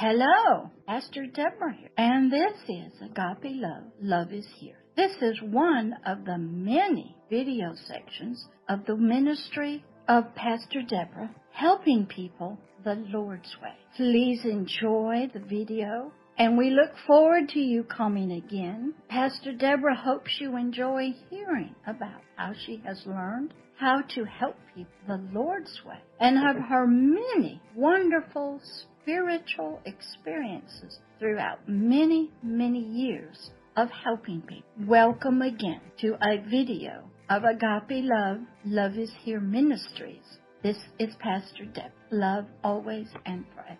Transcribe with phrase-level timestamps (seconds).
[0.00, 3.82] Hello, Pastor Deborah here, and this is Agape Love.
[4.00, 4.76] Love is here.
[4.94, 12.06] This is one of the many video sections of the ministry of Pastor Deborah helping
[12.06, 13.74] people the Lord's way.
[13.96, 18.94] Please enjoy the video and we look forward to you coming again.
[19.08, 24.92] Pastor Deborah hopes you enjoy hearing about how she has learned how to help people
[25.06, 28.60] the Lord's way and have her many wonderful
[29.00, 34.64] spiritual experiences throughout many, many years of helping people.
[34.84, 40.38] Welcome again to a video of Agape Love, Love is Here Ministries.
[40.64, 41.92] This is Pastor Deb.
[42.10, 43.78] Love always and forever.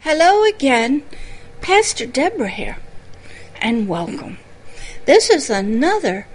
[0.00, 1.04] Hello again,
[1.60, 2.78] Pastor Deborah here,
[3.60, 4.38] and welcome.
[5.06, 6.26] This is another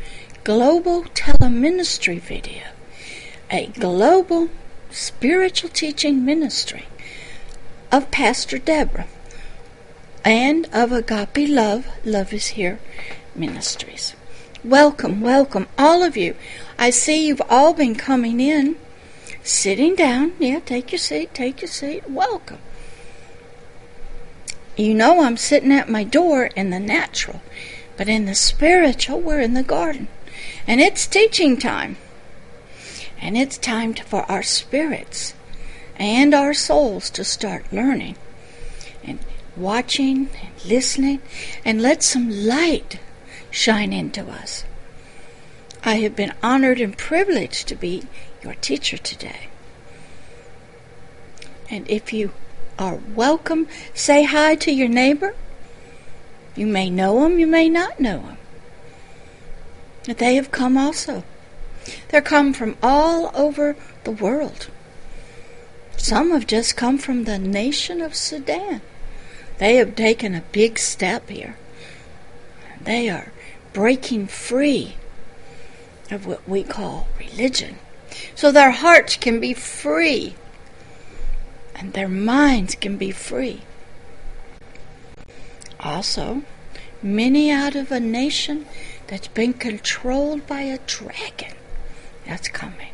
[0.43, 2.63] global teleministry video,
[3.49, 4.49] a global
[4.89, 6.85] spiritual teaching ministry
[7.93, 9.07] of Pastor Deborah
[10.25, 12.77] and of Agape Love, Love is Here
[13.33, 14.15] Ministries.
[14.65, 16.35] Welcome, welcome, all of you.
[16.77, 18.75] I see you've all been coming in,
[19.43, 20.33] sitting down.
[20.39, 22.09] Yeah, take your seat, take your seat.
[22.09, 22.59] Welcome.
[24.75, 27.41] You know I'm sitting at my door in the natural,
[27.95, 30.09] but in the spiritual, we're in the garden.
[30.67, 31.97] And it's teaching time.
[33.19, 35.33] And it's time to, for our spirits
[35.97, 38.15] and our souls to start learning
[39.03, 39.19] and
[39.55, 41.21] watching and listening
[41.63, 42.99] and let some light
[43.51, 44.65] shine into us.
[45.85, 48.03] I have been honored and privileged to be
[48.41, 49.47] your teacher today.
[51.69, 52.31] And if you
[52.79, 55.35] are welcome, say hi to your neighbor.
[56.55, 58.37] You may know him, you may not know them.
[60.05, 61.23] They have come also.
[62.09, 64.67] They're come from all over the world.
[65.97, 68.81] Some have just come from the nation of Sudan.
[69.59, 71.55] They have taken a big step here.
[72.81, 73.31] They are
[73.71, 74.95] breaking free
[76.11, 77.77] of what we call religion.
[78.35, 80.35] So their hearts can be free
[81.75, 83.61] and their minds can be free.
[85.79, 86.43] Also,
[87.01, 88.65] many out of a nation
[89.07, 91.55] that's been controlled by a dragon
[92.25, 92.91] that's coming.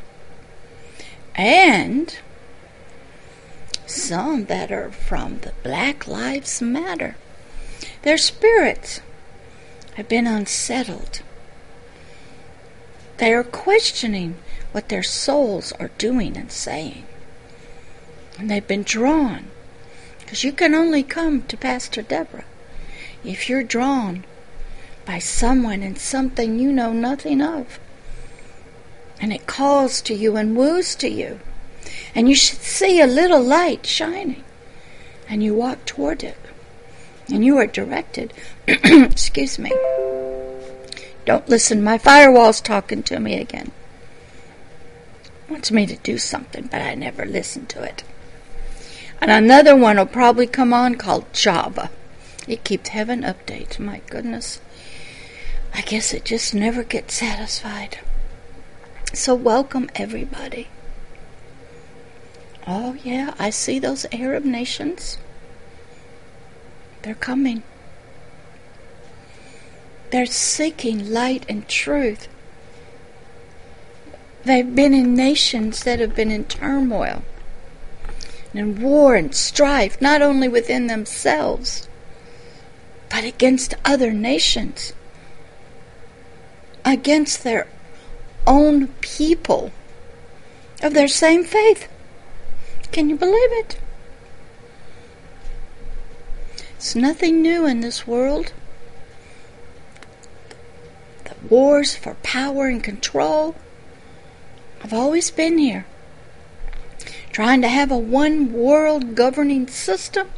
[1.35, 2.17] And
[3.85, 7.15] some that are from the Black Lives Matter.
[8.03, 9.01] Their spirits
[9.95, 11.21] have been unsettled.
[13.17, 14.37] They are questioning
[14.71, 17.05] what their souls are doing and saying.
[18.37, 19.47] And they've been drawn.
[20.19, 22.45] Because you can only come to Pastor Deborah
[23.23, 24.23] if you're drawn
[25.09, 27.79] by someone and something you know nothing of.
[29.19, 31.39] And it calls to you and woos to you
[32.15, 34.43] and you should see a little light shining,
[35.27, 36.37] and you walk toward it,
[37.31, 38.33] and you are directed.
[38.67, 39.71] Excuse me.
[41.25, 43.71] Don't listen, my firewall's talking to me again.
[45.49, 48.03] Wants me to do something, but I never listen to it.
[49.21, 51.89] And another one will probably come on called Java.
[52.47, 53.77] It keeps having updates.
[53.77, 54.59] My goodness.
[55.73, 57.99] I guess it just never gets satisfied.
[59.13, 60.67] So, welcome everybody.
[62.67, 65.17] Oh, yeah, I see those Arab nations.
[67.01, 67.63] They're coming.
[70.11, 72.27] They're seeking light and truth.
[74.43, 77.23] They've been in nations that have been in turmoil
[78.53, 81.87] and war and strife, not only within themselves,
[83.09, 84.93] but against other nations,
[86.91, 87.67] against their
[88.45, 89.71] own people
[90.81, 91.87] of their same faith.
[92.91, 93.79] Can you believe it?
[96.75, 98.53] It's nothing new in this world.
[101.25, 103.55] The wars for power and control
[104.79, 105.85] have always been here.
[107.31, 110.29] Trying to have a one world governing system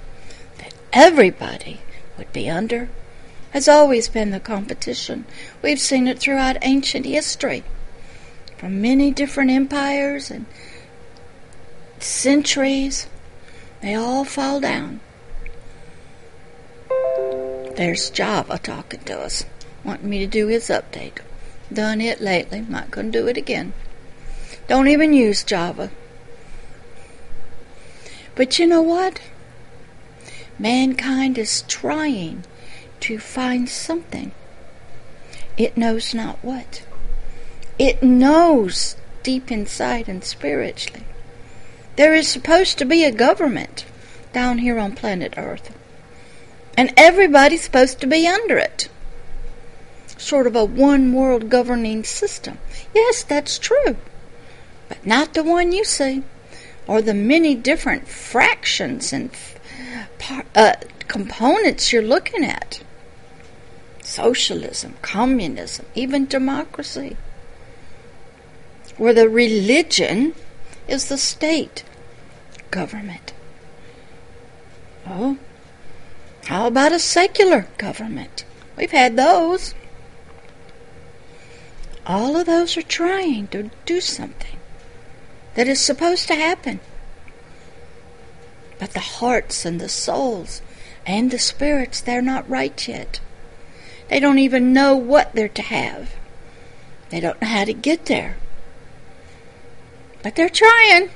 [0.58, 1.82] that everybody
[2.18, 2.90] would be under
[3.52, 5.26] has always been the competition.
[5.62, 7.64] We've seen it throughout ancient history
[8.62, 10.46] from many different empires and
[11.98, 13.08] centuries,
[13.82, 15.00] they all fall down.
[17.76, 19.46] There's Java talking to us,
[19.84, 21.18] wanting me to do his update.
[21.74, 23.74] Done it lately, not going to do it again.
[24.68, 25.90] Don't even use Java.
[28.36, 29.22] But you know what?
[30.60, 32.44] Mankind is trying
[33.02, 34.32] to find something.
[35.58, 36.84] It knows not what.
[37.78, 41.06] It knows deep inside and spiritually
[41.96, 43.86] there is supposed to be a government
[44.34, 45.76] down here on planet Earth.
[46.78, 48.90] And everybody's supposed to be under it.
[50.18, 52.58] Sort of a one world governing system.
[52.96, 53.98] Yes, that's true.
[54.88, 56.24] But not the one you see,
[56.88, 59.30] or the many different fractions and
[60.56, 60.74] uh,
[61.08, 62.82] components you're looking at
[64.12, 67.16] socialism, communism, even democracy,
[68.98, 70.36] where the religion
[70.88, 71.84] is the state
[72.72, 73.34] government.
[75.08, 75.38] Oh,
[76.46, 78.44] how about a secular government?
[78.78, 79.74] We've had those.
[82.06, 84.58] All of those are trying to do something
[85.56, 86.82] that is supposed to happen.
[88.78, 90.62] But the hearts and the souls
[91.06, 93.22] and the spirits, they're not right yet.
[94.12, 96.16] They don't even know what they're to have.
[97.12, 98.36] They don't know how to get there.
[100.22, 101.12] But they're trying.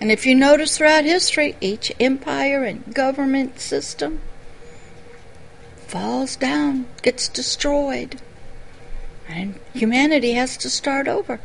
[0.00, 4.20] And if you notice throughout history, each empire and government system
[5.88, 8.20] falls down, gets destroyed,
[9.28, 11.40] and humanity has to start over.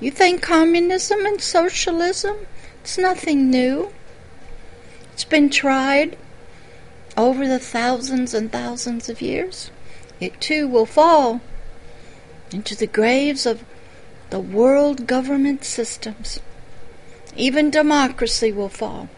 [0.00, 2.36] You think communism and socialism?
[2.80, 3.92] It's nothing new.
[5.12, 6.16] It's been tried
[7.16, 9.70] over the thousands and thousands of years.
[10.20, 11.40] It too will fall
[12.52, 13.64] into the graves of
[14.30, 16.40] the world government systems.
[17.36, 19.08] Even democracy will fall.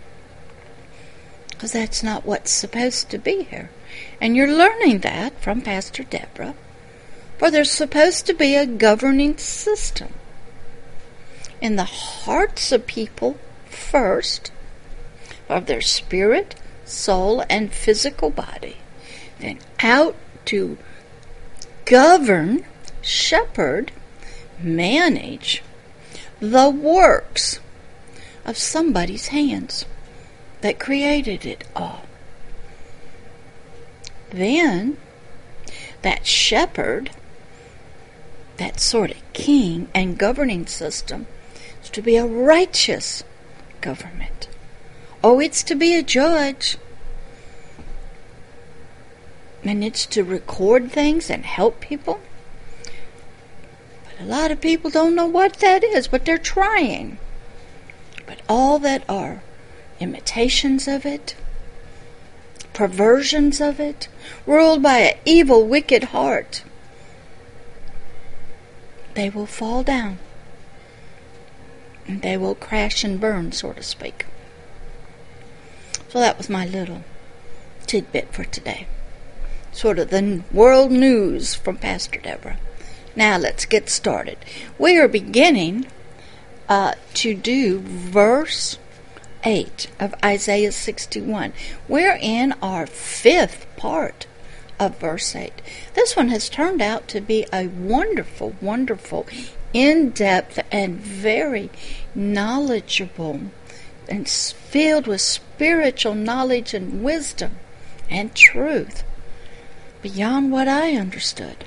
[1.48, 3.70] Because that's not what's supposed to be here.
[4.20, 6.54] And you're learning that from Pastor Deborah.
[7.38, 10.12] For there's supposed to be a governing system
[11.60, 13.38] in the hearts of people
[13.68, 14.50] first,
[15.48, 16.54] of their spirit,
[16.86, 18.76] soul, and physical body,
[19.40, 20.16] then out
[20.46, 20.78] to
[21.84, 22.64] govern,
[23.02, 23.92] shepherd,
[24.60, 25.62] manage
[26.40, 27.60] the works
[28.44, 29.84] of somebody's hands
[30.60, 32.02] that created it all.
[34.30, 34.96] Then,
[36.02, 37.10] that shepherd,
[38.56, 41.26] that sort of king and governing system,
[41.82, 43.22] is to be a righteous
[43.80, 44.48] government.
[45.26, 46.76] Oh, it's to be a judge.
[49.64, 52.20] And it's to record things and help people.
[54.04, 57.18] But a lot of people don't know what that is, but they're trying
[58.26, 59.42] but all that are
[60.00, 61.34] imitations of it,
[62.72, 64.08] perversions of it,
[64.46, 66.62] ruled by an evil, wicked heart,
[69.14, 70.18] they will fall down.
[72.06, 74.26] And they will crash and burn, so to speak.
[76.16, 77.04] So that was my little
[77.86, 78.86] tidbit for today.
[79.70, 82.56] Sort of the world news from Pastor Deborah.
[83.14, 84.38] Now let's get started.
[84.78, 85.88] We are beginning
[86.70, 88.78] uh, to do verse
[89.44, 91.52] 8 of Isaiah 61.
[91.86, 94.26] We're in our fifth part
[94.80, 95.52] of verse 8.
[95.92, 99.26] This one has turned out to be a wonderful, wonderful,
[99.74, 101.68] in depth, and very
[102.14, 103.50] knowledgeable
[104.08, 105.20] and filled with
[105.56, 107.50] spiritual knowledge and wisdom
[108.10, 109.02] and truth
[110.02, 111.64] beyond what I understood.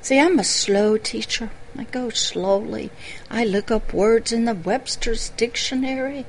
[0.00, 1.50] See, I'm a slow teacher.
[1.76, 2.90] I go slowly.
[3.30, 6.24] I look up words in the Webster's Dictionary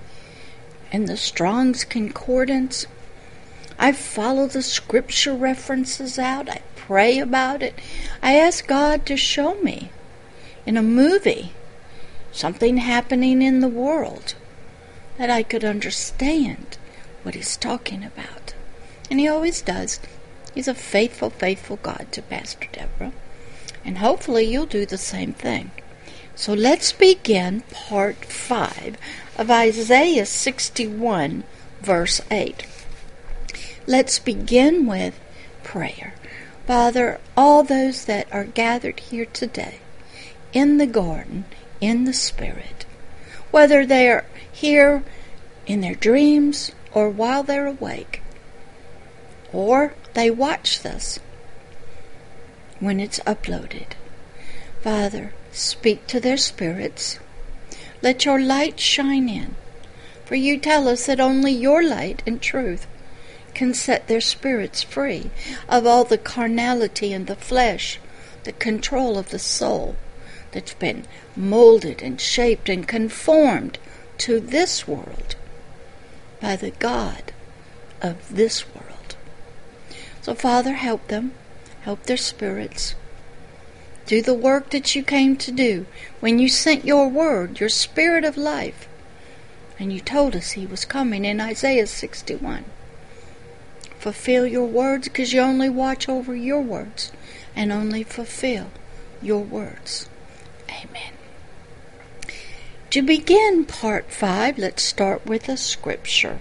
[0.91, 2.85] and the Strong's Concordance.
[3.79, 6.49] I follow the scripture references out.
[6.49, 7.79] I pray about it.
[8.21, 9.89] I ask God to show me
[10.65, 11.53] in a movie
[12.33, 14.35] something happening in the world
[15.21, 16.79] that I could understand
[17.21, 18.55] what He's talking about.
[19.11, 19.99] And He always does.
[20.55, 23.13] He's a faithful, faithful God to Pastor Deborah
[23.83, 25.71] and hopefully you'll do the same thing.
[26.35, 28.97] So let's begin part 5
[29.37, 31.43] of Isaiah 61,
[31.81, 32.65] verse 8.
[33.87, 35.19] Let's begin with
[35.63, 36.13] prayer.
[36.65, 39.79] Father, all those that are gathered here today
[40.53, 41.45] in the garden,
[41.79, 42.85] in the Spirit,
[43.49, 44.25] whether they are
[44.61, 45.03] here
[45.65, 48.21] in their dreams or while they're awake,
[49.51, 51.19] or they watch this
[52.79, 53.87] when it's uploaded.
[54.81, 57.17] Father, speak to their spirits.
[58.03, 59.55] Let your light shine in.
[60.25, 62.85] For you tell us that only your light and truth
[63.55, 65.31] can set their spirits free
[65.67, 67.99] of all the carnality and the flesh,
[68.43, 69.95] the control of the soul
[70.51, 73.79] that's been molded and shaped and conformed
[74.21, 75.35] to this world
[76.41, 77.31] by the God
[78.01, 79.15] of this world.
[80.21, 81.33] So, Father, help them
[81.81, 82.95] help their spirits.
[84.05, 85.85] Do the work that you came to do
[86.19, 88.87] when you sent your word, your spirit of life,
[89.79, 92.65] And you told us he was coming in Isaiah 61.
[93.97, 97.11] Fulfill your words because you only watch over your words
[97.55, 98.69] and only fulfill
[99.23, 100.07] your words.
[100.69, 101.13] Amen.
[102.91, 106.39] To begin part 5, let's start with a scripture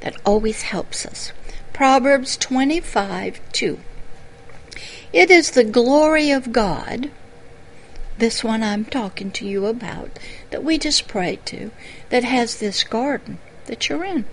[0.00, 1.32] that always helps us.
[1.72, 3.80] Proverbs 25 2.
[5.14, 7.10] It is the glory of God,
[8.18, 10.18] this one I'm talking to you about,
[10.50, 11.70] that we just prayed to,
[12.10, 14.26] that has this garden that you're in,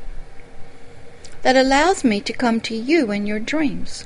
[1.43, 4.05] that allows me to come to you in your dreams.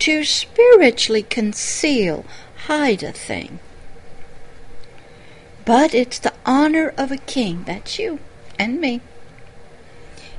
[0.00, 2.26] To spiritually conceal,
[2.66, 3.58] hide a thing.
[5.64, 8.18] But it's the honor of a king, that's you
[8.58, 9.00] and me,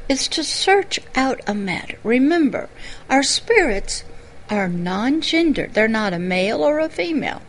[0.09, 1.97] is to search out a matter.
[2.03, 2.69] Remember,
[3.09, 4.03] our spirits
[4.49, 7.41] are non gender, they're not a male or a female.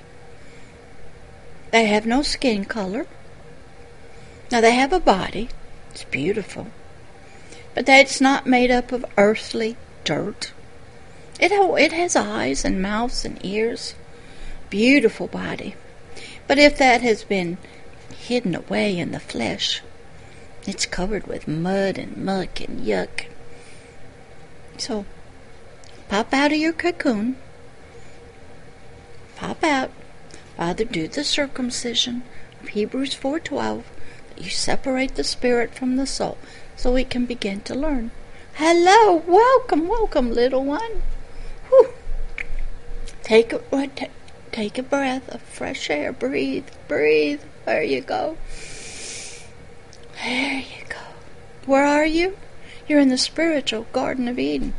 [1.72, 3.06] They have no skin color.
[4.52, 5.48] Now, they have a body,
[5.90, 6.68] it's beautiful,
[7.74, 10.52] but that's not made up of earthly dirt.
[11.40, 13.96] It, it has eyes and mouths and ears.
[14.70, 15.74] Beautiful body.
[16.46, 17.58] But if that has been
[18.16, 19.82] hidden away in the flesh,
[20.66, 23.26] it's covered with mud and muck and yuck.
[24.76, 25.04] So,
[26.08, 27.36] pop out of your cocoon.
[29.36, 29.90] Pop out.
[30.56, 32.22] Father, do the circumcision
[32.62, 33.82] of Hebrews 4.12
[34.28, 36.38] that you separate the spirit from the soul
[36.76, 38.10] so we can begin to learn.
[38.54, 41.02] Hello, welcome, welcome, little one.
[41.68, 41.88] Whew.
[43.22, 43.60] Take a,
[44.54, 46.12] take a breath of fresh air.
[46.12, 47.40] Breathe, breathe.
[47.64, 48.36] There you go.
[50.22, 50.96] There you go.
[51.66, 52.36] Where are you?
[52.86, 54.74] You're in the spiritual Garden of Eden.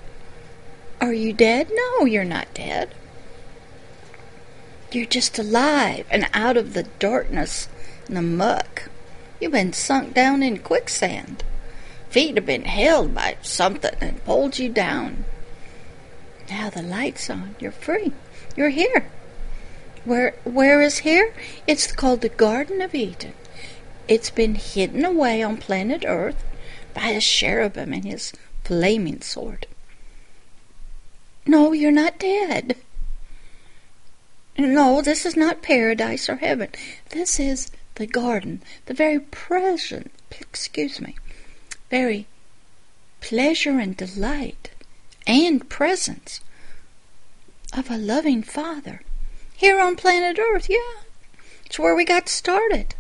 [1.01, 1.70] Are you dead?
[1.74, 2.96] No, you're not dead.
[4.94, 7.67] You're just alive and out of the darkness
[8.08, 8.84] and the muck.
[9.41, 11.44] You've been sunk down in quicksand.
[12.10, 15.25] Feet have been held by something and pulled you down.
[16.50, 17.55] Now the light's on.
[17.60, 18.13] You're free.
[18.55, 19.12] You're here.
[20.05, 21.33] Where where is here?
[21.65, 23.33] It's called the Garden of Eden.
[24.07, 26.43] It's been hidden away on planet Earth
[26.93, 28.31] by a cherubim and his
[28.63, 29.65] flaming sword.
[31.47, 32.75] No, you're not dead.
[34.59, 36.69] No, this is not paradise or heaven.
[37.09, 41.15] This is the garden, the very present, excuse me,
[41.89, 42.27] very
[43.21, 44.69] pleasure and delight
[45.25, 46.41] and presence
[47.74, 49.01] of a loving Father
[49.55, 51.03] here on planet Earth, yeah.
[51.65, 52.95] It's where we got started.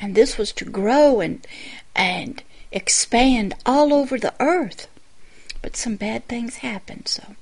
[0.00, 1.46] And this was to grow and
[1.94, 4.86] and expand all over the earth.
[5.60, 7.34] But some bad things happened, so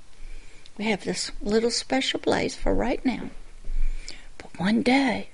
[0.78, 3.30] we have this little special place for right now.
[4.38, 5.28] But one day,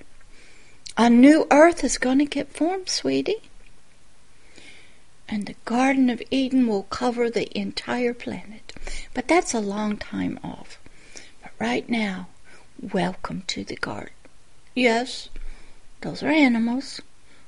[0.97, 3.43] a new earth is going to get formed, sweetie.
[5.27, 8.73] And the Garden of Eden will cover the entire planet.
[9.13, 10.77] But that's a long time off.
[11.41, 12.27] But right now,
[12.81, 14.13] Welcome to the garden.
[14.75, 15.29] Yes,
[16.01, 17.01] those are animals.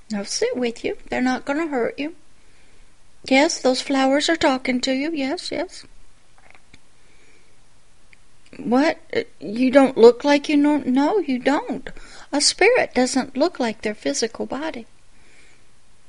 [0.10, 0.98] They'll sit with you.
[1.10, 2.15] They're not going to hurt you.
[3.27, 5.12] Yes, those flowers are talking to you.
[5.12, 5.84] Yes, yes.
[8.58, 9.00] What?
[9.15, 10.88] Uh, you don't look like you don't?
[10.88, 11.89] No, you don't.
[12.32, 14.86] A spirit doesn't look like their physical body.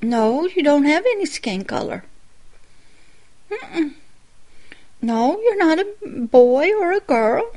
[0.02, 2.04] No, you don't have any skin color.
[3.50, 3.94] Mm-mm.
[5.00, 7.50] No, you're not a boy or a girl.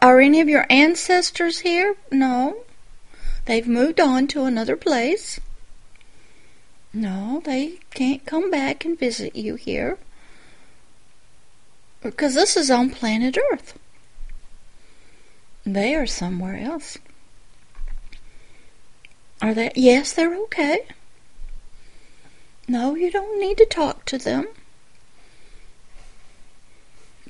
[0.00, 1.96] Are, any of your ancestors here?
[2.10, 2.64] No.
[3.44, 5.38] They've moved on to another place.
[6.92, 9.98] No, they can't come back and visit you here.
[12.02, 13.78] Because this is on planet Earth.
[15.66, 16.98] They are somewhere else.
[19.42, 19.72] Are they?
[19.74, 20.86] Yes, they're okay.
[22.68, 24.46] No, you don't need to talk to them.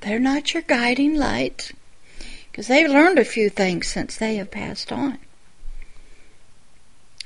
[0.05, 1.73] They're not your guiding light
[2.51, 5.19] because they've learned a few things since they have passed on.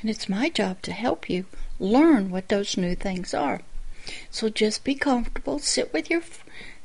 [0.00, 1.46] And it's my job to help you
[1.80, 3.62] learn what those new things are.
[4.30, 6.22] So just be comfortable, sit with your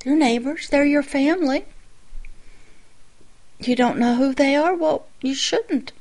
[0.03, 1.65] your neighbors, they're your family.
[3.59, 4.73] You don't know who they are?
[4.73, 5.91] Well, you shouldn't.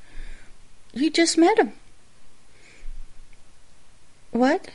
[0.95, 1.75] You just met them.
[4.31, 4.71] What?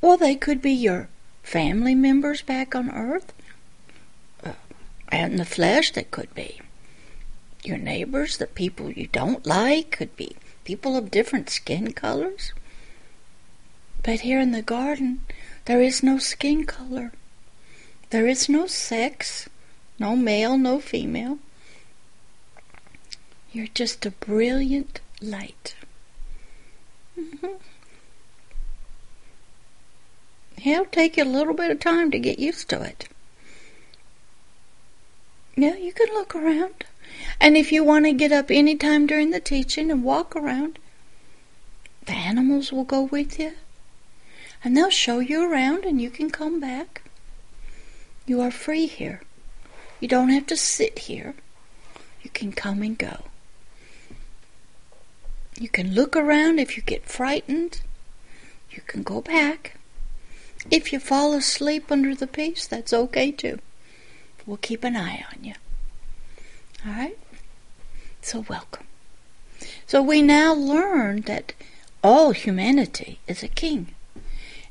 [0.00, 1.08] Well, they could be your
[1.42, 3.32] family members back on earth.
[4.44, 4.52] Uh,
[5.12, 6.60] in the flesh, they could be.
[7.64, 12.52] Your neighbors, the people you don't like, could be people of different skin colors.
[14.02, 15.22] But here in the garden,
[15.64, 17.12] there is no skin color.
[18.10, 19.48] There is no sex.
[19.98, 21.38] no male, no female.
[23.52, 25.74] You're just a brilliant light.
[27.18, 27.56] Mm-hmm.
[30.64, 33.08] It'll take you a little bit of time to get used to it.
[35.56, 36.84] Yeah, you can look around.
[37.40, 40.78] And if you want to get up any time during the teaching and walk around,
[42.04, 43.52] the animals will go with you.
[44.62, 47.02] And they'll show you around and you can come back.
[48.26, 49.22] You are free here.
[50.00, 51.34] You don't have to sit here.
[52.22, 53.24] You can come and go.
[55.58, 57.80] You can look around if you get frightened.
[58.70, 59.75] You can go back.
[60.70, 63.58] If you fall asleep under the piece, that's okay too.
[64.44, 65.54] We'll keep an eye on you.
[66.84, 67.18] All right?
[68.20, 68.86] So, welcome.
[69.86, 71.52] So, we now learn that
[72.02, 73.94] all humanity is a king,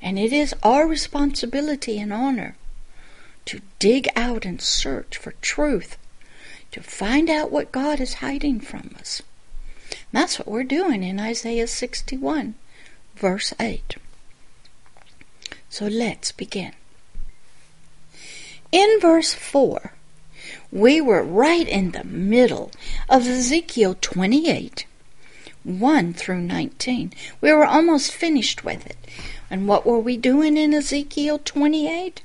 [0.01, 2.55] and it is our responsibility and honor
[3.45, 5.97] to dig out and search for truth,
[6.71, 9.21] to find out what God is hiding from us.
[9.89, 12.55] And that's what we're doing in Isaiah 61,
[13.15, 13.97] verse 8.
[15.75, 16.71] So let's begin.
[18.71, 19.91] In verse 4,
[20.71, 22.71] we were right in the middle
[23.09, 24.85] of Ezekiel 28,
[25.65, 27.11] 1 through 19.
[27.41, 28.95] We were almost finished with it.
[29.49, 32.21] And what were we doing in Ezekiel 28?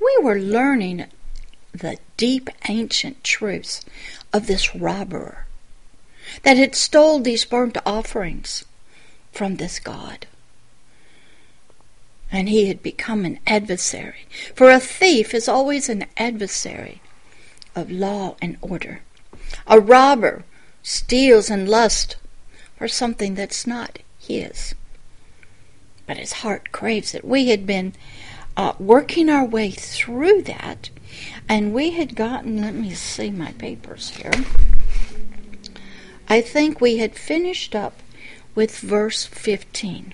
[0.00, 1.06] We were learning
[1.70, 3.84] the deep ancient truths
[4.32, 5.46] of this robber
[6.42, 8.64] that had stole these burnt offerings
[9.30, 10.26] from this God.
[12.30, 14.26] And he had become an adversary.
[14.54, 17.00] For a thief is always an adversary
[17.74, 19.00] of law and order.
[19.66, 20.44] A robber
[20.82, 22.16] steals and lusts
[22.76, 24.74] for something that's not his.
[26.06, 27.24] But his heart craves it.
[27.24, 27.94] We had been
[28.56, 30.90] uh, working our way through that,
[31.48, 34.32] and we had gotten, let me see my papers here.
[36.28, 38.02] I think we had finished up
[38.54, 40.12] with verse 15.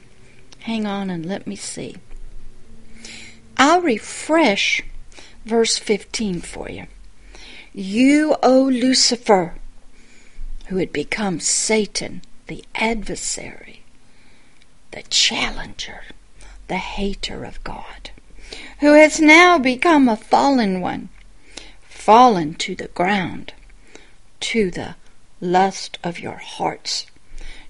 [0.65, 1.97] Hang on and let me see.
[3.57, 4.83] I'll refresh
[5.47, 6.87] verse 15 for you.
[7.73, 9.55] You, O Lucifer,
[10.67, 13.83] who had become Satan, the adversary,
[14.91, 16.03] the challenger,
[16.69, 18.11] the hater of God
[18.81, 21.09] who has now become a fallen one,
[21.89, 23.53] fallen to the ground,
[24.41, 24.95] to the
[25.41, 27.07] lust of your hearts,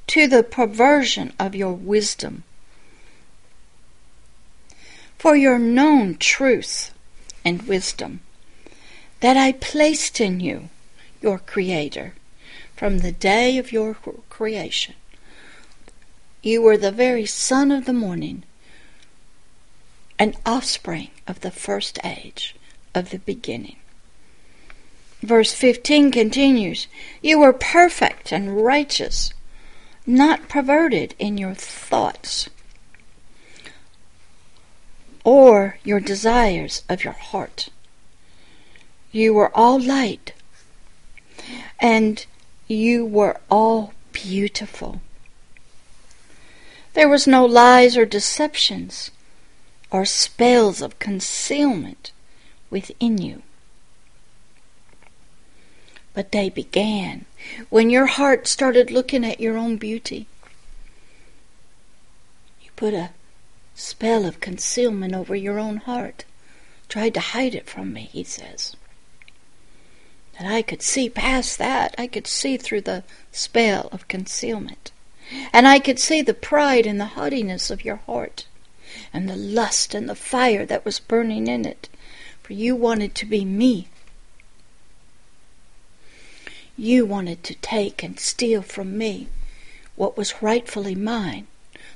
[0.07, 2.43] to the perversion of your wisdom.
[5.19, 6.93] For your known truth
[7.45, 8.21] and wisdom
[9.21, 10.69] that I placed in you,
[11.23, 12.15] your Creator,
[12.77, 13.95] from the day of your
[14.29, 14.95] creation.
[16.43, 18.45] You were the very son of the morning
[20.19, 22.55] an offspring of the first age,
[22.95, 23.77] of the beginning.
[25.23, 26.87] Verse 15 continues
[27.23, 29.33] You were perfect and righteous,
[30.07, 32.49] not perverted in your thoughts
[35.25, 37.71] or your desires of your heart.
[39.11, 40.33] You were all light,
[41.81, 42.25] and
[42.69, 45.01] you were all beautiful.
[46.93, 49.11] There was no lies or deceptions
[49.91, 52.13] or spells of concealment
[52.71, 53.43] within you.
[56.13, 57.25] But they began
[57.71, 60.27] when your heart started looking at your own beauty.
[62.63, 63.11] You put a
[63.75, 66.25] spell of concealment over your own heart,
[66.89, 68.77] tried to hide it from me, he says.
[70.39, 71.95] That I could see past that.
[71.99, 74.91] I could see through the spell of concealment.
[75.53, 78.47] And I could see the pride and the haughtiness of your heart
[79.13, 81.89] and the lust and the fire that was burning in it.
[82.43, 83.89] For you wanted to be me.
[86.77, 89.29] You wanted to take and steal from me
[89.97, 91.47] what was rightfully mine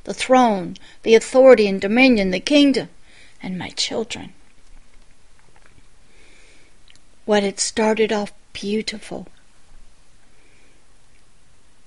[0.09, 2.89] the throne, the authority and dominion, the kingdom,
[3.43, 4.33] and my children.
[7.27, 9.29] What had started off beautiful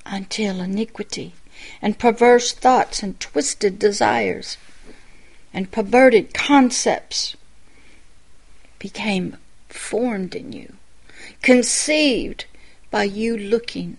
[0.05, 1.33] until iniquity
[1.81, 4.57] and perverse thoughts and twisted desires
[5.51, 7.35] and perverted concepts
[8.77, 10.73] became formed in you,
[11.41, 12.45] conceived
[12.91, 13.97] by you looking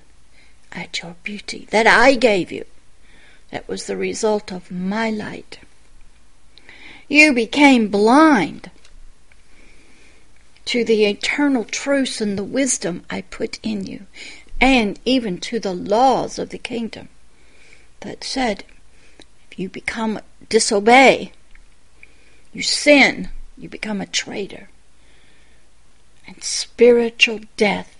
[0.70, 2.64] at your beauty that I gave you.
[3.52, 5.60] That was the result of my light.
[7.08, 8.70] You became blind
[10.64, 14.06] to the eternal truths and the wisdom I put in you,
[14.60, 17.08] and even to the laws of the kingdom
[18.00, 18.64] that said,
[19.50, 21.32] if you become disobey,
[22.52, 24.68] you sin, you become a traitor.
[26.26, 27.96] and spiritual death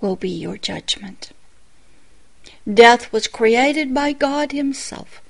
[0.00, 1.30] will be your judgment.
[2.72, 5.22] Death was created by God Himself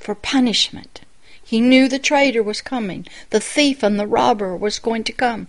[0.00, 1.00] for punishment.
[1.42, 5.48] He knew the traitor was coming, the thief and the robber was going to come.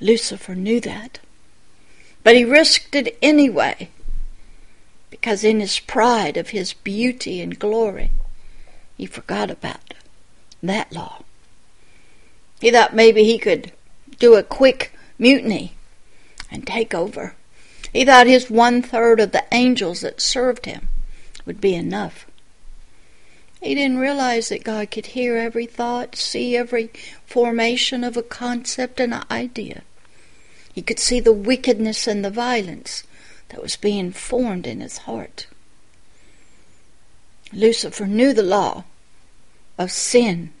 [0.00, 1.18] Lucifer knew that,
[2.22, 3.90] but he risked it anyway
[5.10, 8.10] because in his pride of his beauty and glory,
[8.96, 9.94] he forgot about
[10.62, 11.22] that law.
[12.60, 13.72] He thought maybe he could
[14.18, 15.74] do a quick mutiny
[16.50, 17.34] and take over.
[17.98, 20.86] He thought his one third of the angels that served him
[21.44, 22.26] would be enough.
[23.60, 26.92] He didn't realize that God could hear every thought, see every
[27.26, 29.82] formation of a concept and an idea.
[30.72, 33.02] He could see the wickedness and the violence
[33.48, 35.48] that was being formed in his heart.
[37.52, 38.84] Lucifer knew the law
[39.76, 40.52] of sin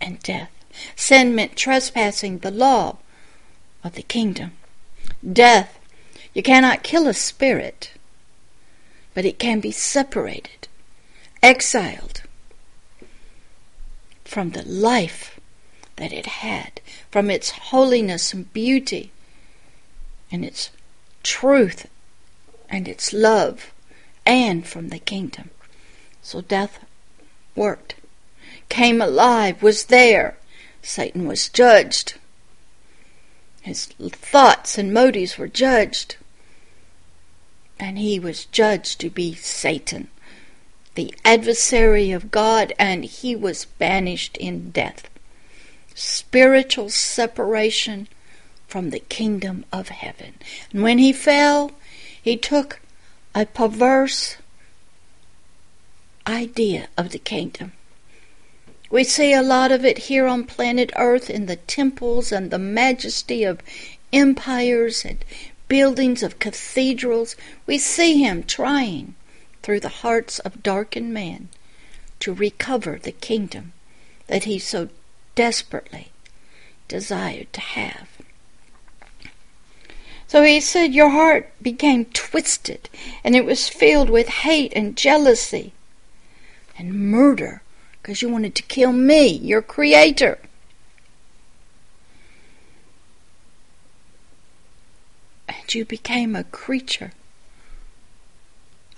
[0.00, 0.52] and death.
[0.94, 2.98] Sin meant trespassing the law
[3.82, 4.52] of the kingdom.
[5.32, 5.79] Death,
[6.32, 7.92] you cannot kill a spirit,
[9.14, 10.68] but it can be separated,
[11.42, 12.22] exiled
[14.24, 15.40] from the life
[15.96, 19.10] that it had, from its holiness and beauty
[20.30, 20.70] and its
[21.22, 21.88] truth
[22.68, 23.72] and its love,
[24.24, 25.50] and from the kingdom.
[26.22, 26.84] So death
[27.56, 27.96] worked,
[28.68, 30.36] came alive, was there.
[30.82, 32.14] Satan was judged.
[33.62, 36.16] His thoughts and motives were judged.
[37.80, 40.08] And he was judged to be Satan,
[40.96, 45.08] the adversary of God, and he was banished in death.
[45.94, 48.06] Spiritual separation
[48.68, 50.34] from the kingdom of heaven.
[50.72, 51.72] And when he fell,
[52.22, 52.80] he took
[53.34, 54.36] a perverse
[56.26, 57.72] idea of the kingdom.
[58.90, 62.58] We see a lot of it here on planet Earth in the temples and the
[62.58, 63.62] majesty of
[64.12, 65.24] empires and
[65.70, 67.36] buildings of cathedrals.
[67.64, 69.14] We see him trying
[69.62, 71.48] through the hearts of darkened men
[72.18, 73.72] to recover the kingdom
[74.26, 74.88] that he so
[75.36, 76.08] desperately
[76.88, 78.08] desired to have.
[80.26, 82.88] So he said, Your heart became twisted,
[83.22, 85.72] and it was filled with hate and jealousy
[86.76, 87.62] and murder
[88.02, 90.38] because you wanted to kill me, your creator.
[95.74, 97.12] You became a creature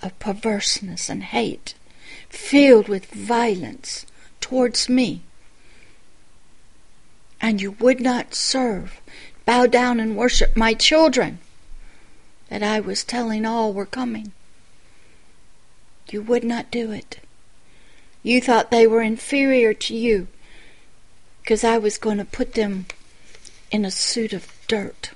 [0.01, 1.75] of perverseness and hate,
[2.29, 4.05] filled with violence
[4.41, 5.21] towards me.
[7.39, 9.01] And you would not serve
[9.45, 11.39] bow down and worship my children
[12.49, 14.31] that I was telling all were coming.
[16.09, 17.19] You would not do it.
[18.21, 20.27] You thought they were inferior to you
[21.41, 22.85] because I was going to put them
[23.71, 25.11] in a suit of dirt.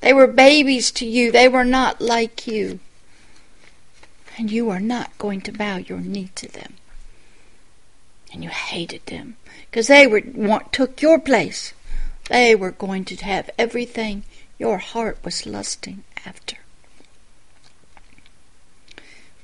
[0.00, 1.32] They were babies to you.
[1.32, 2.80] They were not like you.
[4.38, 6.74] And you are not going to bow your knee to them.
[8.32, 9.36] And you hated them
[9.70, 11.72] because they were want, took your place.
[12.28, 14.24] They were going to have everything
[14.58, 16.56] your heart was lusting after.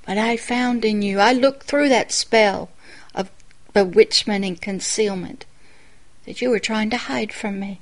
[0.04, 2.70] But I found in you, I looked through that spell
[3.14, 3.30] of
[3.72, 5.46] bewitchment and concealment
[6.26, 7.80] that you were trying to hide from me.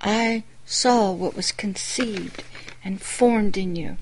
[0.00, 2.42] I saw what was conceived
[2.82, 3.98] and formed in you.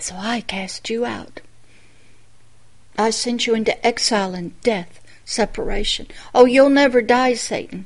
[0.00, 1.42] So I cast you out.
[2.96, 6.08] I sent you into exile and death separation.
[6.34, 7.84] Oh, you'll never die, Satan.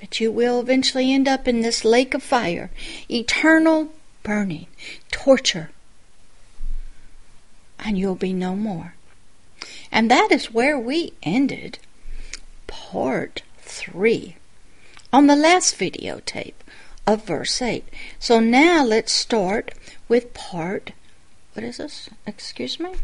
[0.00, 2.70] But you will eventually end up in this lake of fire,
[3.10, 3.90] eternal
[4.22, 4.66] burning,
[5.10, 5.70] torture,
[7.78, 8.94] and you'll be no more.
[9.92, 11.78] And that is where we ended
[12.66, 14.36] part three
[15.14, 16.54] on the last videotape
[17.06, 17.84] of verse 8.
[18.18, 19.70] So now let's start
[20.08, 20.90] with part,
[21.52, 22.10] what is this?
[22.26, 22.94] Excuse me?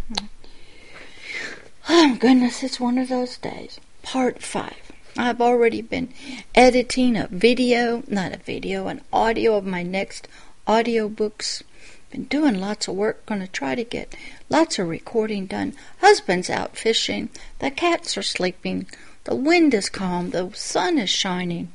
[1.88, 3.78] Oh, goodness, it's one of those days.
[4.02, 4.74] Part 5.
[5.16, 6.08] I've already been
[6.52, 10.26] editing a video, not a video, an audio of my next
[10.66, 11.62] audiobooks.
[12.10, 14.16] Been doing lots of work, gonna try to get
[14.48, 15.74] lots of recording done.
[16.00, 17.28] Husband's out fishing,
[17.60, 18.88] the cats are sleeping,
[19.24, 21.70] the wind is calm, the sun is shining.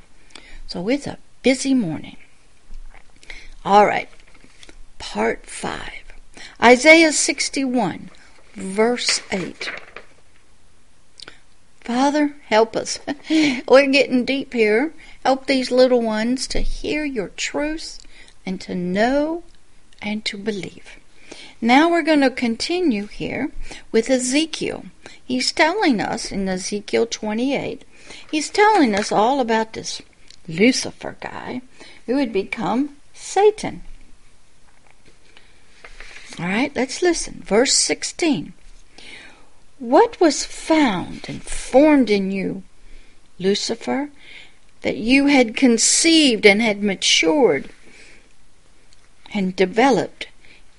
[0.67, 2.17] So it's a busy morning.
[3.63, 4.09] All right,
[4.99, 5.91] part 5.
[6.61, 8.09] Isaiah 61,
[8.53, 9.71] verse 8.
[11.81, 12.99] Father, help us.
[13.67, 14.93] We're getting deep here.
[15.23, 17.99] Help these little ones to hear your truth
[18.45, 19.43] and to know
[20.01, 20.97] and to believe.
[21.61, 23.51] Now we're going to continue here
[23.91, 24.85] with Ezekiel.
[25.23, 27.83] he's telling us in Ezekiel 28,
[28.29, 30.01] he's telling us all about this
[30.47, 31.61] Lucifer guy
[32.05, 33.81] who had become Satan.
[36.39, 37.41] All right, let's listen.
[37.45, 38.53] Verse 16.
[39.79, 42.63] What was found and formed in you,
[43.39, 44.09] Lucifer,
[44.81, 47.69] that you had conceived and had matured
[49.33, 50.27] and developed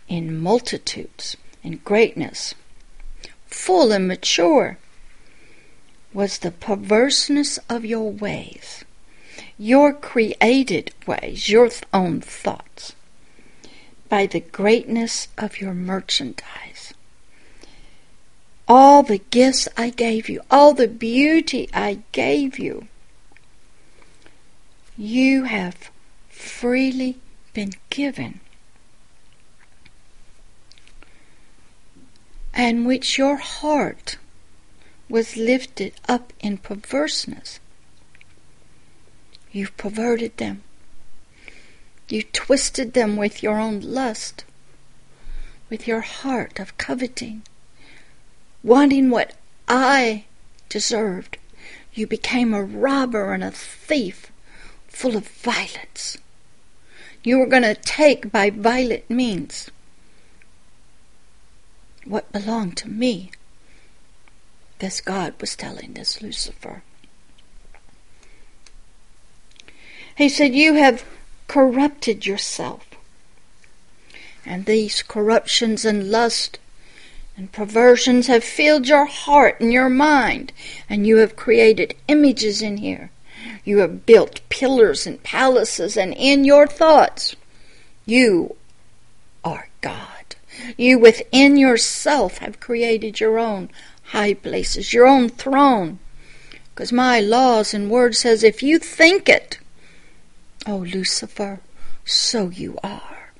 [0.09, 2.55] in multitudes and greatness,
[3.47, 4.79] full and mature,
[6.13, 8.85] was the perverseness of your ways,
[9.59, 12.95] your created ways, your own thoughts,
[14.09, 16.93] by the greatness of your merchandise.
[18.69, 22.89] All the gifts I gave you, all the beauty I gave you,
[24.97, 25.91] you have
[26.29, 27.19] freely
[27.55, 28.41] been given
[32.57, 34.17] and which your heart
[35.09, 37.61] was lifted up in perverseness.
[39.57, 40.65] You've perverted them.
[42.11, 44.45] You twisted them with your own lust,
[45.71, 47.41] with your heart of coveting,
[48.63, 49.33] wanting what
[49.67, 50.27] I
[50.69, 51.39] deserved.
[51.95, 54.31] You became a robber and a thief,
[54.89, 56.19] full of violence.
[57.25, 59.71] You were going to take by violent means
[62.05, 63.31] what belonged to me.
[64.81, 66.83] This God was telling this Lucifer.
[70.17, 71.05] He said, You have
[71.47, 72.87] corrupted yourself.
[74.45, 76.59] And these corruptions and lust
[77.37, 80.53] and perversions have filled your heart and your mind,
[80.89, 83.11] and you have created images in here.
[83.65, 87.37] You have built pillars and palaces, and in your thoughts,
[88.07, 88.57] you
[89.45, 90.37] are God.
[90.79, 93.69] You within yourself have created your own
[94.05, 95.99] high places, your own throne.
[96.75, 99.59] Because my laws and word says if you think it,
[100.67, 101.61] oh Lucifer,
[102.05, 103.33] so you are.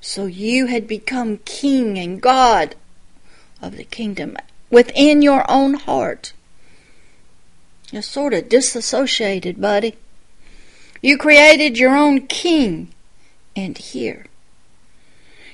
[0.00, 2.74] So you had become king and God
[3.60, 4.36] of the kingdom
[4.70, 6.32] within your own heart.
[7.90, 9.96] You're sort of disassociated, buddy.
[11.00, 12.92] You created your own king
[13.54, 14.26] and here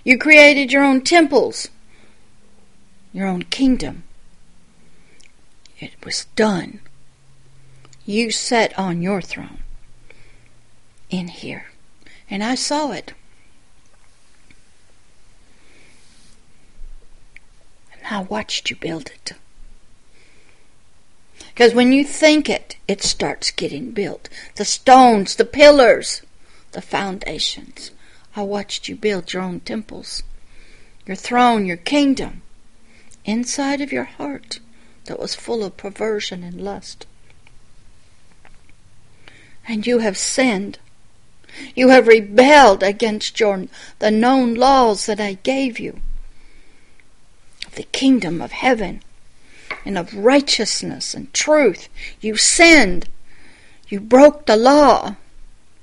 [0.08, 1.68] you created your own temples,
[3.12, 4.04] your own kingdom.
[5.78, 6.80] It was done.
[8.06, 9.60] You sat on your throne
[11.11, 11.66] in here,
[12.29, 13.12] and I saw it.
[17.92, 19.33] And I watched you build it.
[21.49, 24.29] Because when you think it, it starts getting built.
[24.55, 26.23] The stones, the pillars,
[26.73, 27.90] the foundations.
[28.37, 30.23] I watched you build your own temples,
[31.07, 32.42] your throne, your kingdom,
[33.25, 34.61] inside of your heart
[35.07, 37.07] that was full of perversion and lust.
[39.66, 40.79] And you have sinned.
[41.74, 43.66] You have rebelled against your,
[43.98, 46.00] the known laws that I gave you
[47.66, 49.02] of the kingdom of heaven
[49.84, 51.88] and of righteousness and truth.
[52.20, 53.08] You sinned.
[53.88, 55.16] You broke the law.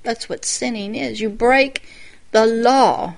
[0.02, 1.20] That's what sinning is.
[1.20, 1.82] You break
[2.30, 3.14] the law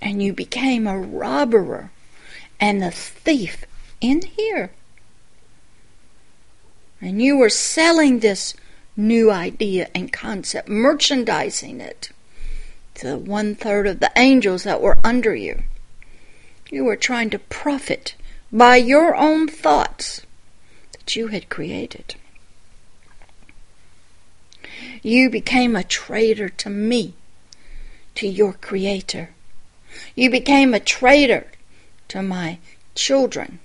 [0.00, 1.90] and you became a robber
[2.60, 3.64] and a thief
[4.00, 4.70] in here.
[7.00, 8.54] And you were selling this
[8.98, 12.10] new idea and concept, merchandising it
[12.96, 15.62] to one third of the angels that were under you.
[16.68, 18.14] You were trying to profit
[18.52, 20.22] by your own thoughts
[20.92, 22.16] that you had created.
[25.02, 27.14] You became a traitor to me,
[28.16, 29.30] to your Creator.
[30.14, 31.46] You became a traitor
[32.08, 32.58] to my
[32.94, 33.60] children.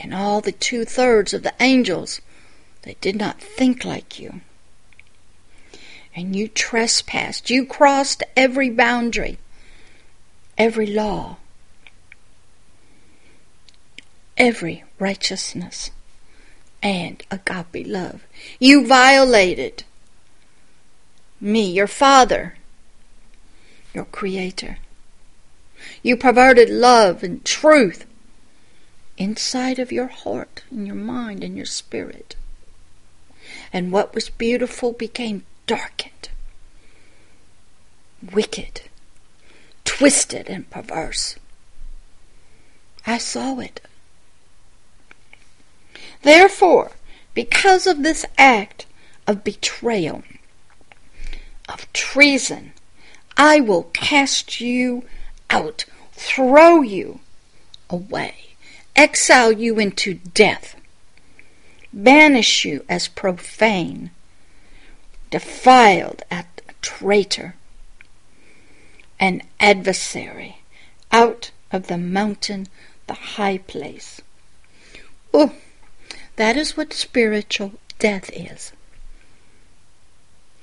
[0.00, 2.20] And all the two thirds of the angels,
[2.88, 4.40] they did not think like you.
[6.16, 7.50] And you trespassed.
[7.50, 9.36] You crossed every boundary,
[10.56, 11.36] every law,
[14.38, 15.90] every righteousness
[16.82, 18.22] and agape love.
[18.58, 19.84] You violated
[21.42, 22.54] me, your Father,
[23.92, 24.78] your Creator.
[26.02, 28.06] You perverted love and truth
[29.18, 32.34] inside of your heart and your mind and your spirit.
[33.72, 36.30] And what was beautiful became darkened,
[38.32, 38.82] wicked,
[39.84, 41.36] twisted, and perverse.
[43.06, 43.80] I saw it.
[46.22, 46.92] Therefore,
[47.34, 48.86] because of this act
[49.26, 50.22] of betrayal,
[51.68, 52.72] of treason,
[53.36, 55.04] I will cast you
[55.50, 57.20] out, throw you
[57.88, 58.56] away,
[58.96, 60.74] exile you into death,
[61.92, 64.10] banish you as profane,
[65.30, 67.54] defiled as a traitor,
[69.18, 70.58] an adversary,
[71.10, 72.66] out of the mountain,
[73.06, 74.20] the high place.
[75.32, 75.54] Oh,
[76.36, 78.72] that is what spiritual death is.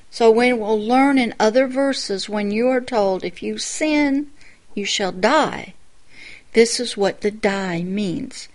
[0.09, 4.27] So when we'll learn in other verses when you are told if you sin,
[4.73, 5.73] you shall die.
[6.53, 8.47] This is what the die means.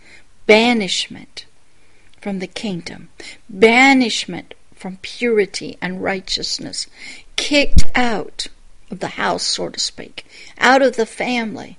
[0.46, 1.44] Banishment
[2.20, 3.08] from the kingdom.
[3.48, 6.86] Banishment from purity and righteousness.
[7.36, 8.46] Kicked out
[8.90, 10.26] of the house, so to speak.
[10.58, 11.78] Out of the family.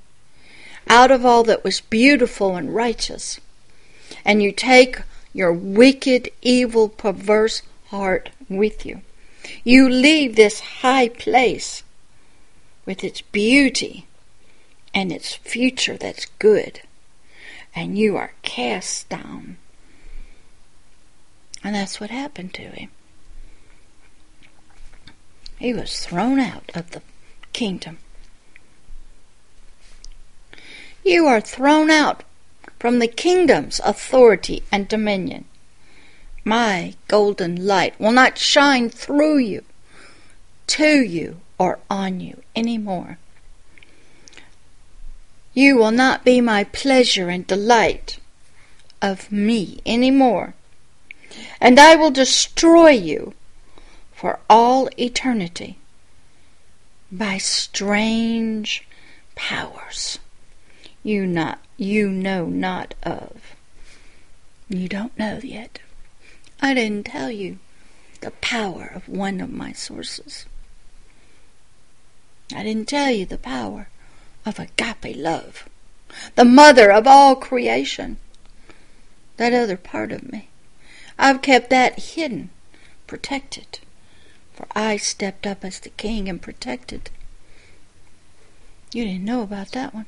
[0.87, 3.39] Out of all that was beautiful and righteous.
[4.25, 5.01] And you take
[5.33, 9.01] your wicked, evil, perverse heart with you.
[9.63, 11.83] You leave this high place
[12.85, 14.05] with its beauty
[14.93, 16.81] and its future that's good,
[17.75, 19.57] and you are cast down.
[21.63, 22.89] And that's what happened to him.
[25.59, 27.01] He was thrown out of the
[27.53, 27.99] kingdom.
[31.05, 32.23] You are thrown out
[32.79, 35.45] from the kingdom's authority and dominion.
[36.43, 39.63] My golden light will not shine through you,
[40.67, 43.19] to you, or on you any more.
[45.53, 48.17] You will not be my pleasure and delight
[49.01, 50.55] of me any more,
[51.59, 53.33] and I will destroy you
[54.13, 55.77] for all eternity
[57.11, 58.87] by strange
[59.35, 60.19] powers
[61.03, 63.55] you not you know not of.
[64.69, 65.79] You don't know yet.
[66.61, 67.57] I didn't tell you
[68.21, 70.45] the power of one of my sources.
[72.53, 73.87] I didn't tell you the power
[74.45, 75.67] of agape love,
[76.35, 78.17] the mother of all creation.
[79.37, 80.49] That other part of me.
[81.17, 82.49] I've kept that hidden,
[83.07, 83.79] protected,
[84.53, 87.09] for I stepped up as the king and protected.
[88.93, 90.05] You didn't know about that one,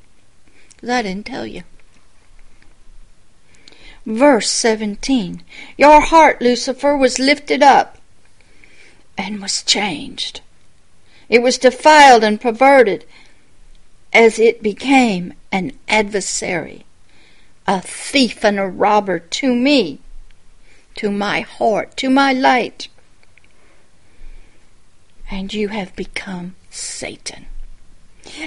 [0.75, 1.63] because I didn't tell you.
[4.05, 5.43] Verse 17
[5.77, 7.97] Your heart, Lucifer, was lifted up
[9.17, 10.41] and was changed.
[11.29, 13.05] It was defiled and perverted
[14.11, 16.85] as it became an adversary,
[17.65, 19.99] a thief and a robber to me,
[20.95, 22.87] to my heart, to my light.
[25.29, 27.47] And you have become Satan,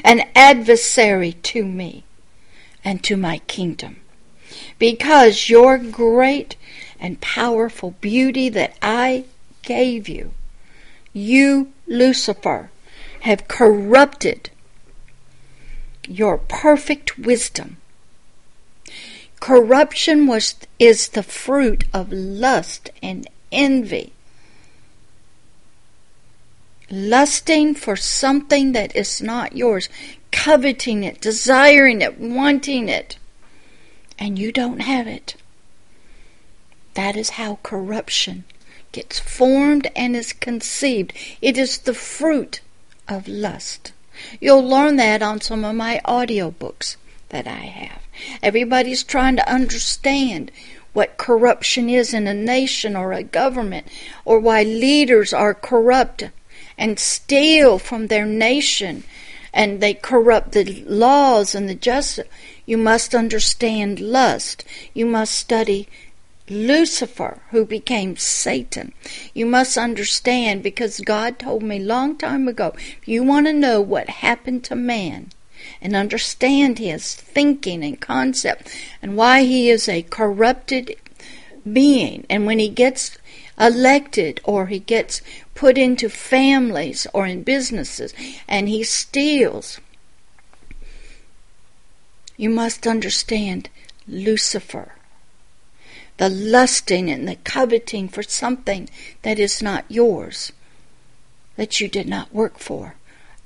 [0.04, 2.04] an adversary to me
[2.84, 3.96] and to my kingdom
[4.78, 6.56] because your great
[6.98, 9.24] and powerful beauty that I
[9.62, 10.32] gave you,
[11.12, 12.70] you, Lucifer,
[13.20, 14.50] have corrupted
[16.06, 17.78] your perfect wisdom.
[19.46, 24.12] Corruption was, is the fruit of lust and envy.
[26.90, 29.88] Lusting for something that is not yours,
[30.32, 33.18] coveting it, desiring it, wanting it
[34.18, 35.36] and you don't have it.
[36.94, 38.42] That is how corruption
[38.90, 41.12] gets formed and is conceived.
[41.40, 42.62] It is the fruit
[43.06, 43.92] of lust.
[44.40, 46.96] You'll learn that on some of my audio books
[47.36, 48.00] that I have.
[48.42, 50.50] Everybody's trying to understand
[50.94, 53.86] what corruption is in a nation or a government,
[54.24, 56.24] or why leaders are corrupt
[56.78, 59.04] and steal from their nation
[59.52, 62.26] and they corrupt the laws and the justice.
[62.64, 64.64] You must understand lust.
[64.94, 65.88] You must study
[66.48, 68.94] Lucifer, who became Satan.
[69.34, 73.82] You must understand because God told me long time ago, if you want to know
[73.82, 75.32] what happened to man
[75.80, 78.68] and understand his thinking and concept
[79.02, 80.96] and why he is a corrupted
[81.70, 83.18] being, and when he gets
[83.58, 85.22] elected or he gets
[85.54, 88.12] put into families or in businesses
[88.46, 89.80] and he steals
[92.36, 93.70] you must understand
[94.06, 94.92] Lucifer.
[96.18, 98.88] The lusting and the coveting for something
[99.22, 100.52] that is not yours,
[101.56, 102.94] that you did not work for.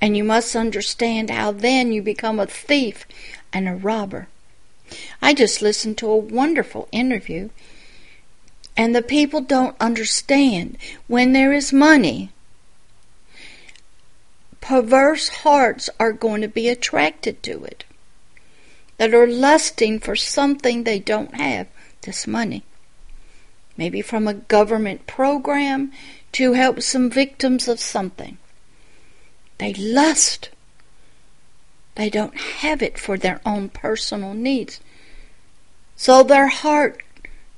[0.01, 3.07] And you must understand how then you become a thief
[3.53, 4.29] and a robber.
[5.21, 7.51] I just listened to a wonderful interview,
[8.77, 12.31] and the people don't understand when there is money,
[14.61, 17.85] perverse hearts are going to be attracted to it
[18.97, 21.67] that are lusting for something they don't have
[22.03, 22.63] this money.
[23.77, 25.93] Maybe from a government program
[26.33, 28.37] to help some victims of something.
[29.61, 30.49] They lust.
[31.95, 34.81] They don't have it for their own personal needs.
[35.97, 37.03] So their heart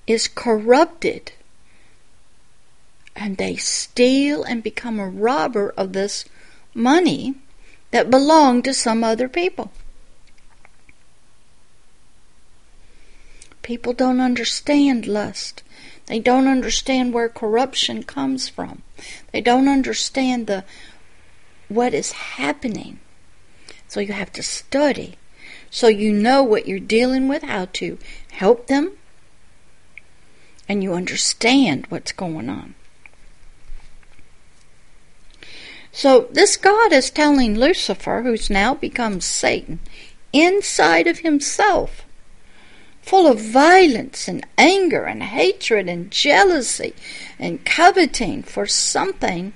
[0.09, 1.31] is corrupted.
[3.15, 6.25] And they steal and become a robber of this
[6.75, 7.37] money
[7.93, 9.71] that belonged to some other people.
[13.63, 15.63] People don't understand lust.
[16.07, 18.83] They don't understand where corruption comes from.
[19.33, 20.65] They don't understand the
[21.75, 23.01] what is happening.
[23.89, 25.17] So you have to study
[25.75, 27.99] so you know what you're dealing with, how to
[28.33, 28.93] help them,
[30.69, 32.75] and you understand what's going on.
[35.91, 39.81] So this God is telling Lucifer, who's now become Satan,
[40.35, 42.05] inside of himself,
[43.01, 46.95] full of violence and anger and hatred and jealousy
[47.39, 49.55] and coveting for something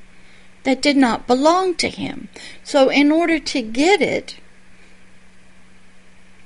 [0.67, 2.29] that did not belong to him.
[2.63, 4.37] So, in order to get it,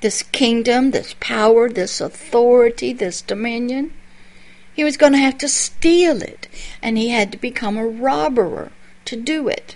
[0.01, 3.91] this kingdom, this power, this authority, this dominion,
[4.73, 6.47] he was going to have to steal it.
[6.81, 8.71] And he had to become a robber
[9.05, 9.75] to do it.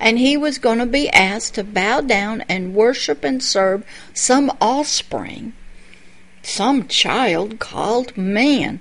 [0.00, 4.50] And he was going to be asked to bow down and worship and serve some
[4.60, 5.52] offspring
[6.42, 8.80] some child called man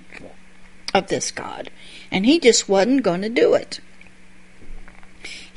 [0.93, 1.69] of this God.
[2.09, 3.79] And he just wasn't going to do it.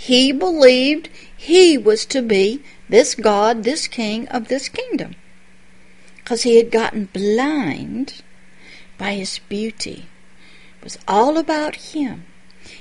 [0.04, 5.16] He believed he was to be this God, this king of this kingdom.
[6.16, 8.22] Because he had gotten blind
[8.98, 10.04] by his beauty.
[10.76, 12.26] It was all about him,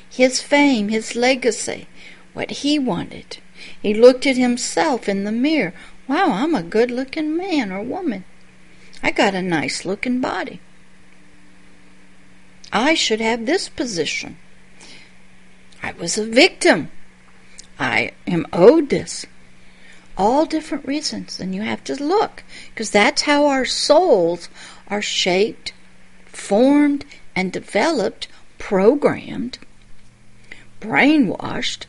[0.09, 1.87] his fame, his legacy,
[2.33, 3.37] what he wanted.
[3.81, 5.73] He looked at himself in the mirror.
[6.09, 8.25] Wow, I'm a good looking man or woman.
[9.01, 10.59] I got a nice looking body.
[12.73, 14.35] I should have this position.
[15.81, 16.91] I was a victim.
[17.79, 19.25] I am owed this.
[20.17, 24.47] All different reasons, and you have to look, because that's how our souls
[24.87, 25.73] are shaped,
[26.25, 27.03] formed,
[27.35, 28.27] and developed,
[28.59, 29.57] programmed,
[30.79, 31.85] brainwashed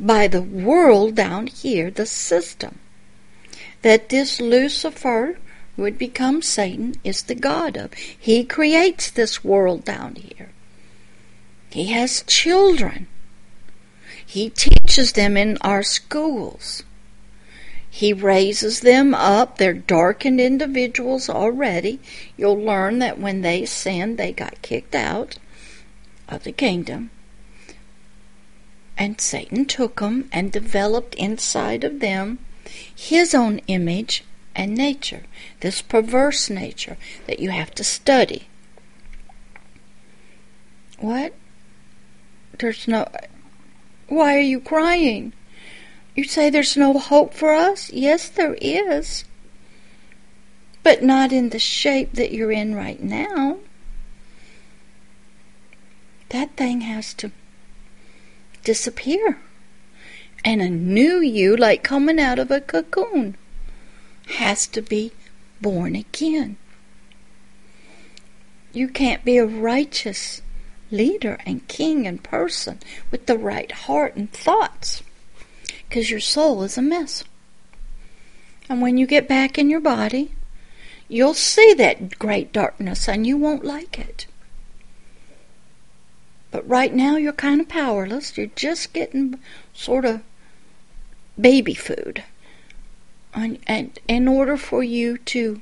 [0.00, 2.78] by the world down here, the system.
[3.82, 5.38] That this Lucifer
[5.76, 7.92] would become Satan, is the God of.
[7.92, 10.48] He creates this world down here.
[11.70, 13.06] He has children.
[14.26, 16.82] He teaches them in our schools.
[17.88, 19.56] He raises them up.
[19.56, 22.00] They're darkened individuals already.
[22.36, 25.38] You'll learn that when they sinned, they got kicked out
[26.28, 27.10] of the kingdom.
[28.98, 32.38] And Satan took them and developed inside of them
[32.94, 34.24] his own image
[34.54, 35.22] and nature,
[35.60, 36.96] this perverse nature
[37.26, 38.48] that you have to study.
[40.98, 41.34] What?
[42.58, 43.08] There's no.
[44.08, 45.32] Why are you crying?
[46.14, 47.90] You say there's no hope for us?
[47.92, 49.24] Yes, there is.
[50.82, 53.58] But not in the shape that you're in right now.
[56.30, 57.32] That thing has to
[58.64, 59.38] disappear.
[60.44, 63.36] And a new you, like coming out of a cocoon
[64.38, 65.12] has to be
[65.60, 66.56] born again.
[68.72, 70.42] You can't be a righteous
[70.96, 72.80] leader and king and person
[73.10, 75.02] with the right heart and thoughts
[75.88, 77.24] because your soul is a mess.
[78.68, 80.32] And when you get back in your body,
[81.08, 84.26] you'll see that great darkness and you won't like it.
[86.50, 88.36] But right now you're kind of powerless.
[88.36, 89.38] You're just getting
[89.72, 90.22] sort of
[91.38, 92.24] baby food
[93.36, 95.60] and, and in order for you to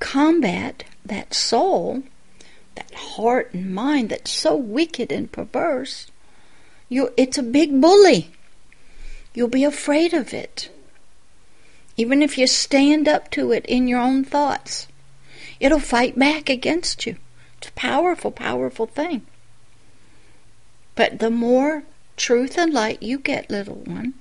[0.00, 2.02] combat that soul,
[2.74, 6.10] that heart and mind that's so wicked and perverse,
[6.88, 8.30] you it's a big bully.
[9.34, 10.70] You'll be afraid of it.
[11.96, 14.88] Even if you stand up to it in your own thoughts,
[15.60, 17.16] it'll fight back against you.
[17.58, 19.26] It's a powerful, powerful thing.
[20.94, 21.84] But the more
[22.16, 24.14] truth and light you get, little one,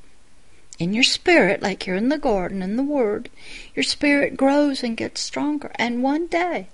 [0.79, 3.29] in your spirit, like you're in the garden in the Word,
[3.75, 5.71] your spirit grows and gets stronger.
[5.75, 6.69] And one day,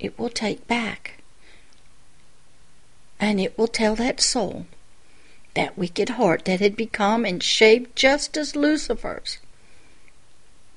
[0.00, 1.22] it will take back.
[3.20, 4.66] And it will tell that soul,
[5.54, 9.38] that wicked heart that had become and shaped just as Lucifer's.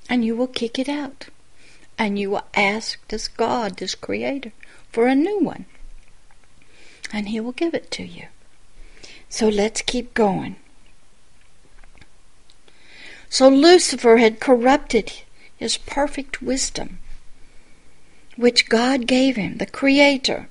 [0.08, 1.26] And you will kick it out.
[1.98, 4.52] And you will ask this God, this Creator,
[4.92, 5.64] for a new one.
[7.12, 8.26] And He will give it to you.
[9.28, 10.56] So let's keep going.
[13.28, 15.12] So Lucifer had corrupted
[15.56, 16.98] his perfect wisdom,
[18.36, 20.48] which God gave him, the Creator.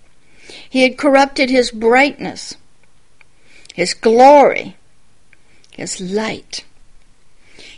[0.69, 2.55] He had corrupted his brightness,
[3.73, 4.75] his glory,
[5.71, 6.65] his light.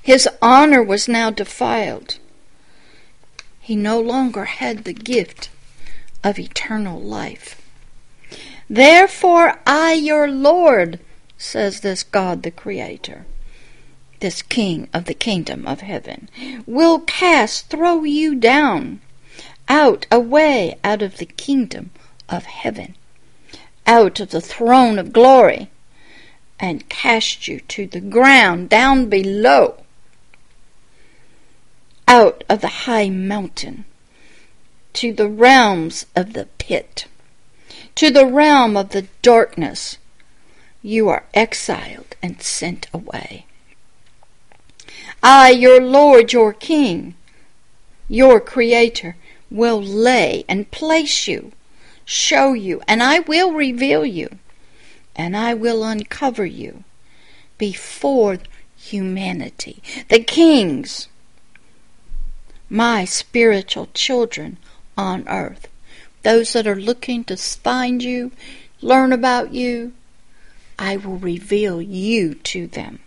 [0.01, 2.20] His honor was now defiled.
[3.60, 5.49] He no longer had the gift
[6.24, 7.62] of eternal life.
[8.70, 10.99] Therefore, I, your Lord,
[11.38, 13.26] says this God the Creator,
[14.20, 16.30] this King of the kingdom of heaven,
[16.66, 19.01] will cast, throw you down,
[19.68, 21.91] out, away, out of the kingdom
[22.30, 22.95] of heaven,
[23.86, 25.70] out of the throne of glory,
[26.59, 29.84] and cast you to the ground, down below,
[32.07, 33.86] out of the high mountain,
[34.93, 37.07] to the realms of the pit
[37.95, 39.97] to the realm of the darkness,
[40.82, 43.45] you are exiled and sent away.
[45.24, 47.16] I, your Lord, your King,
[48.07, 49.16] your Creator,
[49.49, 51.51] will lay and place you,
[52.03, 54.29] show you, and I will reveal you,
[55.15, 56.83] and I will uncover you
[57.57, 58.39] before
[58.77, 61.07] humanity, the kings,
[62.69, 64.57] my spiritual children
[64.97, 65.67] on earth
[66.25, 68.31] those that are looking to find you,
[68.81, 69.93] learn about you,
[70.77, 72.99] I will reveal you to them,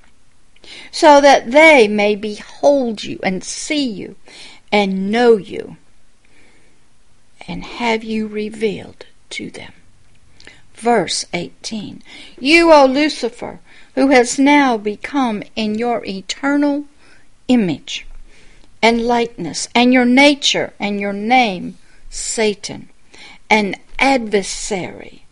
[0.93, 4.15] so that they may behold you and see you
[4.71, 5.77] and know you
[7.49, 9.73] and have you revealed to them.
[10.75, 12.03] Verse 18
[12.39, 13.59] You, O Lucifer,
[13.97, 16.85] who has now become in your eternal
[17.49, 18.07] image
[18.81, 21.77] and likeness, and your nature and your name,
[22.11, 22.91] Satan
[23.51, 25.25] an adversary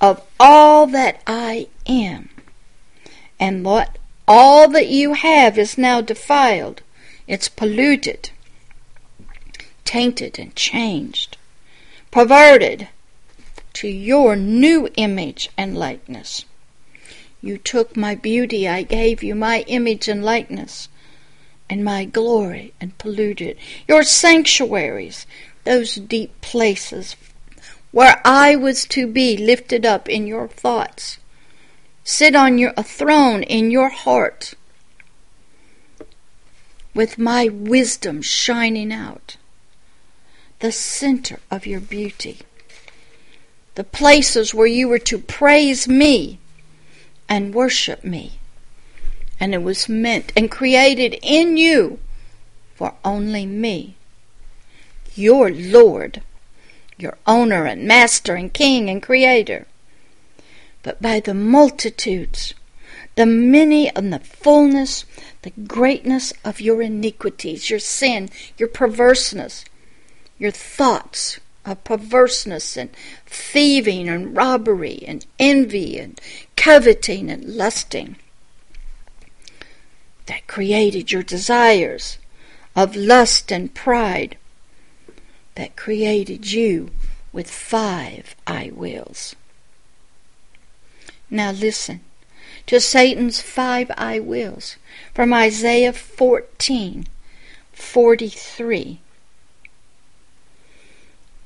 [0.00, 2.28] of all that I am.
[3.38, 6.82] And what all that you have is now defiled.
[7.26, 8.30] It's polluted,
[9.84, 11.36] tainted, and changed,
[12.10, 12.88] perverted
[13.74, 16.44] to your new image and likeness.
[17.40, 20.88] You took my beauty, I gave you my image and likeness,
[21.68, 23.56] and my glory, and polluted
[23.88, 25.26] your sanctuaries
[25.64, 27.16] those deep places
[27.92, 31.18] where I was to be lifted up in your thoughts,
[32.04, 34.54] sit on your a throne in your heart,
[36.94, 39.36] with my wisdom shining out,
[40.62, 42.38] the center of your beauty,
[43.74, 46.38] the places where you were to praise me
[47.28, 48.38] and worship me.
[49.40, 51.98] And it was meant and created in you
[52.76, 53.96] for only me.
[55.16, 56.22] Your Lord,
[56.96, 59.66] your owner and master and king and creator,
[60.84, 62.54] but by the multitudes,
[63.16, 65.06] the many and the fullness,
[65.42, 69.64] the greatness of your iniquities, your sin, your perverseness,
[70.42, 72.90] your thoughts of perverseness and
[73.26, 76.20] thieving and robbery and envy and
[76.56, 78.16] coveting and lusting
[80.26, 82.18] that created your desires
[82.74, 84.36] of lust and pride
[85.54, 86.90] that created you
[87.32, 89.36] with five I wills.
[91.30, 92.00] Now listen
[92.66, 94.76] to Satan's five I wills
[95.14, 97.06] from Isaiah 14
[97.72, 98.98] 43.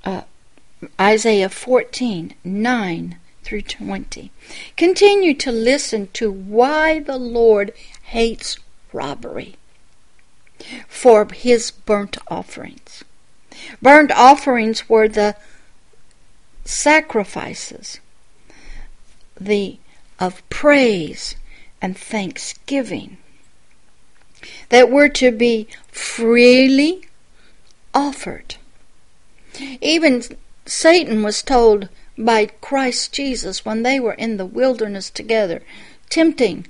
[0.07, 0.23] Uh,
[1.07, 4.33] Isaiah 14 9 through 20.
[4.77, 8.59] Continue to listen to why the Lord hates
[8.93, 9.55] robbery
[10.89, 13.05] for his burnt offerings.
[13.81, 15.37] Burnt offerings were the
[16.65, 18.01] sacrifices
[19.41, 19.79] the
[20.19, 21.37] of praise
[21.81, 23.17] and thanksgiving
[24.71, 27.05] that were to be freely
[27.95, 28.57] offered.
[29.81, 30.25] Even
[30.67, 31.89] Satan was told
[32.19, 35.63] by Christ Jesus when they were in the wilderness together,
[36.11, 36.67] tempting,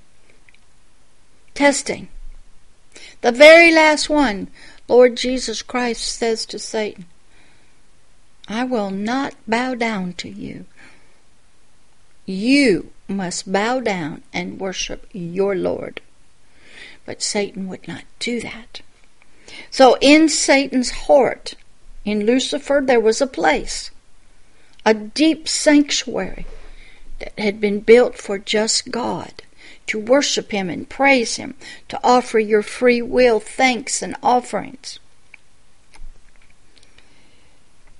[1.54, 2.08] testing.
[3.22, 4.48] The very last one
[4.88, 7.06] Lord Jesus Christ says to Satan,
[8.48, 10.66] I will not bow down to you.
[12.24, 16.00] You must bow down and worship your Lord.
[17.04, 18.82] But Satan would not do that.
[19.70, 21.54] So in Satan's heart,
[22.06, 23.90] in Lucifer, there was a place,
[24.86, 26.46] a deep sanctuary
[27.18, 29.42] that had been built for just God
[29.88, 31.54] to worship Him and praise Him,
[31.88, 35.00] to offer your free will thanks and offerings.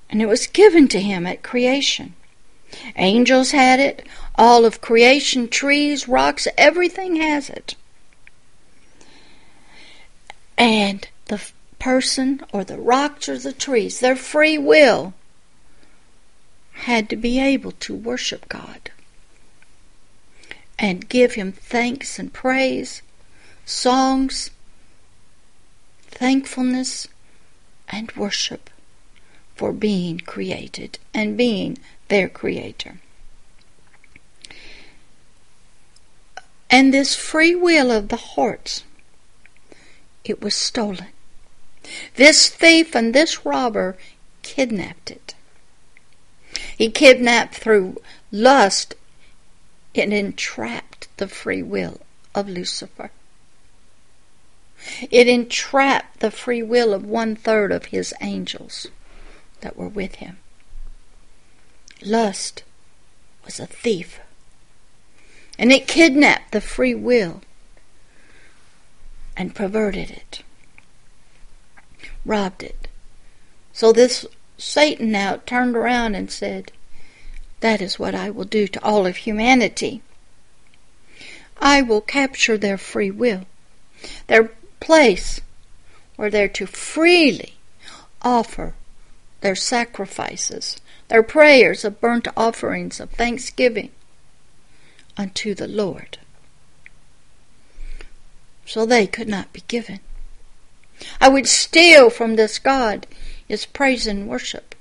[0.09, 2.15] And it was given to Him at creation.
[2.95, 7.75] Angels had it, all of creation, trees, rocks, everything has it.
[10.57, 11.51] And the
[11.87, 15.15] person or the rocks or the trees, their free will,
[16.73, 18.91] had to be able to worship God
[20.81, 23.03] and give him thanks and praise
[23.65, 24.51] songs,
[26.09, 27.07] thankfulness,
[27.89, 28.69] and worship
[29.55, 31.79] for being created and being
[32.09, 32.99] their creator.
[36.69, 38.83] And this free will of the hearts,
[40.25, 41.07] it was stolen.
[42.15, 43.97] This thief and this robber
[44.43, 45.35] kidnapped it.
[46.77, 48.95] He kidnapped through lust
[49.95, 52.01] and entrapped the free will
[52.35, 53.11] of Lucifer.
[55.11, 58.89] It entrapped the free will of one third of his angels
[59.61, 60.39] that were with him.
[62.03, 62.63] Lust
[63.45, 64.21] was a thief,
[65.59, 67.41] and it kidnapped the free will
[69.37, 70.43] and perverted it,
[72.27, 72.89] robbed it.
[73.73, 74.27] So this
[74.59, 76.73] Satan now turned around and said,
[77.61, 80.03] That is what I will do to all of humanity.
[81.59, 83.47] I will capture their free will,
[84.27, 85.41] their place
[86.17, 87.55] where they're to freely
[88.23, 88.75] offer
[89.41, 90.77] their sacrifices,
[91.09, 93.91] their prayers of burnt offerings of thanksgiving
[95.17, 96.19] unto the Lord.
[98.65, 100.01] So they could not be given.
[101.21, 103.07] I would steal from this God
[103.47, 104.75] his praise and worship.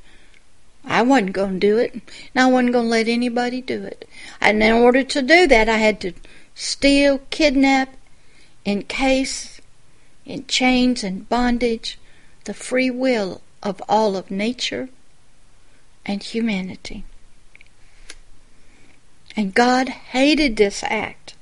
[0.84, 2.04] I wasn't going to do it, and
[2.36, 4.08] I wasn't going to let anybody do it.
[4.40, 6.14] And in order to do that, I had to
[6.54, 7.96] steal, kidnap,
[8.66, 9.62] encase
[10.26, 12.00] in chains and bondage
[12.46, 14.90] the free will of all of nature
[16.06, 17.04] and humanity.
[19.36, 21.36] And God hated this act,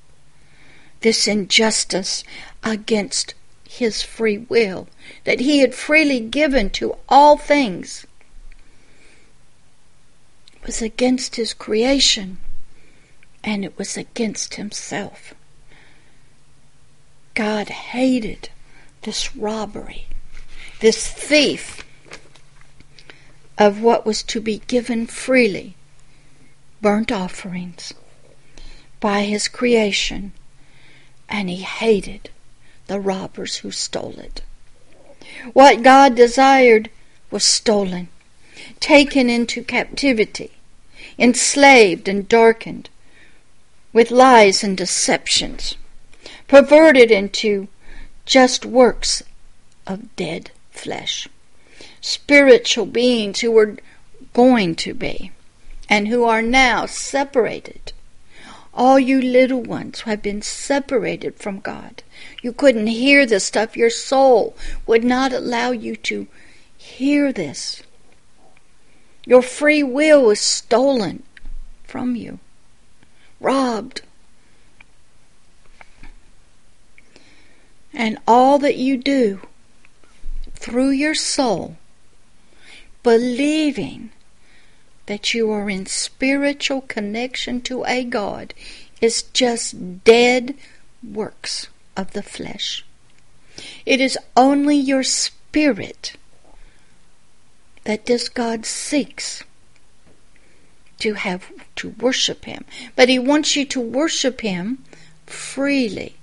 [1.01, 2.23] this injustice
[2.63, 3.33] against
[3.77, 4.87] his free will
[5.23, 8.05] that he had freely given to all things
[10.63, 12.37] was against his creation
[13.43, 15.33] and it was against himself.
[17.33, 18.49] God hated
[19.01, 20.05] this robbery,
[20.79, 21.83] this thief
[23.57, 25.75] of what was to be given freely,
[26.79, 27.91] burnt offerings,
[28.99, 30.31] by his creation,
[31.27, 32.29] and he hated
[32.93, 34.43] the robbers who stole it.
[35.53, 36.91] What God desired
[37.31, 38.07] was stolen,
[38.79, 40.51] taken into captivity,
[41.17, 42.91] enslaved and darkened
[43.93, 45.75] with lies and deceptions,
[46.47, 47.67] perverted into
[48.27, 49.23] just works
[49.87, 51.27] of dead flesh.
[51.99, 53.77] Spiritual beings who were
[54.33, 55.31] going to be
[55.89, 57.91] and who are now separated.
[58.73, 62.01] All you little ones who have been separated from God.
[62.41, 63.77] You couldn't hear this stuff.
[63.77, 64.55] Your soul
[64.87, 66.27] would not allow you to
[66.75, 67.83] hear this.
[69.25, 71.23] Your free will was stolen
[71.83, 72.39] from you
[73.43, 74.01] robbed.
[77.93, 79.41] And all that you do
[80.55, 81.77] through your soul,
[83.03, 84.09] believing
[85.05, 88.53] that you are in spiritual connection to a God,
[89.01, 90.55] is just dead
[91.03, 92.85] works of the flesh.
[93.85, 96.15] It is only your spirit
[97.83, 99.43] that this God seeks
[100.99, 102.63] to have to worship him.
[102.95, 104.85] But he wants you to worship him
[105.27, 106.15] freely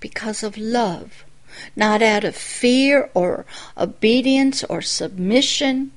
[0.00, 1.24] because of love,
[1.74, 3.44] not out of fear or
[3.76, 5.92] obedience or submission,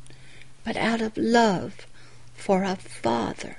[0.65, 1.87] but out of love
[2.39, 3.57] for a father.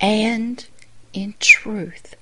[0.00, 0.66] And
[1.12, 2.14] in truth.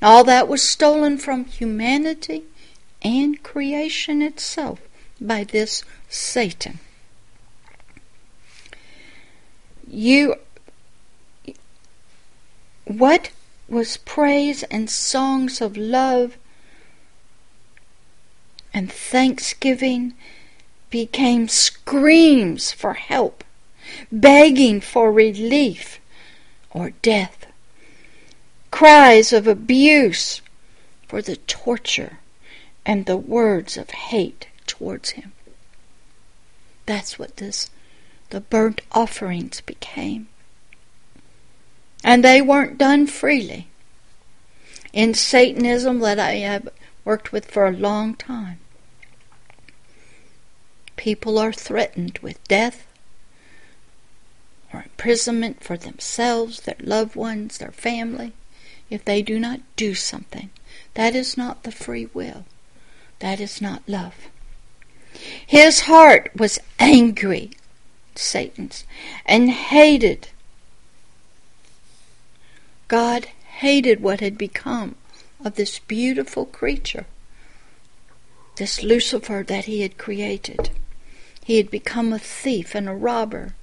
[0.00, 2.44] All that was stolen from humanity
[3.02, 4.80] and creation itself
[5.20, 6.80] by this Satan
[9.94, 10.34] you
[12.84, 13.30] what
[13.68, 16.36] was praise and songs of love
[18.72, 20.14] and thanksgiving
[20.94, 23.42] became screams for help,
[24.12, 25.98] begging for relief
[26.70, 27.48] or death,
[28.70, 30.40] cries of abuse
[31.08, 32.18] for the torture
[32.86, 35.32] and the words of hate towards him.
[36.86, 37.70] That's what this
[38.30, 40.28] the burnt offerings became.
[42.04, 43.66] And they weren't done freely.
[44.92, 46.68] In Satanism, that I have
[47.04, 48.60] worked with for a long time,
[51.04, 52.86] people are threatened with death
[54.72, 58.32] or imprisonment for themselves, their loved ones, their family,
[58.88, 60.48] if they do not do something.
[60.94, 62.46] That is not the free will.
[63.18, 64.14] That is not love.
[65.46, 67.50] His heart was angry
[68.14, 68.84] Satan's
[69.26, 70.28] and hated.
[72.88, 73.26] God
[73.58, 74.94] hated what had become
[75.44, 77.04] of this beautiful creature,
[78.56, 80.70] this Lucifer that he had created.
[81.44, 83.54] He had become a thief and a robber.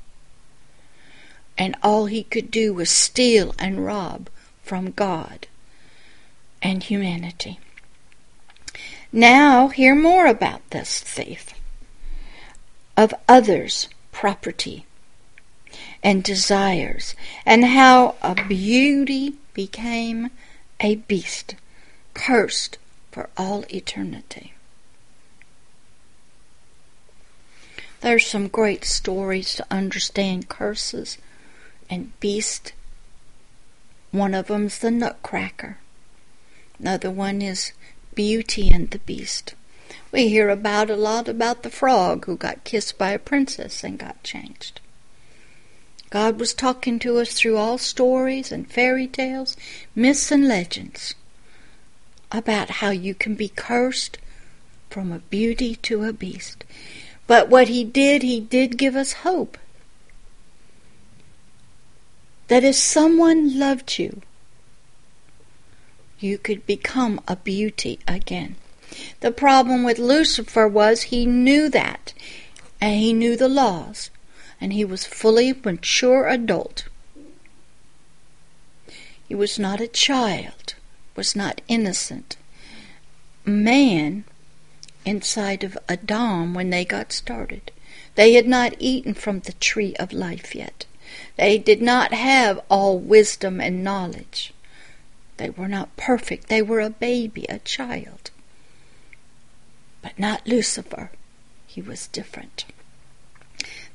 [1.58, 4.30] And all he could do was steal and rob
[4.64, 5.48] from God
[6.62, 7.60] and humanity.
[9.12, 11.54] Now, hear more about this thief
[12.96, 14.86] of others' property
[16.04, 17.16] and desires,
[17.46, 20.30] and how a beauty became
[20.80, 21.56] a beast,
[22.14, 22.78] cursed
[23.12, 24.54] for all eternity.
[28.02, 31.20] There's some great stories to understand curses
[31.88, 32.74] and beast.
[34.10, 35.78] One of them's the Nutcracker.
[36.80, 37.74] Another one is
[38.16, 39.54] Beauty and the Beast.
[40.12, 44.00] We hear about a lot about the frog who got kissed by a princess and
[44.00, 44.82] got changed.
[46.10, 49.56] God was talking to us through all stories and fairy tales,
[49.94, 51.14] myths and legends
[52.32, 54.18] about how you can be cursed
[54.90, 56.66] from a beauty to a beast.
[57.32, 59.58] But what he did, he did give us hope.
[62.50, 64.22] That if someone loved you,
[66.20, 68.58] you could become a beauty again.
[69.22, 72.14] The problem with Lucifer was he knew that,
[72.82, 74.10] and he knew the laws,
[74.60, 76.90] and he was fully mature adult.
[79.26, 80.76] He was not a child,
[81.16, 82.36] was not innocent.
[83.46, 84.26] Man
[85.06, 87.72] inside of Adam when they got started.
[88.16, 90.86] They had not eaten from the tree of life yet.
[91.38, 94.54] They did not have all wisdom and knowledge.
[95.38, 96.48] They were not perfect.
[96.48, 98.32] They were a baby, a child.
[100.02, 101.12] But not Lucifer.
[101.68, 102.66] He was different.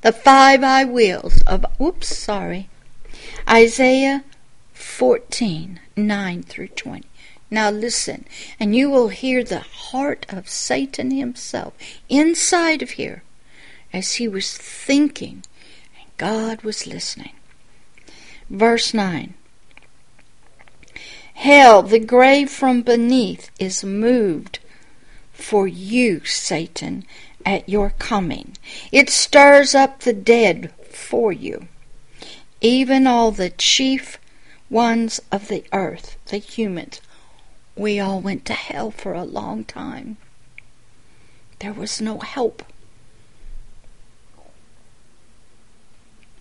[0.01, 2.69] The five I wills of, oops, sorry,
[3.49, 4.23] Isaiah
[4.73, 7.05] 14, 9 through 20.
[7.49, 8.25] Now listen,
[8.59, 11.73] and you will hear the heart of Satan himself
[12.09, 13.23] inside of here
[13.93, 15.43] as he was thinking,
[15.99, 17.31] and God was listening.
[18.49, 19.33] Verse 9
[21.35, 24.59] Hell, the grave from beneath, is moved
[25.31, 27.05] for you, Satan,
[27.45, 28.57] at your coming.
[28.91, 31.67] It stirs up the dead for you,
[32.59, 34.17] even all the chief
[34.69, 36.99] ones of the earth, the humans
[37.77, 40.17] we all went to hell for a long time.
[41.59, 42.63] There was no help.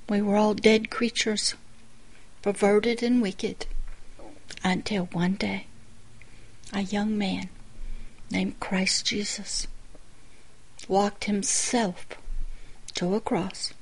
[0.08, 1.54] We were all dead creatures,
[2.42, 3.66] perverted and wicked,
[4.64, 5.66] until one day
[6.72, 7.48] a young man
[8.30, 9.66] named Christ Jesus
[10.88, 12.06] walked himself
[12.94, 13.74] to a cross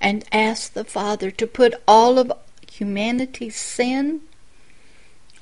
[0.00, 2.32] and asked the Father to put all of
[2.70, 4.22] humanity's sin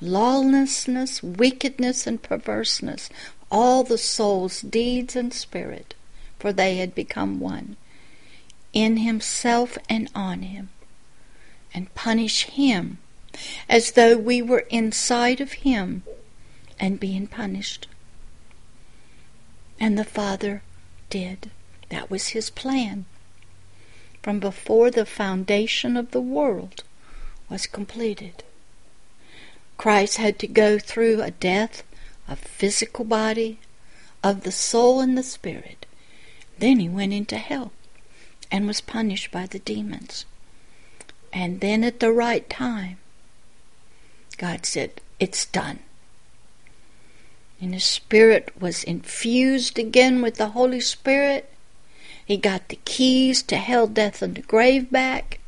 [0.01, 3.09] lawlessness, wickedness, and perverseness,
[3.51, 5.95] all the soul's deeds and spirit,
[6.39, 7.77] for they had become one,
[8.73, 10.69] in himself and on him,
[11.73, 12.97] and punish him
[13.69, 16.03] as though we were inside of him
[16.79, 17.87] and being punished.
[19.79, 20.63] And the Father
[21.09, 21.51] did.
[21.89, 23.05] That was his plan.
[24.21, 26.83] From before the foundation of the world
[27.49, 28.43] was completed.
[29.77, 31.83] Christ had to go through a death
[32.27, 33.59] of physical body,
[34.23, 35.85] of the soul and the spirit.
[36.57, 37.71] Then he went into hell
[38.51, 40.25] and was punished by the demons.
[41.31, 42.97] And then at the right time,
[44.37, 45.79] God said, It's done.
[47.61, 51.51] And his spirit was infused again with the Holy Spirit.
[52.23, 55.39] He got the keys to hell, death, and the grave back.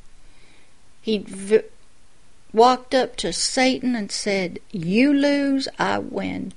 [1.01, 1.25] He
[2.53, 6.53] walked up to Satan and said, You lose, I win.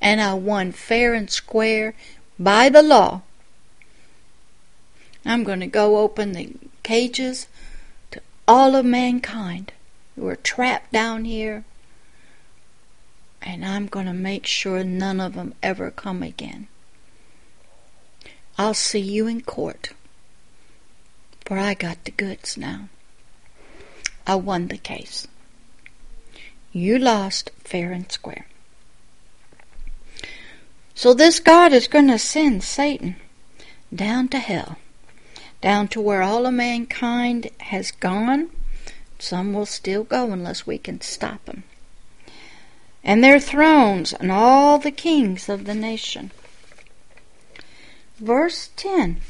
[0.00, 1.94] And I won fair and square
[2.38, 3.22] by the law.
[5.24, 7.48] I'm going to go open the cages
[8.12, 9.72] to all of mankind
[10.14, 11.64] who are trapped down here.
[13.42, 16.68] And I'm going to make sure none of them ever come again.
[18.58, 19.90] I'll see you in court.
[21.44, 22.88] For I got the goods now.
[24.26, 25.28] I won the case.
[26.72, 28.46] You lost fair and square.
[30.94, 33.16] So this God is going to send Satan
[33.94, 34.78] down to hell,
[35.60, 38.50] down to where all of mankind has gone.
[39.18, 41.64] Some will still go unless we can stop them.
[43.04, 46.30] And their thrones and all the kings of the nation.
[48.18, 49.20] Verse 10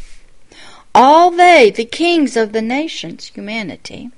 [0.95, 4.11] All they, the kings of the nations, humanity,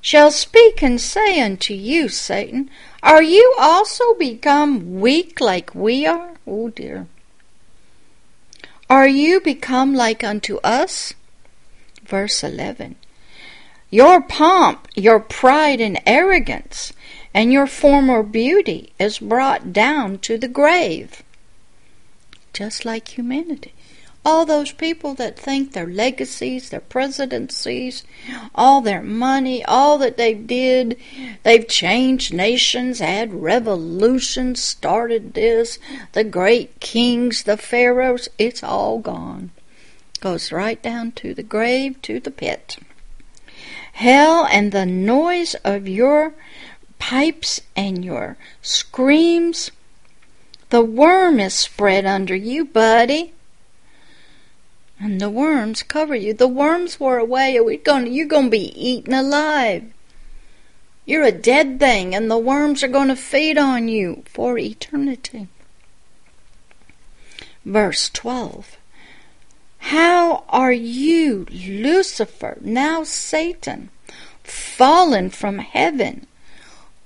[0.00, 2.70] shall speak and say unto you, Satan,
[3.02, 6.34] Are you also become weak like we are?
[6.46, 7.06] Oh dear.
[8.88, 11.14] Are you become like unto us?
[12.04, 12.96] Verse 11.
[13.90, 16.92] Your pomp, your pride and arrogance,
[17.32, 21.22] and your former beauty is brought down to the grave.
[22.52, 23.74] Just like humanity
[24.24, 28.04] all those people that think their legacies, their presidencies,
[28.54, 30.98] all their money, all that they did,
[31.42, 35.78] they've changed nations, had revolutions, started this,
[36.12, 39.50] the great kings, the pharaohs, it's all gone.
[40.20, 42.76] Goes right down to the grave, to the pit.
[43.94, 46.34] Hell and the noise of your
[46.98, 49.70] pipes and your screams,
[50.68, 53.32] the worm is spread under you, buddy
[55.00, 56.34] and the worms cover you.
[56.34, 57.58] The worms were away.
[57.58, 59.90] We're going, you're going to be eaten alive.
[61.06, 65.48] You're a dead thing, and the worms are going to feed on you for eternity.
[67.64, 68.76] Verse 12
[69.78, 73.88] How are you, Lucifer, now Satan,
[74.44, 76.26] fallen from heaven?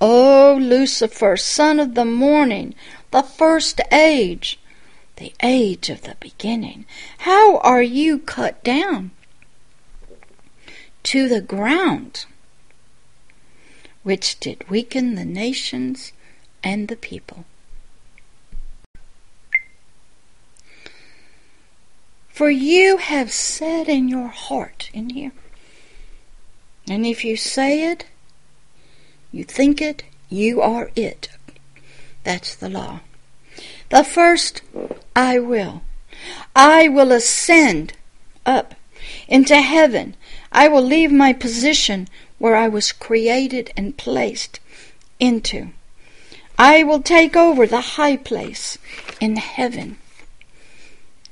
[0.00, 2.74] O Lucifer, son of the morning,
[3.12, 4.58] the first age
[5.16, 6.84] the age of the beginning.
[7.18, 9.12] How are you cut down
[11.04, 12.26] to the ground,
[14.02, 16.12] which did weaken the nations
[16.62, 17.44] and the people?
[22.28, 25.32] For you have said in your heart, in here,
[26.88, 28.06] and if you say it,
[29.30, 31.28] you think it, you are it.
[32.24, 33.00] That's the law.
[33.90, 34.62] The first,
[35.14, 35.82] I will.
[36.56, 37.92] I will ascend
[38.46, 38.74] up
[39.28, 40.16] into heaven.
[40.52, 42.08] I will leave my position
[42.38, 44.60] where I was created and placed
[45.20, 45.68] into.
[46.58, 48.78] I will take over the high place
[49.20, 49.98] in heaven.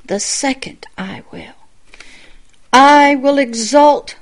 [0.04, 1.54] The second, I will.
[2.72, 4.16] I will exalt,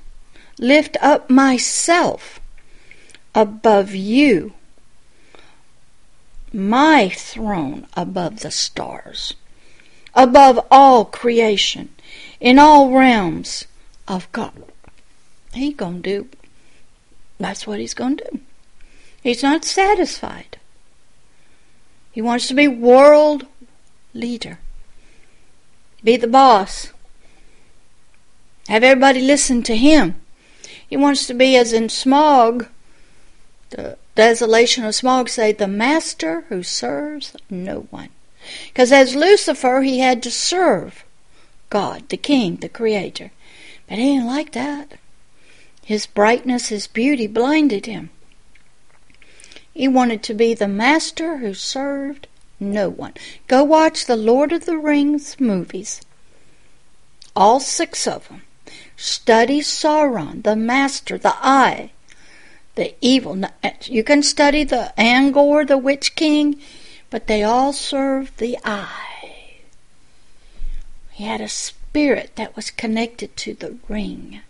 [0.58, 2.40] lift up myself
[3.34, 4.52] above you
[6.52, 9.34] my throne above the stars,
[10.14, 11.90] above all creation,
[12.40, 13.66] in all realms
[14.08, 14.52] of God.
[15.52, 16.28] He gonna do.
[17.38, 18.40] That's what he's gonna do.
[19.22, 20.58] He's not satisfied.
[22.12, 23.46] He wants to be world
[24.14, 24.58] leader.
[26.02, 26.92] Be the boss.
[28.68, 30.20] Have everybody listen to him.
[30.88, 32.68] He wants to be as in Smaug,
[33.70, 38.10] the Desolation of Smaug say, the master who serves no one.
[38.66, 41.06] Because as Lucifer, he had to serve
[41.70, 43.30] God, the King, the Creator.
[43.88, 44.98] But he didn't like that.
[45.82, 48.10] His brightness, his beauty blinded him.
[49.72, 52.28] He wanted to be the master who served
[52.60, 53.14] no one.
[53.48, 56.02] Go watch the Lord of the Rings movies.
[57.34, 58.42] All six of them.
[58.98, 61.92] Study Sauron, the master, the eye
[62.80, 63.38] the evil.
[63.84, 66.58] You can study the Angor, the Witch King,
[67.10, 69.58] but they all served the eye.
[71.10, 74.40] He had a spirit that was connected to the ring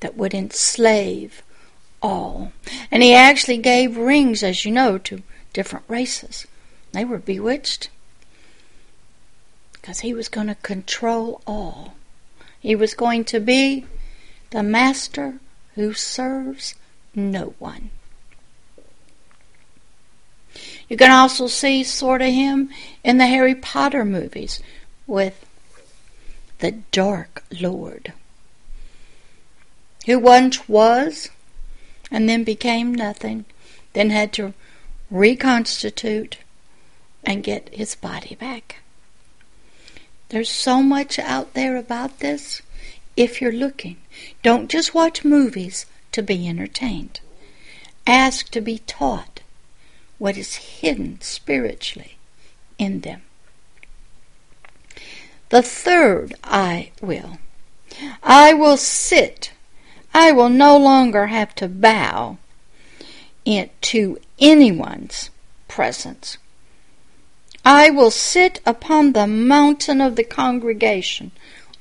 [0.00, 1.42] that would enslave
[2.00, 2.52] all.
[2.90, 6.46] And he actually gave rings, as you know, to different races.
[6.92, 7.90] They were bewitched
[9.74, 11.92] because he was going to control all.
[12.58, 13.84] He was going to be
[14.48, 15.40] the master
[15.74, 16.74] who serves
[17.14, 17.90] no one.
[20.88, 22.70] You can also see sort of him
[23.04, 24.60] in the Harry Potter movies
[25.06, 25.46] with
[26.58, 28.12] the Dark Lord,
[30.06, 31.30] who once was
[32.10, 33.44] and then became nothing,
[33.92, 34.52] then had to
[35.10, 36.38] reconstitute
[37.24, 38.76] and get his body back.
[40.30, 42.62] There's so much out there about this
[43.16, 43.96] if you're looking.
[44.42, 47.20] Don't just watch movies, to be entertained.
[48.06, 49.40] Ask to be taught
[50.18, 52.16] what is hidden spiritually
[52.78, 53.22] in them.
[55.50, 57.38] The third I will.
[58.22, 59.52] I will sit.
[60.14, 62.38] I will no longer have to bow
[63.44, 65.30] to anyone's
[65.66, 66.38] presence.
[67.64, 71.32] I will sit upon the mountain of the congregation,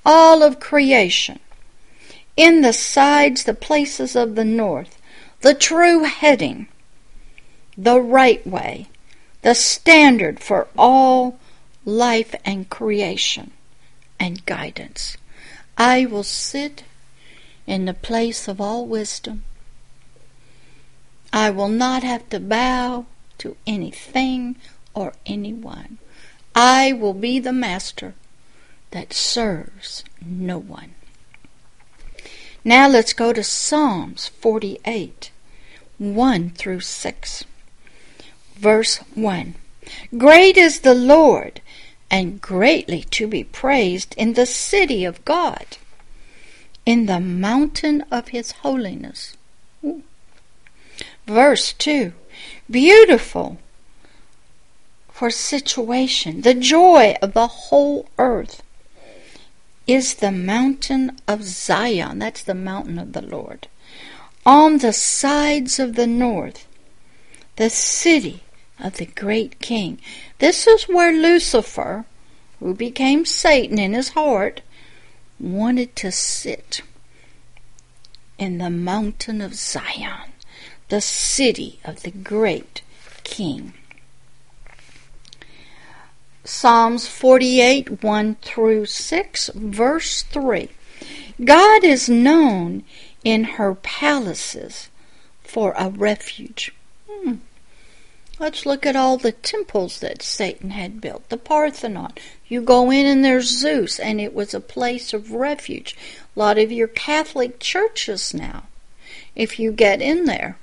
[0.06, 1.40] all of creation,
[2.40, 4.98] in the sides, the places of the north,
[5.42, 6.70] the true heading,
[7.78, 8.88] the right way,
[9.42, 11.38] the standard for all
[11.84, 13.52] life and creation
[14.18, 15.18] and guidance.
[15.78, 16.84] I will sit
[17.68, 19.44] in the place of all wisdom,
[21.34, 23.06] I will not have to bow
[23.40, 24.56] to anything
[24.94, 25.98] or anyone.
[26.56, 28.14] I will be the master
[28.92, 30.96] that serves no one.
[32.64, 35.32] Now let's go to Psalms 48,
[35.98, 37.46] 1 through 6.
[38.56, 39.56] Verse 1
[40.18, 41.62] Great is the Lord,
[42.12, 45.78] and greatly to be praised in the city of God,
[46.86, 49.38] in the mountain of his holiness.
[51.26, 52.12] Verse 2
[52.70, 53.58] Beautiful
[55.10, 58.62] for situation, the joy of the whole earth
[59.94, 62.20] is the mountain of Zion.
[62.20, 63.68] That's the mountain of the Lord.
[64.46, 66.68] On the sides of the north,
[67.56, 68.44] the city
[68.80, 70.00] of the great king.
[70.40, 72.06] This is where Lucifer,
[72.60, 74.62] who became Satan in his heart,
[75.40, 76.82] wanted to sit
[78.38, 80.32] in the mountain of Zion,
[80.88, 82.82] the city of the great
[83.24, 83.74] king.
[86.50, 90.70] Psalms 48, 1 through 6, verse 3.
[91.46, 92.84] God is known
[93.24, 94.90] in her palaces
[95.44, 96.74] for a refuge.
[97.08, 97.36] Hmm.
[98.40, 101.30] Let's look at all the temples that Satan had built.
[101.30, 102.14] The Parthenon.
[102.48, 105.96] You go in and there's Zeus, and it was a place of refuge.
[106.36, 108.64] A lot of your Catholic churches now,
[109.36, 110.58] if you get in there,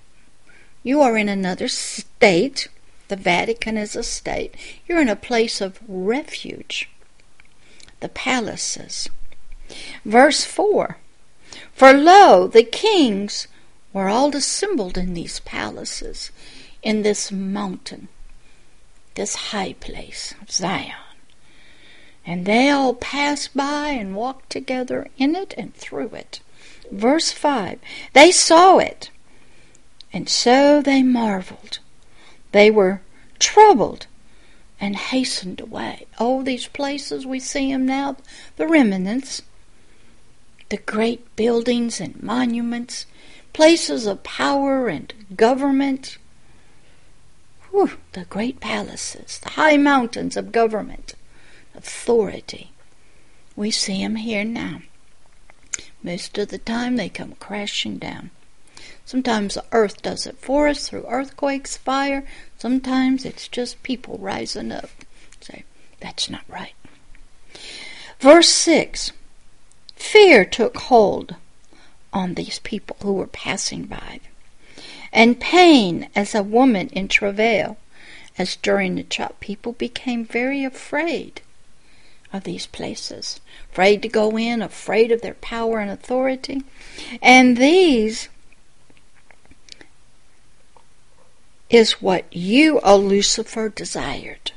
[0.83, 2.67] you are in another state
[3.09, 4.55] the Vatican is a state.
[4.87, 6.89] You're in a place of refuge.
[8.01, 9.09] The palaces.
[10.05, 10.99] Verse 4
[11.73, 13.49] For lo, the kings
[13.93, 16.31] were all assembled in these palaces,
[16.83, 18.09] in this mountain,
[19.15, 20.93] this high place, of Zion.
[22.25, 26.41] And they all passed by and walked together in it and through it.
[26.91, 27.79] Verse 5
[28.13, 29.11] They saw it,
[30.13, 31.79] and so they marveled.
[32.57, 33.03] They were
[33.39, 34.07] troubled
[34.81, 36.07] and hastened away.
[36.19, 38.17] Oh, these places we see them now,
[38.57, 39.43] the remnants,
[40.71, 43.05] the great buildings and monuments,
[43.53, 46.17] places of power and government.
[47.73, 51.15] Whew, the great palaces, the high mountains of government,
[51.75, 52.71] authority.
[53.55, 54.81] We see them here now.
[56.03, 58.31] Most of the time they come crashing down.
[59.07, 62.25] Sometimes the earth does it for us through earthquakes, fire.
[62.59, 64.91] Sometimes it's just people rising up.
[65.41, 65.63] Say,
[66.01, 66.75] that's not right.
[68.19, 69.13] Verse 6
[69.95, 71.37] Fear took hold
[72.13, 74.19] on these people who were passing by,
[75.13, 77.77] and pain as a woman in travail,
[78.37, 81.43] as during the chop, people became very afraid
[82.33, 83.41] of these places,
[83.71, 86.63] afraid to go in, afraid of their power and authority.
[87.23, 88.29] And these
[91.69, 94.53] is what you, O Lucifer, desired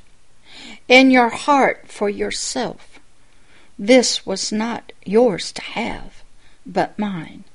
[0.88, 2.99] in your heart for yourself.
[3.78, 6.24] This was not yours to have,
[6.66, 7.45] but mine.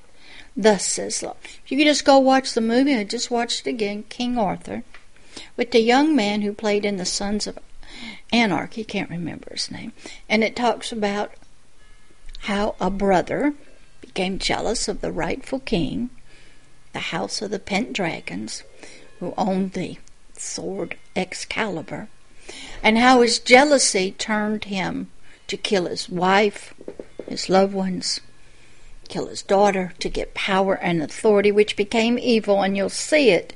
[0.57, 1.37] Thus says Lord.
[1.67, 2.95] You can just go watch the movie.
[2.95, 4.85] I just watched it again, King Arthur,
[5.57, 7.59] with the young man who played in the Sons of
[8.33, 8.85] Anarchy.
[8.85, 9.93] Can't remember his name.
[10.29, 11.33] And it talks about
[12.43, 13.55] how a brother
[14.01, 16.11] became jealous of the rightful king,
[16.93, 18.63] the house of the Pendragons,
[19.25, 19.97] who owned the
[20.35, 22.09] sword Excalibur,
[22.83, 25.11] and how his jealousy turned him
[25.47, 26.75] to kill his wife,
[27.27, 28.21] his loved ones,
[29.09, 33.55] kill his daughter to get power and authority, which became evil, and you'll see it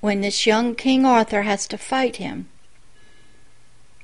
[0.00, 2.48] when this young King Arthur has to fight him.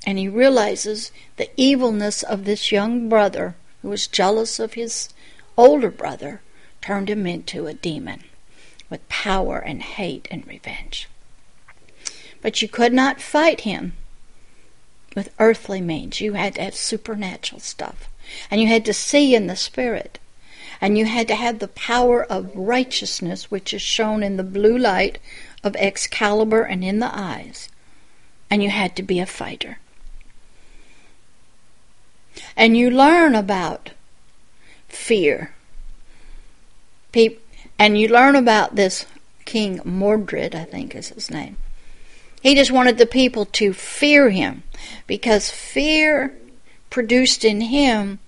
[0.05, 5.09] And he realizes the evilness of this young brother who was jealous of his
[5.57, 6.41] older brother,
[6.81, 8.23] turned him into a demon
[8.91, 11.07] with power and hate and revenge.
[12.43, 13.93] But you could not fight him
[15.15, 16.21] with earthly means.
[16.21, 18.09] You had to have supernatural stuff.
[18.51, 20.19] And you had to see in the Spirit.
[20.79, 24.77] And you had to have the power of righteousness, which is shown in the blue
[24.77, 25.19] light
[25.63, 27.69] of Excalibur and in the eyes.
[28.49, 29.77] And you had to be a fighter.
[32.57, 33.91] And you learn about
[34.89, 35.53] fear.
[37.11, 37.41] People,
[37.81, 39.07] and you learn about this
[39.43, 41.57] King Mordred, I think is his name.
[42.39, 44.61] He just wanted the people to fear him
[45.07, 46.37] because fear
[46.91, 48.19] produced in him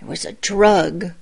[0.00, 1.04] it was a drug.
[1.04, 1.12] It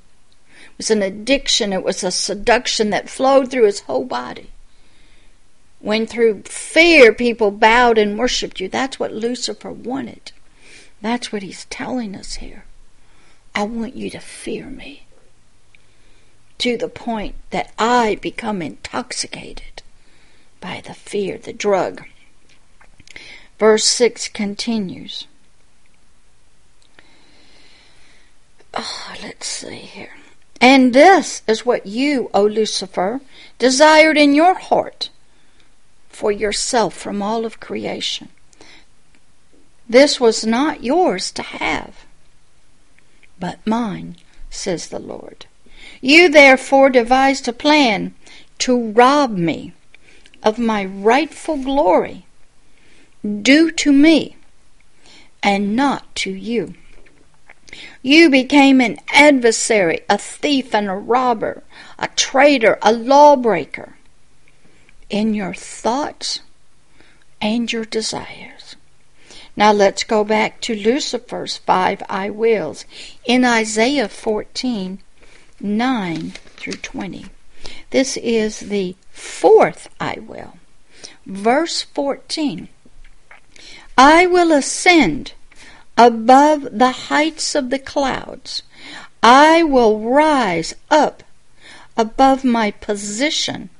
[0.76, 1.72] was an addiction.
[1.72, 4.50] It was a seduction that flowed through his whole body.
[5.80, 10.30] When through fear people bowed and worshiped you, that's what Lucifer wanted.
[11.02, 12.64] That's what he's telling us here.
[13.56, 15.03] I want you to fear me
[16.64, 19.82] to the point that I become intoxicated
[20.62, 22.04] by the fear, the drug.
[23.58, 25.26] Verse 6 continues.
[28.72, 30.16] Oh, let's see here.
[30.58, 33.20] And this is what you, O Lucifer,
[33.58, 35.10] desired in your heart
[36.08, 38.30] for yourself from all of creation.
[39.86, 42.06] This was not yours to have,
[43.38, 44.16] but mine,
[44.48, 45.44] says the Lord.
[46.06, 48.14] You therefore devised a plan
[48.58, 49.72] to rob me
[50.42, 52.26] of my rightful glory
[53.40, 54.36] due to me
[55.42, 56.74] and not to you.
[58.02, 61.62] You became an adversary, a thief, and a robber,
[61.98, 63.96] a traitor, a lawbreaker
[65.08, 66.40] in your thoughts
[67.40, 68.76] and your desires.
[69.56, 72.84] Now let's go back to Lucifer's five I wills
[73.24, 74.98] in Isaiah 14
[75.64, 77.24] 9 through 20.
[77.88, 80.58] This is the fourth I will.
[81.24, 82.68] Verse 14
[83.96, 85.32] I will ascend
[85.96, 88.62] above the heights of the clouds.
[89.22, 91.22] I will rise up
[91.96, 93.70] above my position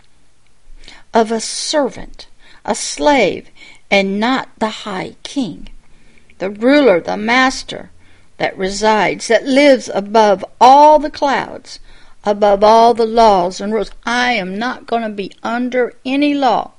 [1.12, 2.28] of a servant,
[2.64, 3.50] a slave,
[3.90, 5.68] and not the high king,
[6.38, 7.90] the ruler, the master
[8.38, 11.78] that resides, that lives above all the clouds,
[12.24, 13.90] above all the laws and rules.
[14.04, 16.72] I am not going to be under any law.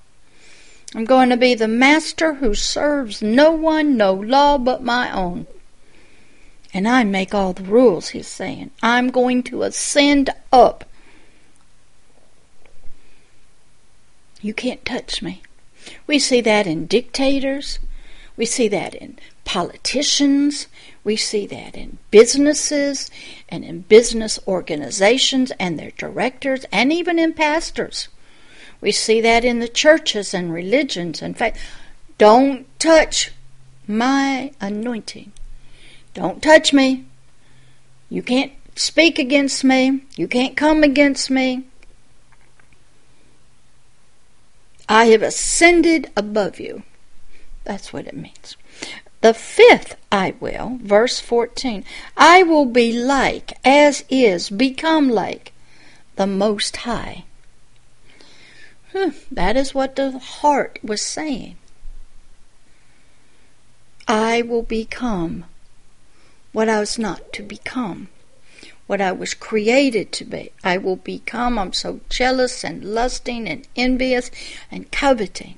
[0.93, 5.45] I'm going to be the master who serves no one, no law but my own.
[6.73, 8.71] And I make all the rules, he's saying.
[8.83, 10.85] I'm going to ascend up.
[14.41, 15.41] You can't touch me.
[16.05, 17.79] We see that in dictators.
[18.37, 20.67] We see that in politicians.
[21.05, 23.11] We see that in businesses
[23.47, 28.09] and in business organizations and their directors and even in pastors.
[28.81, 31.57] We see that in the churches and religions and faith.
[32.17, 33.31] Don't touch
[33.87, 35.31] my anointing.
[36.15, 37.05] Don't touch me.
[38.09, 40.03] You can't speak against me.
[40.15, 41.65] You can't come against me.
[44.89, 46.81] I have ascended above you.
[47.63, 48.57] That's what it means.
[49.25, 51.83] The fifth I will, verse 14,
[52.15, 55.51] I will be like, as is, become like
[56.15, 57.25] the Most High.
[59.31, 61.55] That is what the heart was saying.
[64.07, 65.45] I will become
[66.51, 68.09] what I was not to become,
[68.85, 70.51] what I was created to be.
[70.63, 74.29] I will become, I'm so jealous and lusting and envious
[74.69, 75.57] and coveting.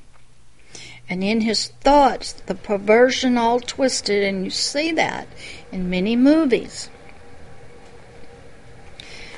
[1.10, 5.28] And in his thoughts, the perversion all twisted, and you see that
[5.72, 6.89] in many movies.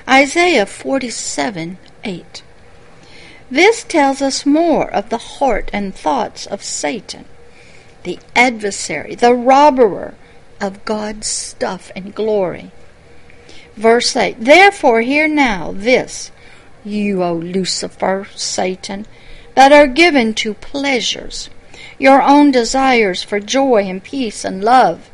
[0.07, 2.43] Isaiah 47 8.
[3.51, 7.25] This tells us more of the heart and thoughts of Satan,
[8.03, 10.15] the adversary, the robber
[10.59, 12.71] of God's stuff and glory.
[13.75, 16.31] Verse 8 Therefore, hear now this,
[16.83, 19.05] you, O Lucifer, Satan,
[19.55, 21.49] that are given to pleasures,
[21.99, 25.09] your own desires for joy and peace and love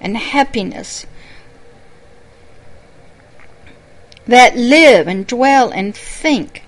[0.00, 1.04] and happiness,
[4.26, 6.62] that live and dwell and think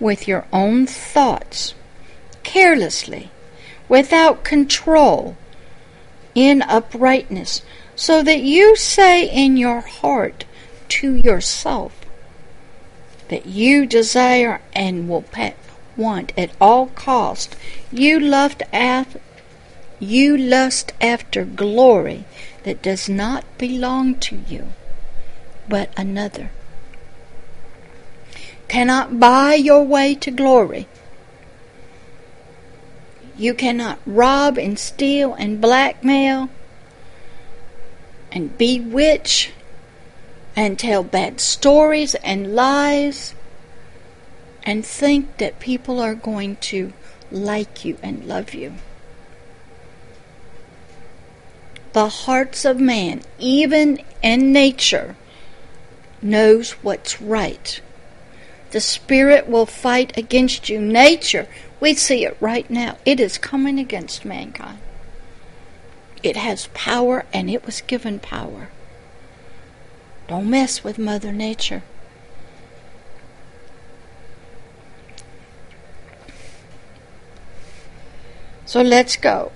[0.00, 1.74] with your own thoughts,
[2.42, 3.30] carelessly,
[3.88, 5.36] without control,
[6.34, 7.62] in uprightness,
[7.94, 10.44] so that you say in your heart
[10.88, 12.00] to yourself
[13.30, 15.22] that you desire and will
[16.00, 17.54] want at all cost.
[17.92, 19.20] You lust after
[20.00, 22.24] you lust after glory
[22.64, 24.72] that does not belong to you,
[25.68, 26.50] but another
[28.66, 30.86] cannot buy your way to glory.
[33.36, 36.48] You cannot rob and steal and blackmail
[38.30, 39.50] and bewitch
[40.54, 43.34] and tell bad stories and lies
[44.62, 46.92] and think that people are going to
[47.30, 48.74] like you and love you.
[51.92, 55.16] The hearts of man, even in nature,
[56.22, 57.80] knows what's right
[58.70, 60.80] the Spirit will fight against you.
[60.80, 61.48] Nature,
[61.80, 62.96] we see it right now.
[63.04, 64.78] It is coming against mankind.
[66.22, 68.68] It has power and it was given power.
[70.28, 71.82] Don't mess with Mother Nature.
[78.70, 79.50] So let's go.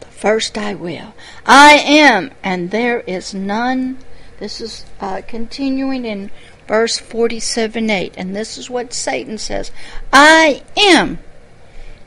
[0.00, 1.14] The first I will.
[1.46, 3.96] I am, and there is none.
[4.38, 6.30] This is uh, continuing in
[6.68, 8.14] verse 47 8.
[8.18, 9.72] And this is what Satan says
[10.12, 11.20] I am,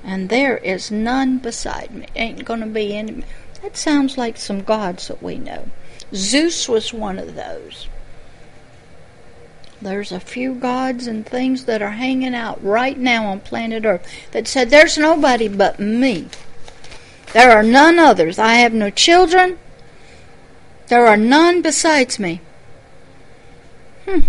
[0.04, 2.06] and there is none beside me.
[2.16, 3.24] Ain't going to be any.
[3.64, 5.70] That sounds like some gods that we know.
[6.14, 7.88] Zeus was one of those.
[9.84, 14.08] There's a few gods and things that are hanging out right now on planet Earth
[14.32, 16.30] that said, There's nobody but me.
[17.34, 18.40] There are none others.
[18.40, 19.60] I have no children.
[20.88, 22.40] There are none besides me.
[24.06, 24.22] Hmm.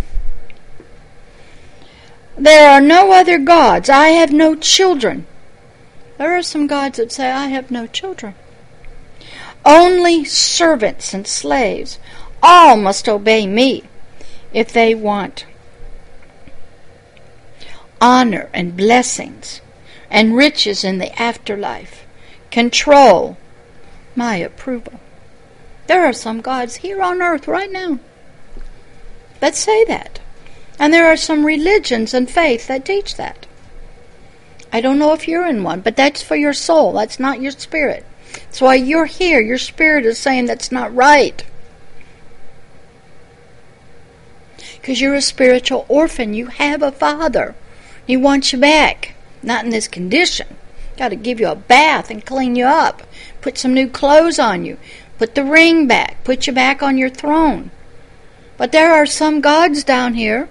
[2.36, 3.88] There are no other gods.
[3.88, 5.24] I have no children.
[6.18, 8.34] There are some gods that say, I have no children.
[9.64, 12.00] Only servants and slaves.
[12.42, 13.84] All must obey me
[14.54, 15.44] if they want
[18.00, 19.60] honor and blessings
[20.10, 22.06] and riches in the afterlife,
[22.50, 23.36] control,
[24.14, 25.00] my approval.
[25.86, 27.98] There are some gods here on earth right now
[29.40, 30.20] that say that.
[30.78, 33.46] And there are some religions and faiths that teach that.
[34.72, 36.92] I don't know if you're in one, but that's for your soul.
[36.92, 38.04] That's not your spirit.
[38.32, 39.40] That's why you're here.
[39.40, 41.44] Your spirit is saying that's not right.
[44.84, 46.34] Because you're a spiritual orphan.
[46.34, 47.54] You have a father.
[48.06, 49.14] He wants you back.
[49.42, 50.46] Not in this condition.
[50.98, 53.02] Got to give you a bath and clean you up.
[53.40, 54.76] Put some new clothes on you.
[55.16, 56.22] Put the ring back.
[56.22, 57.70] Put you back on your throne.
[58.58, 60.50] But there are some gods down here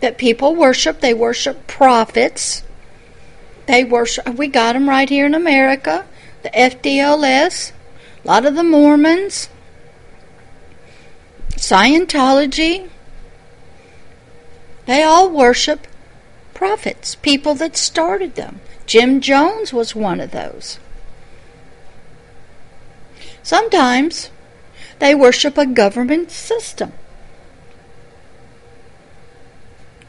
[0.00, 1.00] that people worship.
[1.00, 2.62] They worship prophets.
[3.64, 4.28] They worship.
[4.34, 6.04] We got them right here in America.
[6.42, 7.72] The FDLS.
[8.22, 9.48] A lot of the Mormons.
[11.52, 12.90] Scientology.
[14.90, 15.86] They all worship
[16.52, 18.60] prophets, people that started them.
[18.86, 20.80] Jim Jones was one of those.
[23.44, 24.30] Sometimes
[24.98, 26.92] they worship a government system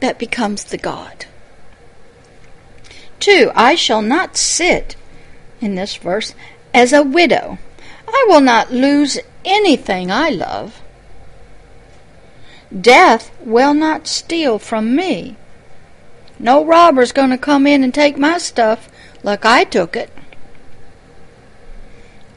[0.00, 1.26] that becomes the God.
[3.20, 4.96] Two, I shall not sit,
[5.60, 6.34] in this verse,
[6.74, 7.58] as a widow.
[8.08, 10.81] I will not lose anything I love.
[12.80, 15.36] Death will not steal from me.
[16.38, 18.88] No robber's going to come in and take my stuff
[19.22, 20.10] like I took it.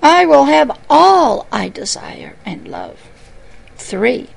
[0.04, 3.10] I will have all I desire and love.
[3.78, 4.30] 3.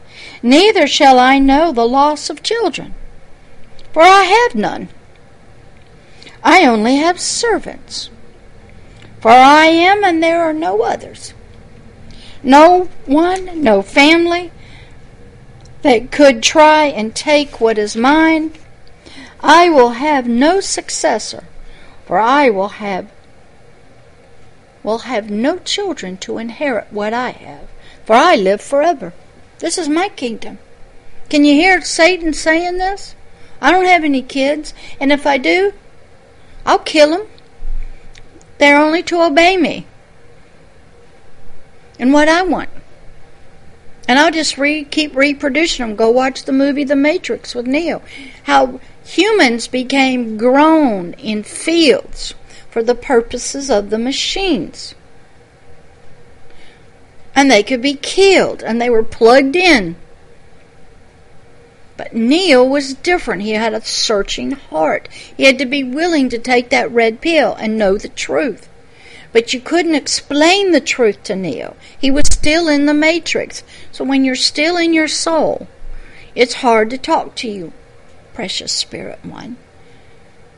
[0.43, 2.95] Neither shall I know the loss of children,
[3.93, 4.89] for I have none.
[6.43, 8.09] I only have servants,
[9.21, 11.35] for I am and there are no others.
[12.43, 14.53] No one, no family,
[15.83, 18.53] that could try and take what is mine.
[19.41, 21.45] I will have no successor,
[22.05, 23.11] for I will have
[24.83, 27.69] will have no children to inherit what I have,
[28.05, 29.13] for I live forever.
[29.59, 30.59] This is my kingdom.
[31.29, 33.15] Can you hear Satan saying this?
[33.61, 35.73] I don't have any kids, and if I do,
[36.65, 37.27] I'll kill them.
[38.59, 39.87] They're only to obey me
[41.99, 42.71] and what I want.
[44.09, 45.95] And I'll just re- keep reproducing them.
[45.95, 48.01] Go watch the movie The Matrix with Neo.
[48.45, 52.35] How humans became grown in fields
[52.71, 54.95] for the purposes of the machines.
[57.35, 59.97] And they could be killed, and they were plugged in.
[61.99, 63.43] But Neo was different.
[63.43, 65.09] He had a searching heart.
[65.37, 68.68] He had to be willing to take that red pill and know the truth.
[69.33, 71.77] But you couldn't explain the truth to Neo.
[71.99, 73.63] He was still in the matrix.
[73.93, 75.69] So when you're still in your soul,
[76.35, 77.73] it's hard to talk to you,
[78.33, 79.57] precious spirit one.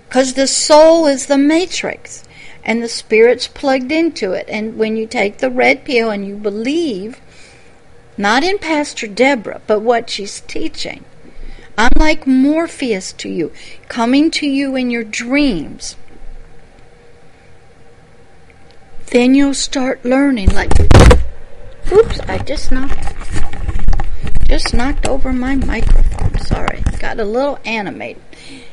[0.09, 2.25] Because the soul is the matrix
[2.65, 4.47] and the spirit's plugged into it.
[4.49, 7.21] And when you take the red pill and you believe,
[8.17, 11.05] not in Pastor Deborah, but what she's teaching,
[11.79, 13.53] I'm like Morpheus to you,
[13.89, 15.97] coming to you in your dreams
[19.11, 20.73] then you'll start learning like
[21.93, 23.15] oops i just knocked
[24.51, 26.37] just knocked over my microphone.
[26.39, 28.23] Sorry got a little animated.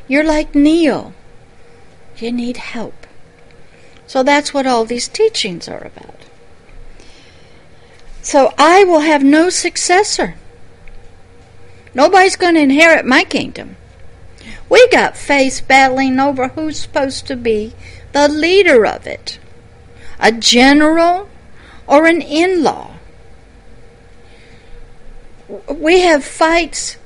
[0.07, 1.13] You're like Neo.
[2.17, 3.07] you need help.
[4.05, 6.25] So that's what all these teachings are about.
[8.21, 10.35] So i will have no successor.
[11.93, 13.77] Nobody's going to inherit my kingdom.
[14.69, 17.73] We got face battling over who's supposed to be
[18.11, 19.39] the leader of it
[20.19, 21.29] a general,
[21.85, 22.95] or an in law.
[25.69, 26.97] We have fights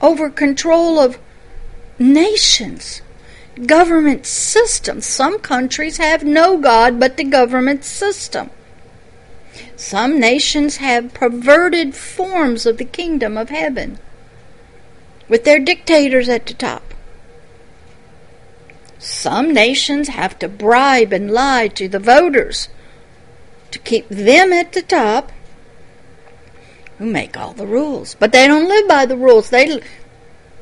[0.00, 1.18] over control of
[1.98, 3.02] nations,
[3.66, 5.06] government systems.
[5.06, 8.50] Some countries have no God but the government system.
[9.76, 13.98] Some nations have perverted forms of the kingdom of heaven.
[15.30, 16.82] with their dictators at the top.
[19.00, 22.68] Some nations have to bribe and lie to the voters
[23.70, 25.32] to keep them at the top
[26.98, 28.14] who make all the rules.
[28.14, 29.50] But they don't live by the rules.
[29.50, 29.80] They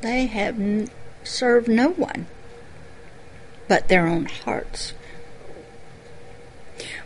[0.01, 0.89] they have n-
[1.25, 2.27] served no one
[3.69, 4.95] but their own hearts.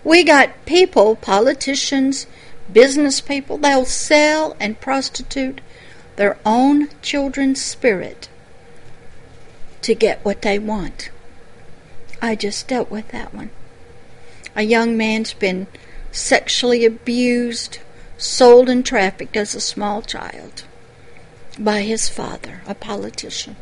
[0.05, 2.27] We got people, politicians,
[2.73, 5.61] business people, they'll sell and prostitute
[6.17, 8.29] their own children's spirit
[9.83, 11.11] to get what they want.
[12.23, 13.51] I just dealt with that one.
[14.57, 15.67] A young man's been
[16.11, 17.79] sexually abused,
[18.17, 20.65] sold and trafficked as a small child
[21.59, 23.57] by his father, a politician.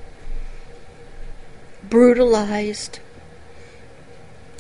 [1.88, 3.00] Brutalized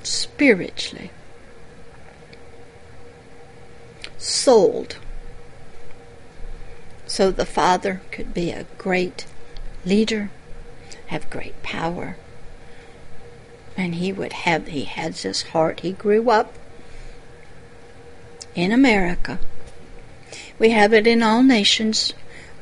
[0.02, 1.12] spiritually.
[4.18, 4.96] Sold
[7.10, 9.26] so the father could be a great
[9.84, 10.30] leader,
[11.08, 12.16] have great power.
[13.76, 15.80] And he would have, he has this heart.
[15.80, 16.54] He grew up
[18.54, 19.38] in America.
[20.58, 22.12] We have it in all nations.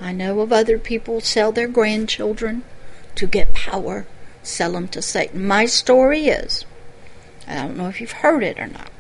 [0.01, 2.63] I know of other people sell their grandchildren
[3.17, 4.07] to get power,
[4.43, 5.45] sell them to Satan.
[5.45, 6.65] My story is,
[7.49, 8.91] I don't know if you've heard it or not.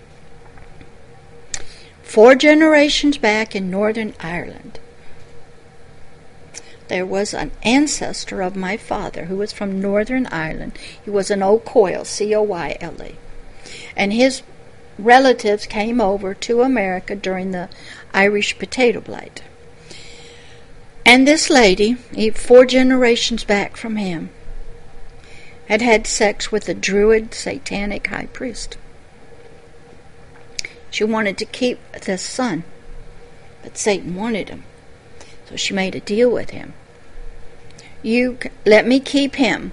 [2.02, 4.80] Four generations back in Northern Ireland,
[6.88, 10.78] there was an ancestor of my father who was from Northern Ireland.
[11.04, 13.16] He was an O'Coyle, C O Y L E.
[13.96, 14.42] And his
[14.98, 17.68] relatives came over to America during the
[18.12, 19.42] Irish potato blight.
[21.04, 21.94] And this lady,
[22.34, 24.30] four generations back from him,
[25.68, 28.76] had had sex with a druid satanic high priest.
[30.90, 32.64] She wanted to keep the son,
[33.62, 34.64] but Satan wanted him.
[35.48, 36.74] So she made a deal with him.
[38.02, 39.72] You let me keep him.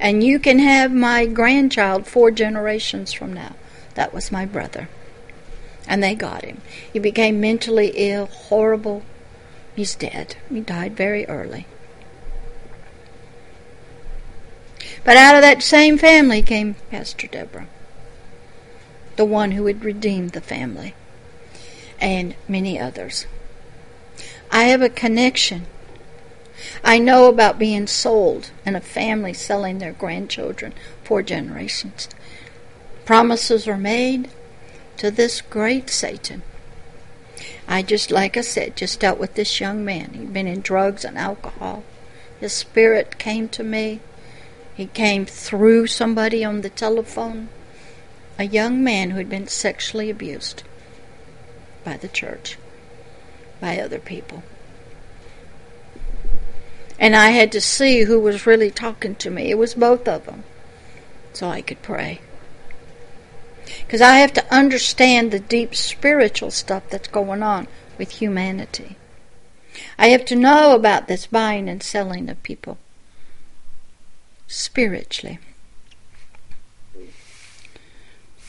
[0.00, 3.54] And you can have my grandchild four generations from now.
[3.94, 4.88] That was my brother.
[5.86, 6.60] And they got him.
[6.92, 9.02] He became mentally ill, horrible.
[9.74, 10.36] He's dead.
[10.50, 11.66] He died very early.
[15.04, 17.68] But out of that same family came Pastor Deborah,
[19.16, 20.94] the one who had redeemed the family,
[22.00, 23.26] and many others.
[24.50, 25.66] I have a connection.
[26.82, 32.08] I know about being sold and a family selling their grandchildren for generations.
[33.04, 34.28] Promises are made
[34.96, 36.42] to this great Satan.
[37.68, 40.14] I just, like I said, just dealt with this young man.
[40.14, 41.84] He'd been in drugs and alcohol.
[42.40, 44.00] His spirit came to me.
[44.74, 47.48] He came through somebody on the telephone.
[48.38, 50.62] A young man who had been sexually abused
[51.84, 52.56] by the church
[53.60, 54.42] by other people.
[56.98, 59.50] And I had to see who was really talking to me.
[59.50, 60.44] It was both of them.
[61.32, 62.20] So I could pray.
[63.80, 67.68] Because I have to understand the deep spiritual stuff that's going on
[67.98, 68.96] with humanity.
[69.98, 72.78] I have to know about this buying and selling of people
[74.48, 75.38] spiritually.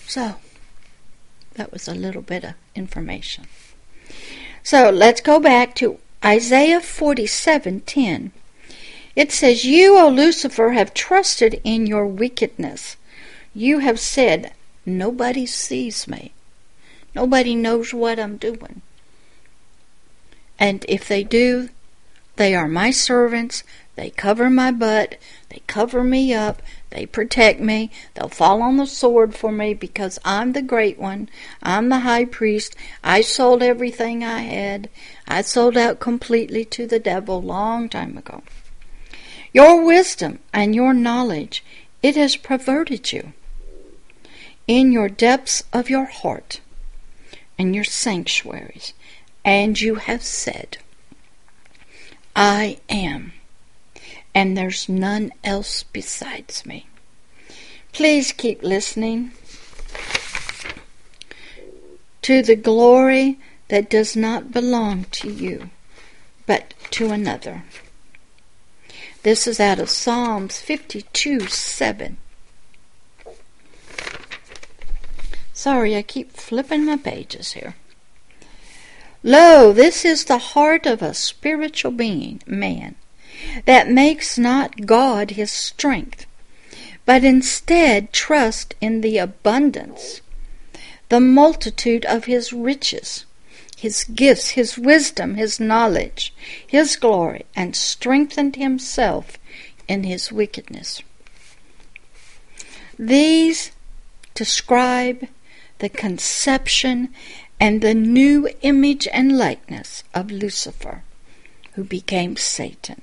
[0.07, 0.35] So,
[1.53, 3.45] that was a little bit of information.
[4.63, 8.31] So let's go back to Isaiah 47:10.
[9.15, 12.95] It says, "You, O Lucifer, have trusted in your wickedness.
[13.53, 14.53] You have said,
[14.85, 16.33] nobody sees me.
[17.15, 18.81] Nobody knows what I'm doing.
[20.59, 21.69] And if they do,
[22.35, 23.63] they are my servants.
[23.95, 25.15] They cover my butt.
[25.49, 26.61] They cover me up.
[26.91, 27.91] They protect me.
[28.13, 31.29] They'll fall on the sword for me because I'm the great one.
[31.61, 32.75] I'm the high priest.
[33.03, 34.89] I sold everything I had.
[35.27, 38.41] I sold out completely to the devil long time ago.
[39.53, 41.63] Your wisdom and your knowledge,
[42.01, 43.33] it has perverted you.
[44.67, 46.61] In your depths of your heart
[47.57, 48.93] and your sanctuaries,
[49.43, 50.77] and you have said,
[52.35, 53.33] I am
[54.39, 56.87] and there's none else besides me.
[57.91, 59.31] Please keep listening
[62.21, 63.37] to the glory
[63.67, 65.69] that does not belong to you,
[66.45, 67.65] but to another.
[69.23, 72.15] This is out of Psalms 52 7.
[75.51, 77.75] Sorry, I keep flipping my pages here.
[79.21, 82.95] Lo, this is the heart of a spiritual being, man
[83.65, 86.25] that makes not God his strength,
[87.05, 90.21] but instead trust in the abundance,
[91.09, 93.25] the multitude of his riches,
[93.75, 96.33] his gifts, his wisdom, his knowledge,
[96.65, 99.37] his glory, and strengthened himself
[99.87, 101.01] in his wickedness.
[102.97, 103.71] These
[104.33, 105.27] describe
[105.79, 107.09] the conception
[107.59, 111.03] and the new image and likeness of Lucifer,
[111.73, 113.01] who became Satan,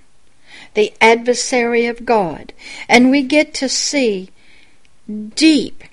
[0.74, 2.52] the adversary of God,
[2.88, 4.30] and we get to see
[5.34, 5.84] deep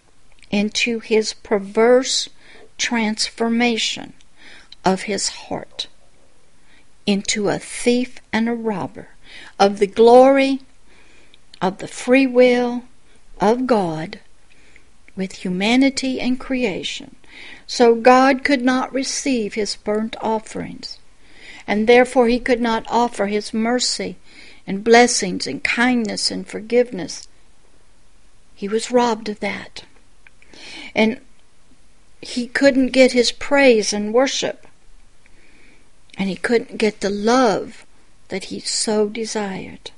[0.51, 2.29] into his perverse
[2.77, 4.13] transformation
[4.85, 5.87] of his heart
[7.05, 9.09] into a thief and a robber
[9.59, 10.59] of the glory
[11.61, 12.83] of the free will
[13.39, 14.19] of God
[15.15, 17.15] with humanity and creation.
[17.67, 20.99] So God could not receive his burnt offerings,
[21.65, 24.17] and therefore he could not offer his mercy
[24.65, 27.27] and blessings and kindness and forgiveness.
[28.55, 29.83] He was robbed of that.
[30.95, 31.19] And
[32.21, 34.67] he couldn't get his praise and worship.
[36.17, 37.85] And he couldn't get the love
[38.29, 39.91] that he so desired.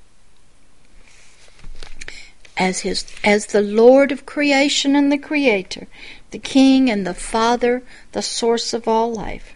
[2.58, 5.88] As his as the Lord of creation and the creator,
[6.32, 7.84] the king and the father,
[8.14, 9.54] the source of all life.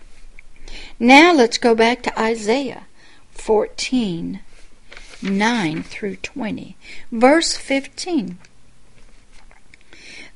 [0.99, 2.83] Now let's go back to Isaiah
[3.31, 4.41] 14
[5.21, 6.77] 9 through 20.
[7.11, 8.37] Verse 15.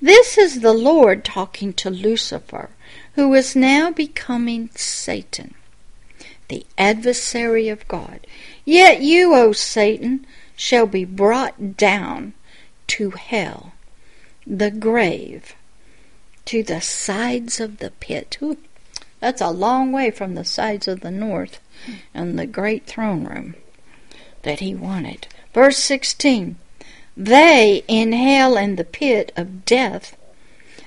[0.02, 2.70] This is the Lord talking to Lucifer,
[3.16, 5.54] who is now becoming Satan,
[6.50, 8.28] the adversary of God.
[8.66, 10.26] Yet you, O Satan,
[10.58, 12.34] shall be brought down
[12.88, 13.72] to hell,
[14.46, 15.56] the grave,
[16.46, 18.38] to the sides of the pit.
[18.42, 18.58] Ooh,
[19.22, 21.62] that's a long way from the sides of the north
[22.14, 23.56] and the great throne room
[24.44, 25.28] that he wanted.
[25.53, 26.57] Verse 16
[27.15, 30.18] they in hell and the pit of death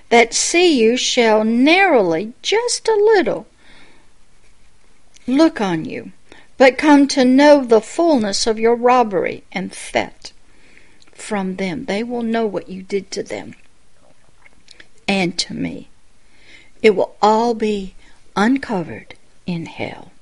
[0.09, 3.47] that see you shall narrowly, just a little,
[5.27, 6.13] look on you,
[6.59, 10.33] but come to know the fullness of your robbery and theft
[11.13, 11.85] from them.
[11.85, 13.55] They will know what you did to them
[15.07, 15.89] and to me.
[16.83, 17.95] It will all be
[18.37, 19.15] uncovered
[19.47, 20.13] in hell.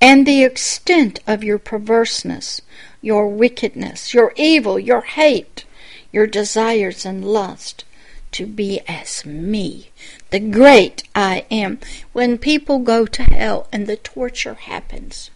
[0.00, 2.60] And the extent of your perverseness
[3.06, 5.64] your wickedness, your evil, your hate,
[6.10, 7.84] your desires and lust
[8.32, 9.90] to be as me,
[10.30, 11.78] the great I am.
[12.12, 15.30] When people go to hell and the torture happens,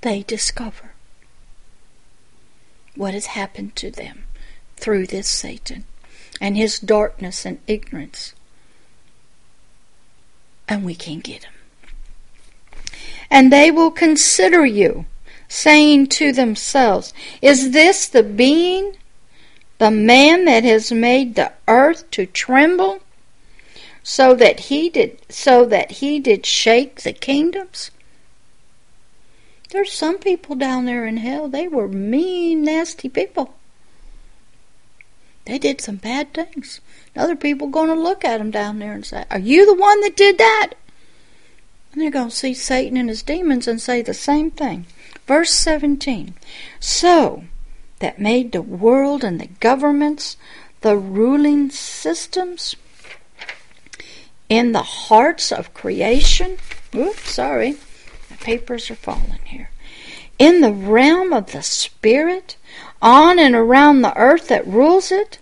[0.00, 0.92] they discover
[2.94, 4.24] what has happened to them
[4.76, 5.84] through this Satan
[6.40, 8.32] and his darkness and ignorance.
[10.66, 11.57] And we can get him.
[13.30, 15.06] And they will consider you
[15.48, 18.96] saying to themselves, Is this the being,
[19.78, 23.00] the man that has made the earth to tremble,
[24.02, 27.90] so that he did so that he did shake the kingdoms?
[29.70, 33.54] There's some people down there in hell, they were mean, nasty people.
[35.44, 36.80] They did some bad things.
[37.16, 40.00] other people going to look at them down there and say, Are you the one
[40.02, 40.74] that did that?
[41.92, 44.86] And they're going to see Satan and his demons and say the same thing.
[45.26, 46.34] Verse 17
[46.80, 47.44] So
[47.98, 50.36] that made the world and the governments,
[50.80, 52.76] the ruling systems
[54.48, 56.58] in the hearts of creation.
[56.94, 57.76] Oops, sorry.
[58.28, 59.70] the papers are falling here.
[60.38, 62.56] In the realm of the spirit,
[63.02, 65.38] on and around the earth that rules it.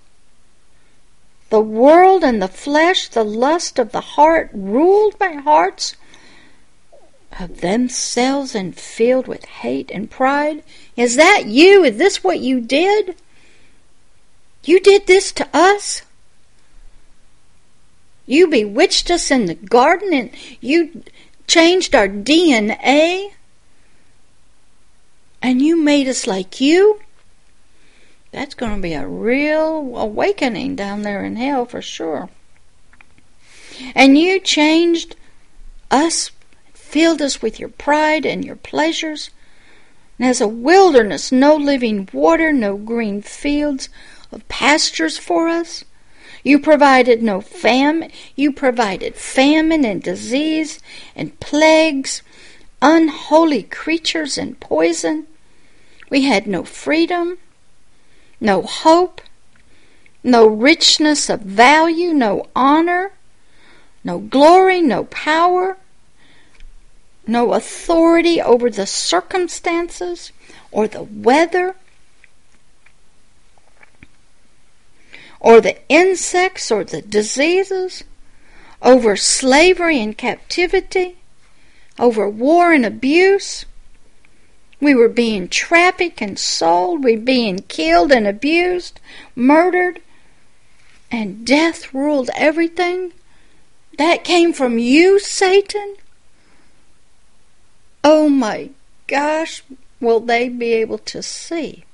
[1.51, 5.95] The world and the flesh, the lust of the heart, ruled by hearts
[7.39, 10.63] of themselves and filled with hate and pride?
[10.97, 11.85] Is that you?
[11.85, 13.17] Is this what you did?
[14.65, 16.03] You did this to us?
[18.27, 20.31] You bewitched us in the garden and
[20.61, 21.03] you
[21.47, 23.33] changed our DNA?
[25.41, 27.01] And you made us like you?
[28.33, 32.29] That's going to be a real awakening down there in hell for sure.
[33.95, 35.15] And you changed
[35.91, 36.31] us
[36.87, 39.31] filled us with your pride and your pleasures.
[40.19, 43.89] And as a wilderness, no living water, no green fields
[44.33, 45.85] of pastures for us.
[46.43, 48.13] You provided no famine.
[48.37, 50.79] You provided famine and disease
[51.17, 52.23] and plagues,
[52.81, 55.27] unholy creatures and poison.
[56.09, 57.39] We had no freedom,
[58.41, 59.21] no hope,
[60.23, 63.13] no richness of value, no honor,
[64.05, 65.79] no glory, no power,
[67.29, 70.33] no authority over the circumstances
[70.71, 71.77] or the weather
[75.41, 78.05] or the insects or the diseases.
[78.83, 81.17] over slavery and captivity,
[81.99, 83.65] over war and abuse.
[84.81, 87.03] We were being trafficked and sold.
[87.03, 89.01] We were being killed and abused,
[89.35, 90.01] murdered,
[91.11, 93.13] and death ruled everything.
[93.97, 95.97] That came from you, Satan?
[98.09, 98.71] Oh my
[99.09, 99.65] gosh,
[100.01, 101.85] will they be able to see?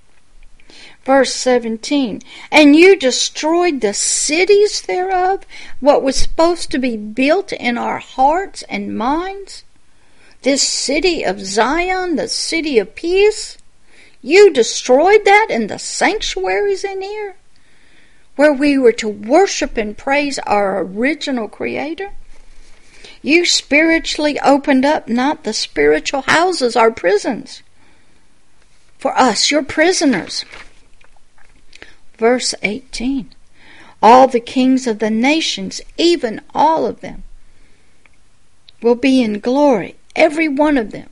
[1.06, 2.20] Verse 17,
[2.50, 5.46] and you destroyed the cities thereof,
[5.80, 9.64] what was supposed to be built in our hearts and minds?
[10.42, 13.56] This city of Zion, the city of peace?
[14.20, 17.36] You destroyed that in the sanctuaries in here?
[18.36, 22.12] Where we were to worship and praise our original Creator?
[23.22, 27.62] You spiritually opened up not the spiritual houses, our prisons.
[28.98, 30.44] For us, your prisoners.
[32.18, 33.30] Verse 18
[34.02, 37.22] All the kings of the nations, even all of them,
[38.82, 41.08] will be in glory, every one of them.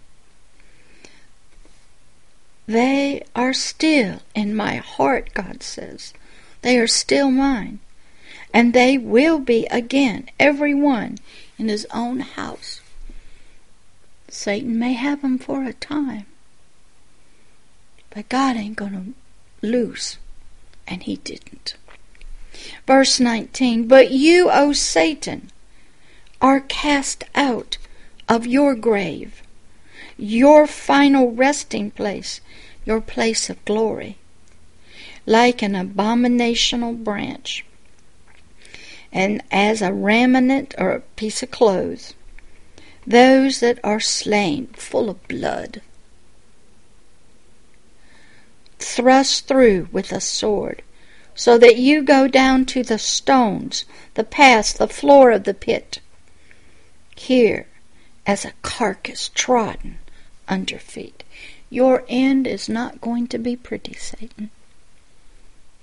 [2.67, 6.13] They are still in my heart, God says.
[6.63, 7.79] They are still mine.
[8.53, 11.19] And they will be again, every one
[11.61, 12.81] in his own house.
[14.29, 16.25] Satan may have him for a time,
[18.09, 19.15] but God ain't going
[19.61, 20.17] to lose
[20.89, 21.75] and he didn't.
[22.87, 25.51] Verse 19 But you, O Satan,
[26.41, 27.77] are cast out
[28.27, 29.43] of your grave,
[30.17, 32.41] your final resting place,
[32.87, 34.17] your place of glory,
[35.27, 37.67] like an abominational branch,
[39.13, 42.15] and as a remnant or a piece of clothes,
[43.07, 45.83] those that are slain, full of blood
[48.81, 50.83] thrust through with a sword,
[51.35, 53.85] so that you go down to the stones,
[54.15, 56.01] the paths, the floor of the pit.
[57.17, 57.67] Here,
[58.27, 59.99] as a carcass trodden
[60.49, 61.23] under feet.
[61.69, 64.51] Your end is not going to be pretty, Satan,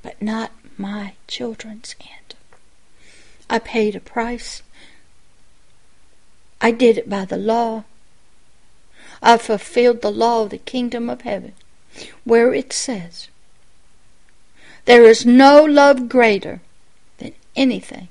[0.02, 2.36] but not my children's end.
[3.50, 4.62] I paid a price.
[6.60, 7.84] I did it by the law.
[9.22, 11.54] I fulfilled the law of the kingdom of heaven
[12.24, 13.28] where it says,
[14.86, 16.62] There is no love greater
[17.18, 18.10] than anything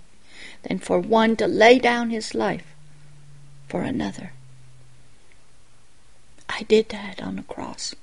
[0.62, 2.74] than for one to lay down his life
[3.68, 4.32] for another.
[6.48, 7.94] I did that on the cross.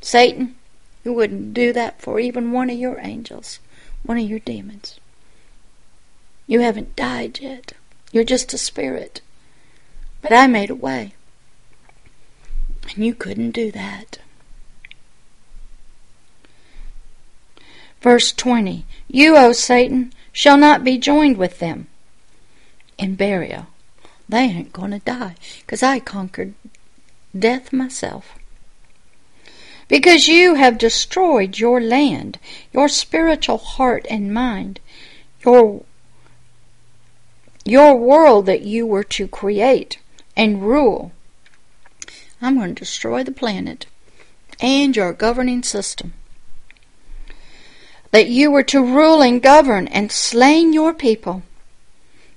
[0.00, 0.56] Satan,
[1.04, 3.58] you wouldn't do that for even one of your angels,
[4.02, 4.98] one of your demons.
[6.46, 7.72] You haven't died yet.
[8.12, 9.20] You're just a spirit.
[10.20, 11.14] But I made a way.
[12.94, 14.18] And you couldn't do that.
[18.00, 21.86] Verse 20 You, O Satan, shall not be joined with them
[22.98, 23.66] in burial.
[24.28, 26.54] They ain't going to die, 'cause I conquered
[27.36, 28.38] death myself.
[29.88, 32.38] Because you have destroyed your land,
[32.72, 34.80] your spiritual heart and mind,
[35.44, 35.82] your
[37.64, 39.98] your world that you were to create
[40.36, 41.12] and rule.
[42.40, 43.86] I'm going to destroy the planet
[44.60, 46.12] and your governing system
[48.14, 51.42] that you were to rule and govern and slain your people,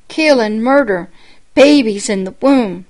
[0.08, 1.08] kill and murder
[1.54, 2.88] babies in the womb,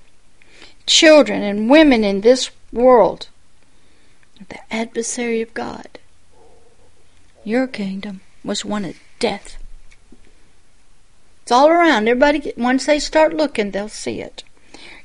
[0.86, 3.28] children and women in this world,
[4.48, 5.98] the adversary of God.
[7.44, 9.62] Your kingdom was one of death.
[11.48, 12.06] It's all around.
[12.06, 14.44] Everybody, once they start looking, they'll see it.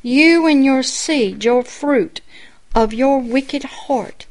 [0.01, 2.19] You and your seed, your fruit
[2.75, 4.25] of your wicked heart,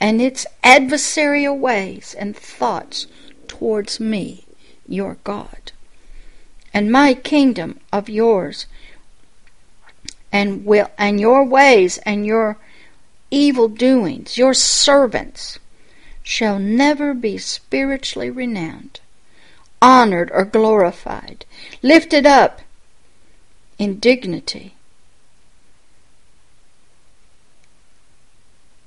[0.00, 3.06] and its adversarial ways and thoughts
[3.48, 4.46] towards me,
[4.88, 5.72] your God.
[6.72, 8.64] And my kingdom of yours,
[10.32, 12.56] and will and your ways and your
[13.30, 15.58] evil doings, your servants,
[16.22, 19.00] shall never be spiritually renowned,
[19.80, 21.44] honored or glorified,
[21.82, 22.60] lifted up
[23.78, 24.74] in dignity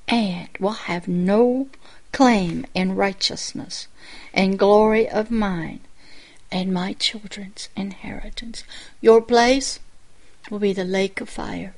[0.08, 1.70] and will have no
[2.12, 3.88] claim in righteousness
[4.34, 5.80] and glory of mine
[6.52, 8.64] and my children's inheritance.
[9.00, 9.80] Your place
[10.50, 11.74] will be the lake of fire.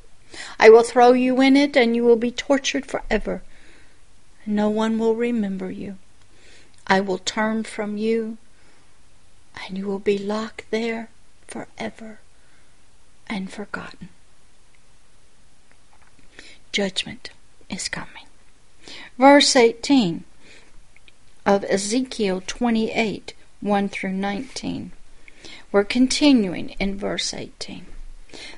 [0.59, 3.43] I will throw you in it, and you will be tortured forever.
[4.47, 5.97] No one will remember you.
[6.87, 8.37] I will turn from you,
[9.65, 11.09] and you will be locked there
[11.47, 12.19] forever
[13.27, 14.09] and forgotten.
[16.71, 17.29] Judgment
[17.69, 18.25] is coming.
[19.17, 20.23] Verse 18
[21.45, 24.91] of Ezekiel 28 1 through 19.
[25.71, 27.85] We're continuing in verse 18.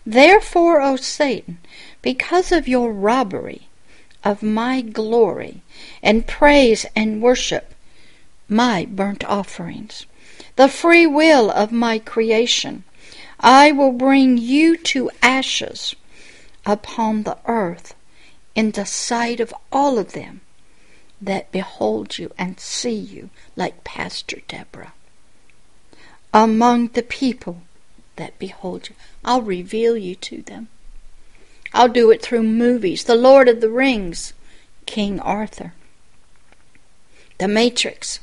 [0.05, 1.59] Therefore, O Satan,
[2.01, 3.67] because of your robbery
[4.23, 5.61] of my glory
[6.01, 7.73] and praise and worship,
[8.49, 10.05] my burnt offerings,
[10.55, 12.83] the free will of my creation,
[13.39, 15.95] I will bring you to ashes
[16.65, 17.95] upon the earth
[18.55, 20.41] in the sight of all of them
[21.21, 24.93] that behold you and see you like Pastor Deborah.
[26.33, 27.61] Among the people
[28.15, 30.69] that behold you, I'll reveal you to them.
[31.73, 33.03] I'll do it through movies.
[33.03, 34.33] The Lord of the Rings,
[34.85, 35.73] King Arthur.
[37.37, 38.19] The Matrix.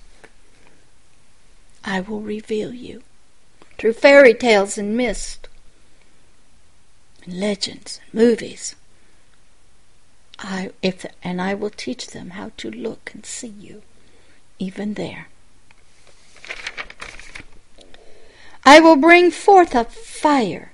[1.85, 3.03] I will reveal you
[3.79, 5.49] through fairy tales and mist,
[7.25, 8.77] and legends, and movies.
[10.39, 13.83] I if and I will teach them how to look and see you,
[14.59, 15.29] even there.
[18.65, 20.73] I will bring forth a fire,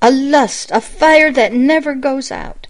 [0.00, 2.68] a lust, a fire that never goes out,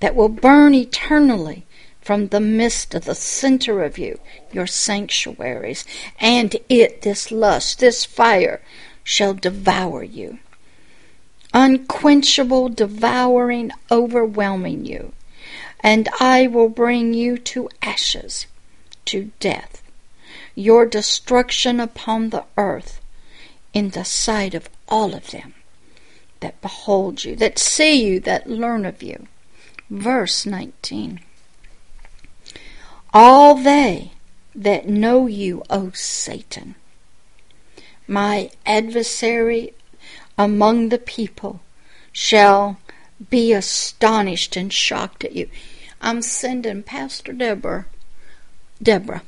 [0.00, 1.64] that will burn eternally
[2.08, 4.18] from the midst of the center of you,
[4.50, 5.84] your sanctuaries,
[6.18, 8.62] and it, this lust, this fire,
[9.04, 10.38] shall devour you.
[11.52, 15.12] Unquenchable, devouring, overwhelming you
[15.80, 18.46] and I will bring you to ashes,
[19.04, 19.82] to death,
[20.54, 23.02] your destruction upon the earth,
[23.74, 25.52] in the sight of all of them
[26.40, 29.26] that behold you, that see you, that learn of you.
[29.90, 31.20] Verse 19
[33.20, 34.12] All they
[34.54, 36.76] that know you, O Satan,
[38.06, 39.74] my adversary
[40.38, 41.60] among the people,
[42.12, 42.78] shall
[43.28, 45.50] be astonished and shocked at you.
[46.00, 47.86] I'm sending Pastor Deborah,
[48.80, 49.24] Deborah,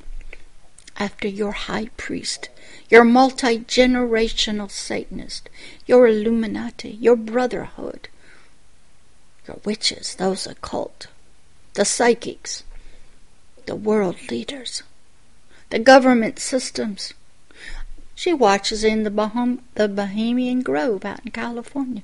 [0.96, 2.48] after your high priest,
[2.90, 5.50] your multi generational Satanist,
[5.86, 8.08] your Illuminati, your Brotherhood,
[9.48, 11.08] your witches, those occult,
[11.74, 12.62] the psychics,
[13.70, 14.82] the world leaders,
[15.68, 17.14] the government systems.
[18.16, 22.02] She watches in the, the Bohemian Grove out in California.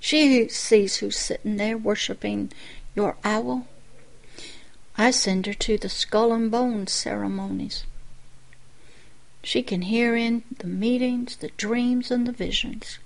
[0.00, 2.50] She sees who's sitting there worshiping
[2.96, 3.68] your owl.
[4.98, 7.84] I send her to the skull and bones ceremonies.
[9.44, 12.98] She can hear in the meetings, the dreams, and the visions.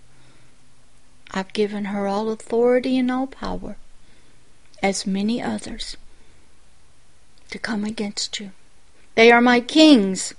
[1.33, 3.77] I've given her all authority and all power,
[4.83, 5.99] as many others,
[7.51, 8.51] to come against you.
[9.15, 10.35] They are my kings,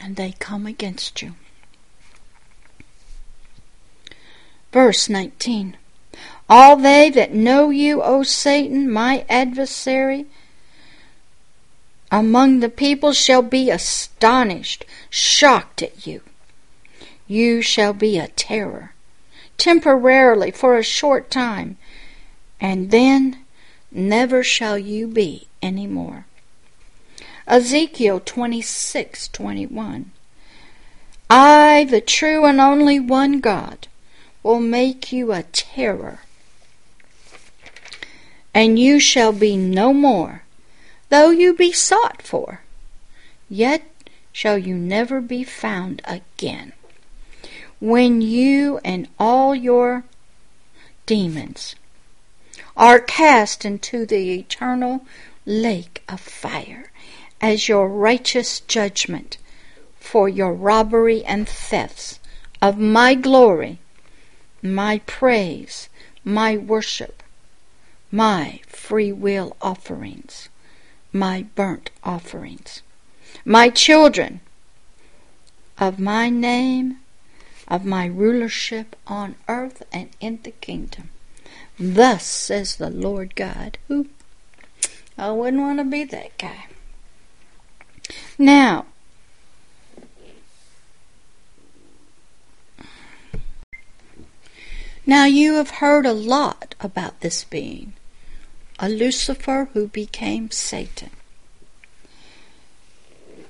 [0.00, 1.34] and they come against you.
[4.72, 5.76] Verse 19
[6.48, 10.26] All they that know you, O Satan, my adversary,
[12.10, 16.22] among the people shall be astonished, shocked at you.
[17.26, 18.94] You shall be a terror,
[19.58, 21.76] temporarily for a short time,
[22.60, 23.44] and then
[23.90, 26.26] never shall you be any more.
[27.46, 30.10] Ezekiel 26:21
[31.30, 33.88] I, the true and only one God,
[34.42, 36.20] will make you a terror.
[38.54, 40.42] And you shall be no more,
[41.10, 42.62] though you be sought for,
[43.48, 43.82] yet
[44.32, 46.72] shall you never be found again.
[47.80, 50.04] When you and all your
[51.06, 51.74] demons
[52.78, 55.04] are cast into the eternal
[55.44, 56.90] lake of fire
[57.40, 59.36] as your righteous judgment
[60.00, 62.18] for your robbery and thefts
[62.62, 63.78] of my glory
[64.62, 65.88] my praise,
[66.24, 67.22] my worship,
[68.10, 70.48] my free will offerings,
[71.12, 72.82] my burnt offerings,
[73.44, 74.40] my children,
[75.78, 76.98] of my name,
[77.68, 81.10] of my rulership on earth and in the kingdom.
[81.78, 84.06] Thus says the Lord God, who
[85.16, 86.66] I wouldn't want to be that guy.
[88.38, 88.86] Now,
[95.08, 97.94] Now you have heard a lot about this being,
[98.78, 101.08] a Lucifer who became Satan,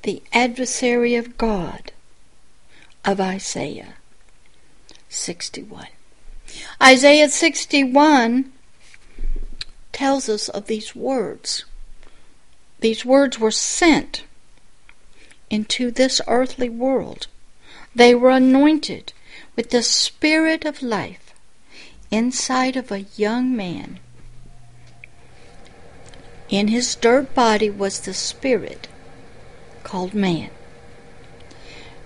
[0.03, 1.91] the adversary of God
[3.05, 3.95] of Isaiah
[5.09, 5.89] 61.
[6.83, 8.53] Isaiah 61
[9.93, 11.65] tells us of these words.
[12.81, 14.25] These words were sent
[15.51, 17.27] into this earthly world.
[17.95, 19.13] They were anointed
[19.57, 21.35] with the Spirit of life
[22.11, 23.99] inside of a young man.
[26.49, 28.89] In his dirt body was the spirit
[29.83, 30.51] called man.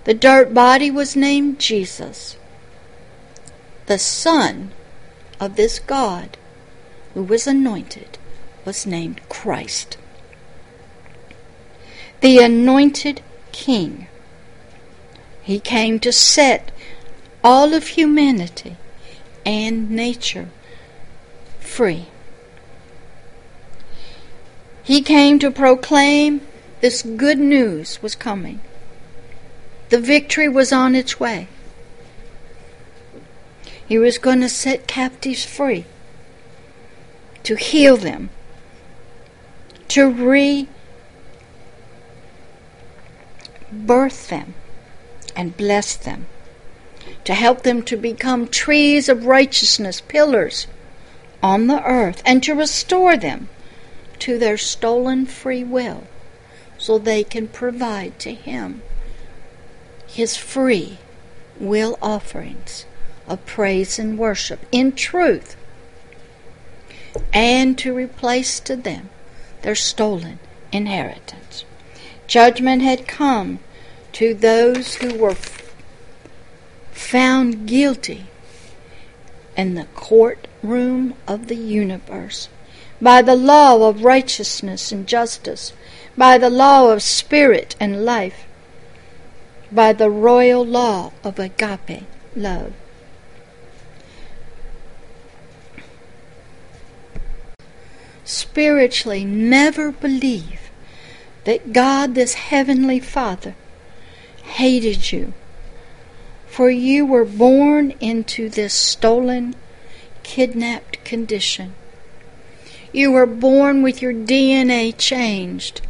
[0.03, 2.35] The dirt body was named Jesus.
[3.85, 4.71] The Son
[5.39, 6.37] of this God
[7.13, 8.17] who was anointed
[8.65, 9.97] was named Christ.
[12.21, 14.07] The anointed King.
[15.41, 16.71] He came to set
[17.43, 18.77] all of humanity
[19.45, 20.47] and nature
[21.59, 22.05] free.
[24.83, 26.41] He came to proclaim
[26.79, 28.61] this good news was coming.
[29.89, 31.47] The victory was on its way.
[33.87, 35.85] He was going to set captives free,
[37.43, 38.29] to heal them,
[39.89, 40.67] to rebirth
[44.29, 44.53] them,
[45.35, 46.27] and bless them,
[47.25, 50.67] to help them to become trees of righteousness, pillars
[51.41, 53.49] on the earth, and to restore them
[54.19, 56.03] to their stolen free will
[56.77, 58.81] so they can provide to Him
[60.07, 60.99] His free
[61.59, 62.85] will offerings
[63.27, 65.55] of praise and worship in truth,
[67.31, 69.09] and to replace to them
[69.61, 70.39] their stolen
[70.71, 71.65] inheritance.
[72.27, 73.59] Judgment had come
[74.13, 75.37] to those who were
[76.91, 78.25] found guilty
[79.55, 82.49] in the courtroom of the universe
[83.01, 85.73] by the law of righteousness and justice,
[86.17, 88.45] by the law of spirit and life,
[89.71, 92.03] by the royal law of agape
[92.35, 92.73] love.
[98.25, 100.71] Spiritually, never believe
[101.43, 103.55] that God, this heavenly Father,
[104.43, 105.33] hated you,
[106.47, 109.55] for you were born into this stolen,
[110.23, 111.73] kidnapped condition.
[112.93, 115.81] You were born with your DNA changed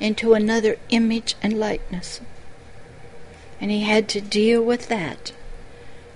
[0.00, 2.20] into another image and likeness.
[3.60, 5.32] And he had to deal with that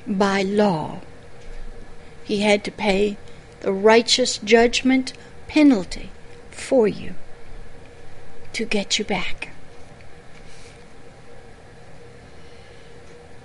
[0.06, 1.00] by law.
[2.24, 3.16] He had to pay
[3.60, 5.12] the righteous judgment
[5.52, 6.08] penalty
[6.50, 7.14] for you
[8.54, 9.50] to get you back.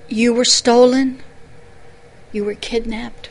[0.07, 1.21] You were stolen.
[2.31, 3.29] You were kidnapped.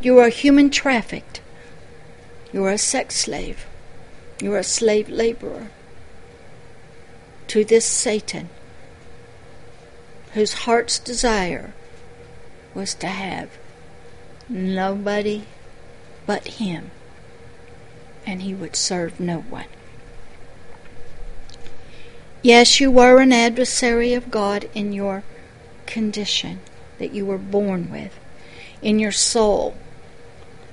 [0.00, 1.40] You were human trafficked.
[2.52, 3.66] You are a sex slave.
[4.40, 5.66] You are a slave laborer
[7.48, 8.50] to this Satan,
[10.34, 11.72] whose heart's desire
[12.72, 13.50] was to have
[14.48, 15.42] nobody
[16.24, 16.92] but him,
[18.26, 19.66] and he would serve no one.
[22.42, 25.24] Yes, you were an adversary of God in your
[25.86, 26.60] condition
[26.98, 28.18] that you were born with,
[28.82, 29.76] in your soul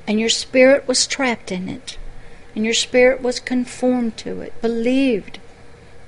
[0.07, 1.97] and your spirit was trapped in it,
[2.55, 5.39] and your spirit was conformed to it, believed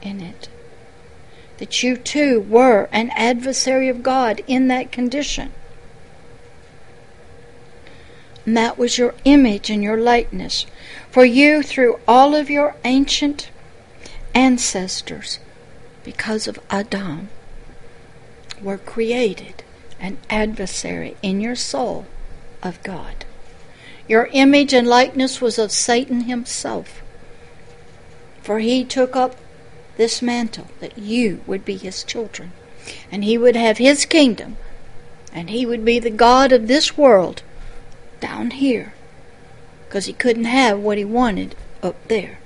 [0.02, 0.50] in it.
[1.58, 5.54] That you too were an adversary of God in that condition.
[8.46, 10.66] That was your image and your likeness.
[11.10, 13.50] For you, through all of your ancient
[14.36, 15.40] ancestors,
[16.04, 17.30] because of Adam,
[18.62, 19.64] were created
[20.00, 22.06] an adversary in your soul
[22.62, 23.26] of God.
[24.08, 27.02] Your image and likeness was of Satan himself.
[28.44, 29.36] For he took up
[29.98, 32.52] this mantle that you would be his children,
[33.12, 34.58] and he would have his kingdom,
[35.34, 37.42] and he would be the God of this world
[38.26, 38.94] down here,
[39.88, 42.40] because he couldn't have what he wanted up there.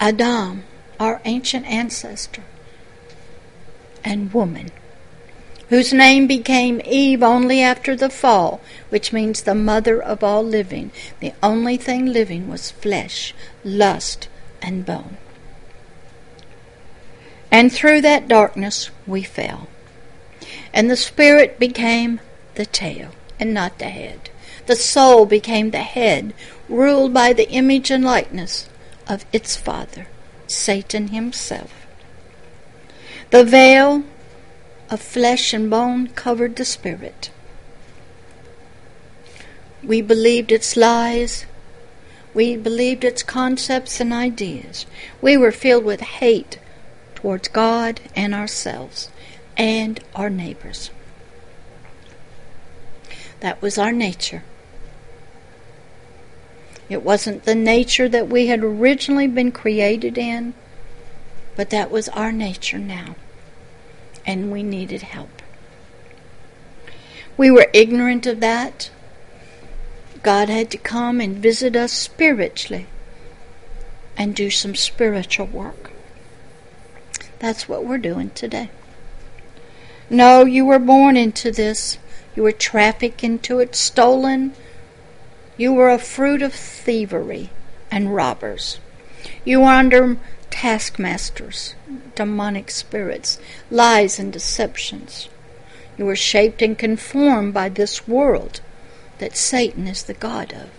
[0.00, 0.64] Adam,
[0.98, 2.44] our ancient ancestor,
[4.02, 4.70] and woman
[5.68, 10.90] whose name became Eve only after the fall, which means the mother of all living.
[11.20, 13.34] The only thing living was flesh,
[13.64, 14.28] lust,
[14.62, 15.16] and bone.
[17.50, 19.68] And through that darkness we fell.
[20.74, 22.20] And the Spirit became
[22.56, 24.28] the tail and not the head.
[24.66, 26.34] The soul became the head,
[26.68, 28.68] ruled by the image and likeness
[29.08, 30.08] of its father,
[30.48, 31.86] Satan himself.
[33.30, 34.02] The veil
[34.90, 37.30] of flesh and bone covered the spirit.
[39.80, 41.46] We believed its lies.
[42.34, 44.86] We believed its concepts and ideas.
[45.22, 46.58] We were filled with hate
[47.14, 49.08] towards God and ourselves
[49.56, 50.90] and our neighbors.
[53.40, 54.42] That was our nature.
[56.88, 60.54] It wasn't the nature that we had originally been created in,
[61.56, 63.16] but that was our nature now
[64.26, 65.42] and we needed help.
[67.36, 68.90] We were ignorant of that.
[70.22, 72.86] God had to come and visit us spiritually
[74.16, 75.90] and do some spiritual work.
[77.40, 78.70] That's what we're doing today.
[80.14, 81.98] No, you were born into this.
[82.36, 84.52] You were trafficked into it, stolen.
[85.56, 87.50] You were a fruit of thievery
[87.90, 88.78] and robbers.
[89.44, 90.16] You were under
[90.50, 91.74] taskmasters,
[92.14, 93.40] demonic spirits,
[93.72, 95.28] lies and deceptions.
[95.98, 98.60] You were shaped and conformed by this world
[99.18, 100.70] that Satan is the God of.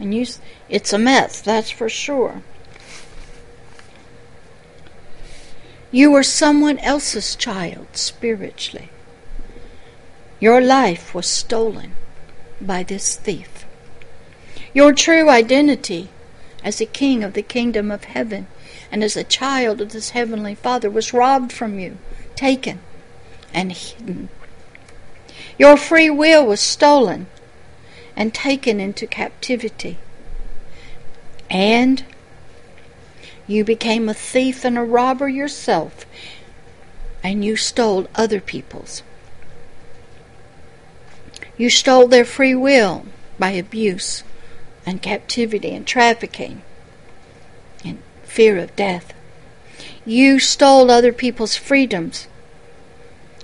[0.00, 0.26] And you,
[0.68, 2.42] it's a mess, that's for sure.
[5.90, 8.90] You were someone else's child spiritually.
[10.38, 11.92] Your life was stolen
[12.60, 13.64] by this thief.
[14.74, 16.10] Your true identity
[16.62, 18.46] as a king of the kingdom of heaven
[18.92, 21.96] and as a child of this heavenly Father was robbed from you,
[22.34, 22.80] taken,
[23.54, 24.28] and hidden.
[25.58, 27.26] Your free will was stolen
[28.14, 29.98] and taken into captivity.
[31.48, 32.04] And
[33.48, 36.06] you became a thief and a robber yourself,
[37.24, 39.02] and you stole other people's.
[41.56, 43.06] You stole their free will
[43.38, 44.22] by abuse
[44.86, 46.62] and captivity and trafficking
[47.84, 49.12] and fear of death.
[50.06, 52.28] You stole other people's freedoms.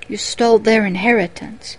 [0.06, 1.76] You stole their inheritance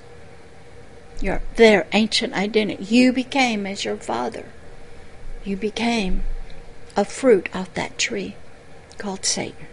[1.22, 2.84] your their ancient identity.
[2.84, 4.46] You became as your father.
[5.44, 6.24] You became
[6.96, 8.36] a fruit of that tree
[8.98, 9.68] called Satan.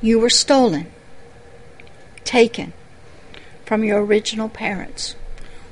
[0.00, 0.92] You were stolen,
[2.24, 2.72] taken
[3.64, 5.16] from your original parents,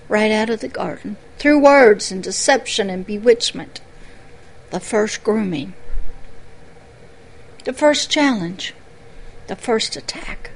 [0.08, 3.80] right out of the garden, through words and deception and bewitchment,
[4.70, 5.74] the first grooming,
[7.64, 8.74] the first challenge
[9.46, 10.50] the first attack.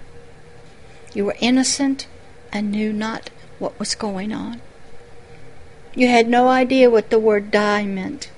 [1.12, 2.06] You were innocent
[2.52, 4.60] and knew not what was going on.
[5.96, 8.30] You had no idea what the word die meant.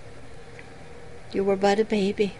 [1.32, 2.36] You were but a baby.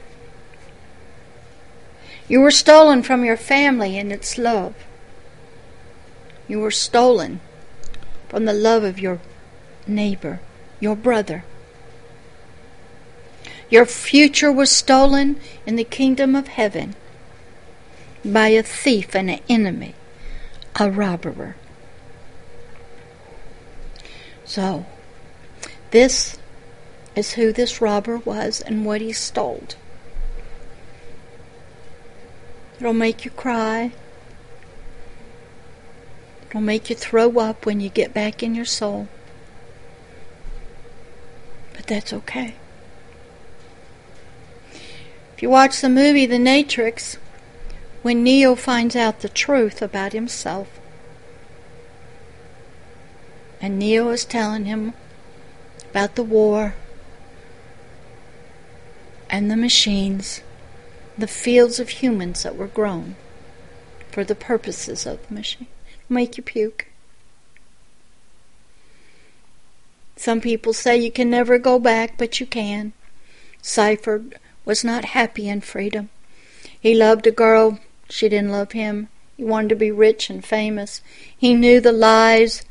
[2.28, 4.74] You were stolen from your family and its love.
[6.46, 7.40] You were stolen
[8.28, 9.18] from the love of your
[9.88, 10.38] neighbor,
[10.78, 11.42] your brother.
[13.68, 16.94] Your future was stolen in the kingdom of heaven
[18.24, 19.94] by a thief and an enemy,
[20.78, 21.56] a robber.
[24.44, 24.86] So,
[25.90, 26.38] this
[27.16, 29.66] is who this robber was and what he stole.
[32.78, 33.92] It'll make you cry.
[36.48, 39.08] It'll make you throw up when you get back in your soul.
[41.74, 42.54] But that's okay.
[45.34, 47.16] If you watch the movie The Matrix,
[48.02, 50.80] when Neo finds out the truth about himself.
[53.60, 54.94] And Neo is telling him
[55.98, 56.76] about the war
[59.28, 60.42] and the machines,
[61.18, 63.16] the fields of humans that were grown
[64.12, 65.66] for the purposes of the machine.
[66.08, 66.86] Make you puke.
[70.14, 72.92] Some people say you can never go back, but you can.
[73.60, 74.22] Cypher
[74.64, 76.10] was not happy in freedom.
[76.78, 79.08] He loved a girl she didn't love him.
[79.36, 81.02] He wanted to be rich and famous.
[81.36, 82.62] He knew the lies,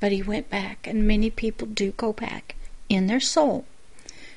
[0.00, 2.54] but he went back, and many people do go back
[2.90, 3.64] in their soul.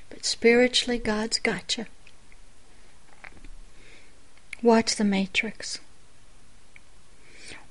[0.10, 1.88] But spiritually, God's got you.
[4.62, 5.82] Watch The Matrix.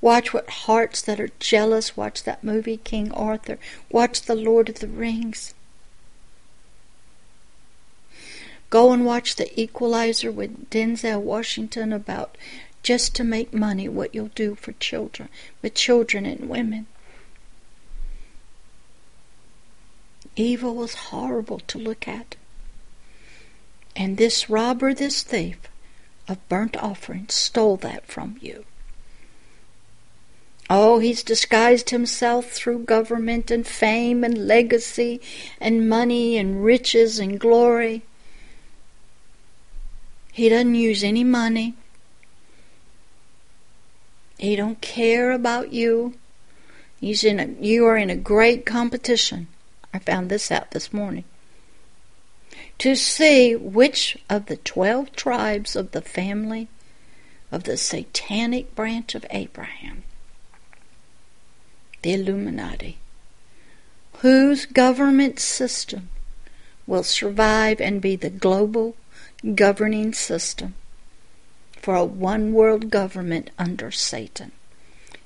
[0.02, 1.96] Watch what hearts that are jealous.
[1.96, 3.58] Watch that movie, King Arthur.
[3.90, 5.54] Watch The Lord of the Rings.
[8.68, 12.36] Go and watch The Equalizer with Denzel Washington about
[12.82, 15.28] just to make money what you'll do for children,
[15.62, 16.86] with children and women.
[20.36, 22.36] Evil was horrible to look at.
[23.94, 25.58] And this robber, this thief
[26.28, 28.64] of burnt offerings, stole that from you.
[30.70, 35.20] Oh, he's disguised himself through government and fame and legacy
[35.60, 38.02] and money and riches and glory.
[40.32, 41.74] He doesn't use any money.
[44.38, 46.14] He don't care about you.
[46.98, 49.48] He's in a, you are in a great competition.
[49.94, 51.24] I found this out this morning.
[52.78, 56.68] To see which of the twelve tribes of the family
[57.50, 60.04] of the satanic branch of Abraham,
[62.02, 62.98] the Illuminati,
[64.18, 66.08] whose government system
[66.86, 68.96] will survive and be the global
[69.54, 70.74] governing system
[71.72, 74.52] for a one world government under Satan.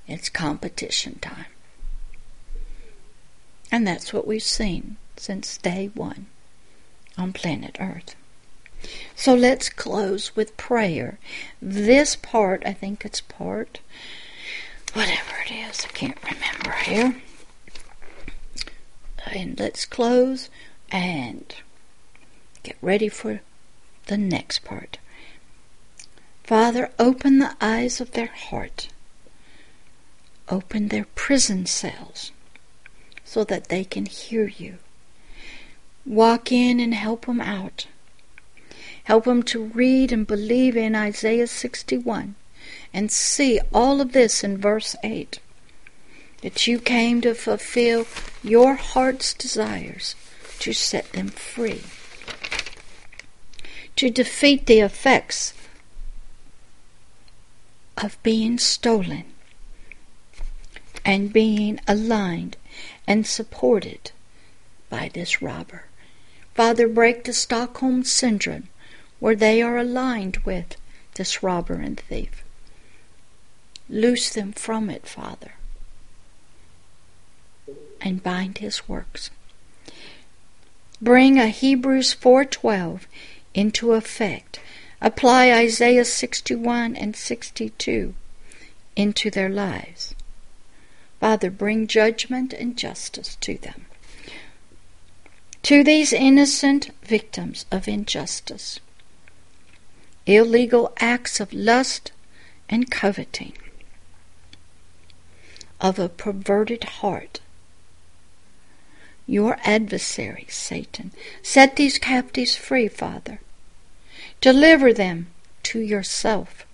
[0.07, 1.47] It's competition time.
[3.71, 6.27] And that's what we've seen since day one
[7.19, 8.15] on planet Earth.
[9.15, 11.19] So let's close with prayer.
[11.61, 13.81] This part, I think it's part,
[14.93, 17.17] whatever it is, I can't remember here.
[19.33, 20.49] And let's close
[20.91, 21.55] and
[22.63, 23.41] get ready for
[24.07, 24.99] the next part.
[26.45, 28.89] Father, open the eyes of their heart,
[30.49, 32.31] open their prison cells
[33.27, 34.79] so that they can hear you.
[36.07, 37.89] Walk in and help them out.
[39.05, 42.37] Help them to read and believe in Isaiah 61
[42.95, 45.41] and see all of this in verse 8
[46.43, 48.07] that you came to fulfill
[48.43, 50.15] your heart's desires
[50.61, 51.83] to set them free,
[53.97, 55.53] to defeat the effects
[57.97, 59.25] of being stolen
[61.05, 62.57] and being aligned
[63.07, 64.11] and supported
[64.91, 65.85] by this robber.
[66.55, 68.69] Father, break the Stockholm Syndrome
[69.21, 70.77] where they are aligned with
[71.15, 72.43] this robber and thief.
[73.89, 75.53] Loose them from it, Father,
[78.01, 79.31] and bind his works.
[81.01, 83.07] Bring a Hebrews 4:12
[83.55, 84.61] into effect.
[85.01, 88.15] Apply Isaiah 61 and 62
[88.97, 90.16] into their lives.
[91.27, 93.87] Father, bring judgment and justice to them.
[95.63, 98.79] To these innocent victims of injustice,
[100.25, 102.13] illegal acts of lust
[102.69, 103.55] and coveting,
[105.81, 107.41] of a perverted heart,
[109.27, 111.11] your adversary, Satan,
[111.43, 113.41] set these captives free, Father.
[114.41, 115.27] Deliver them
[115.65, 116.65] to yourself,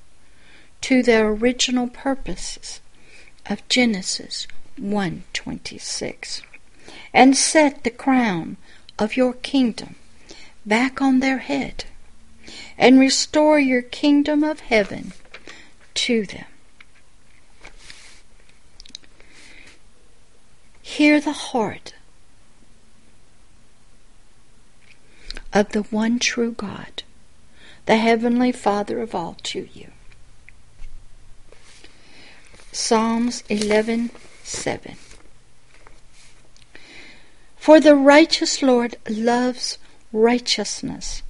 [0.82, 2.81] to their original purposes
[3.46, 4.46] of Genesis
[4.78, 6.42] 1:26
[7.12, 8.56] and set the crown
[8.98, 9.96] of your kingdom
[10.64, 11.84] back on their head
[12.78, 15.12] and restore your kingdom of heaven
[15.94, 16.46] to them.
[20.80, 21.94] Hear the heart
[25.52, 27.02] of the one true God,
[27.86, 29.90] the Heavenly Father of all, to you.
[32.74, 34.96] Psalms 11:7
[37.58, 39.76] For the righteous Lord loves
[40.10, 41.22] righteousness.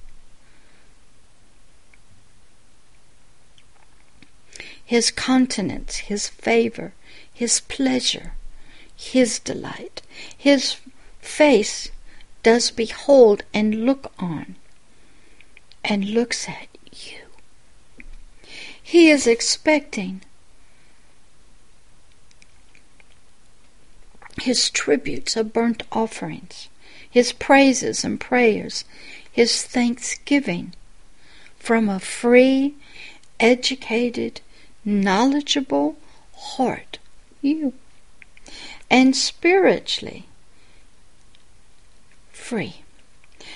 [4.85, 6.93] His countenance, his favor,
[7.33, 8.35] his pleasure,
[8.95, 10.01] his delight,
[10.37, 10.77] his
[11.19, 11.91] face
[12.41, 14.55] does behold and look on
[15.83, 17.19] and looks at you.
[18.81, 20.21] He is expecting
[24.43, 26.67] his tributes of burnt offerings,
[27.09, 28.83] his praises and prayers,
[29.31, 30.73] his thanksgiving
[31.57, 32.75] from a free,
[33.39, 34.41] educated,
[34.83, 35.95] knowledgeable
[36.35, 36.99] heart,
[37.41, 37.71] you,
[38.89, 40.25] and spiritually
[42.33, 42.83] free.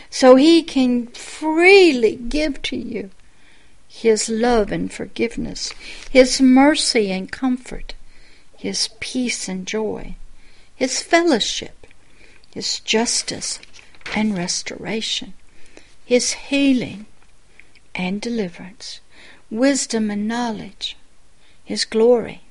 [0.09, 3.09] So he can freely give to you
[3.89, 5.73] his love and forgiveness,
[6.09, 7.93] his mercy and comfort,
[8.55, 10.15] his peace and joy
[10.77, 11.87] his fellowship,
[12.53, 13.59] his justice
[14.15, 15.33] and restoration,
[16.05, 17.07] his healing
[17.95, 18.99] and deliverance,
[19.49, 20.95] wisdom and knowledge,
[21.63, 22.41] his glory,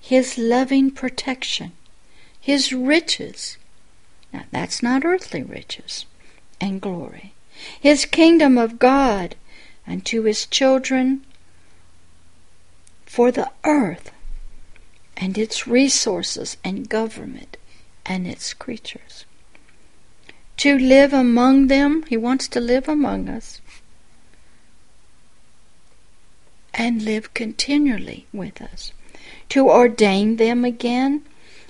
[0.00, 1.72] his loving protection,
[2.40, 3.58] his riches.
[4.32, 6.06] Now, that's not earthly riches
[6.58, 7.34] and glory.
[7.78, 9.34] His kingdom of God
[9.86, 11.24] unto his children
[13.04, 14.10] for the earth
[15.16, 17.56] and its resources and government
[18.04, 19.24] and its creatures.
[20.58, 23.60] To live among them, He wants to live among us
[26.74, 28.92] and live continually with us.
[29.50, 31.22] To ordain them again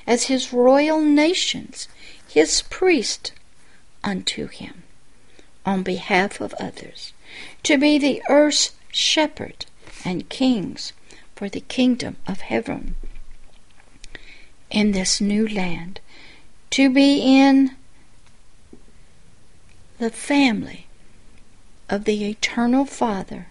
[0.07, 1.89] as His royal nations,
[2.29, 3.33] His priest
[4.05, 4.83] unto Him
[5.65, 7.13] on behalf of others.
[7.65, 9.67] To be the earth's shepherd
[10.05, 10.93] and kings
[11.35, 12.95] for the kingdom of heaven
[14.71, 16.01] in this new land,
[16.71, 17.77] to be in
[19.99, 20.87] the family
[21.89, 23.49] of the eternal Father,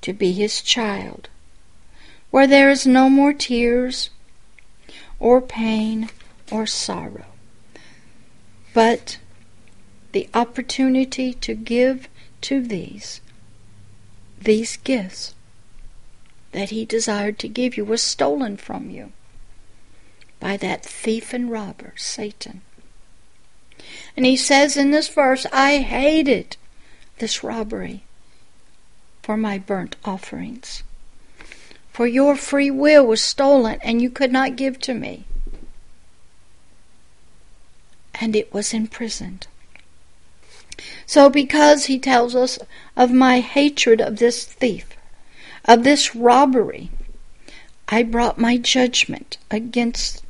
[0.00, 1.28] to be his child,
[2.30, 4.10] where there is no more tears
[5.18, 6.08] or pain
[6.50, 7.26] or sorrow,
[8.74, 9.18] but
[10.12, 12.08] the opportunity to give
[12.42, 13.20] to these
[14.40, 15.34] these gifts
[16.50, 19.12] that he desired to give you was stolen from you
[20.42, 22.62] by that thief and robber, Satan.
[24.16, 26.56] And he says in this verse, I hated
[27.18, 28.02] this robbery
[29.22, 30.82] for my burnt offerings.
[31.92, 35.26] For your free will was stolen and you could not give to me.
[38.20, 39.46] And it was imprisoned.
[41.06, 42.58] So, because he tells us
[42.96, 44.96] of my hatred of this thief,
[45.64, 46.90] of this robbery,
[47.86, 50.21] I brought my judgment against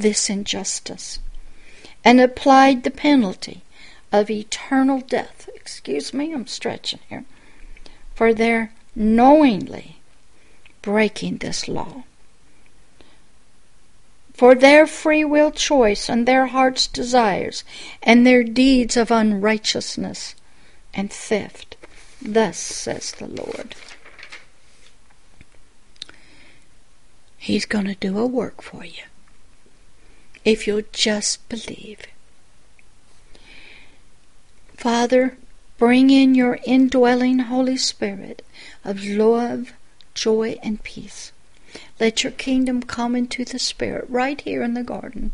[0.00, 1.18] this injustice
[2.04, 3.62] and applied the penalty
[4.12, 5.48] of eternal death.
[5.54, 7.24] Excuse me, I'm stretching here.
[8.14, 9.96] For their knowingly
[10.82, 12.04] breaking this law.
[14.34, 17.62] For their free will choice and their heart's desires
[18.02, 20.34] and their deeds of unrighteousness
[20.94, 21.76] and theft.
[22.22, 23.74] Thus says the Lord.
[27.36, 29.02] He's going to do a work for you
[30.50, 32.00] if you'll just believe.
[34.74, 35.36] Father,
[35.78, 38.44] bring in your indwelling Holy Spirit
[38.84, 39.72] of love,
[40.12, 41.30] joy, and peace.
[42.00, 45.30] Let your kingdom come into the Spirit right here in the garden.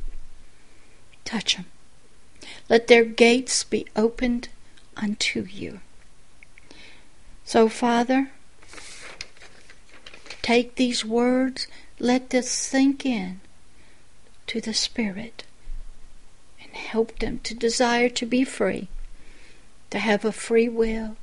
[1.25, 1.67] Touch them.
[2.69, 4.49] Let their gates be opened
[4.99, 5.81] unto you.
[7.45, 8.33] So, Father,
[10.43, 11.67] take these words,
[11.99, 13.41] let this sink in
[14.49, 15.45] to the Spirit
[16.63, 18.89] and help them to desire to be free,
[19.91, 21.17] to have a free will,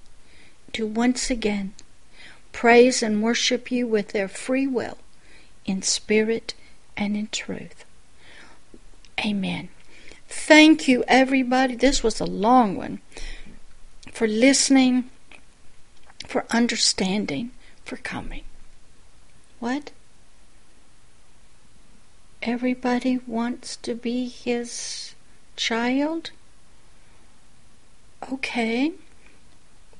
[0.74, 1.74] to once again
[2.54, 4.98] praise and worship you with their free will
[5.66, 6.54] in spirit
[6.96, 7.84] and in truth.
[9.26, 9.70] Amen.
[10.30, 11.76] Thank you, everybody.
[11.76, 13.02] This was a long one.
[14.12, 15.10] For listening,
[16.28, 17.52] for understanding,
[17.84, 18.44] for coming.
[19.60, 19.92] What?
[22.44, 25.16] Everybody wants to be his
[25.56, 26.32] child?
[28.32, 28.92] Okay.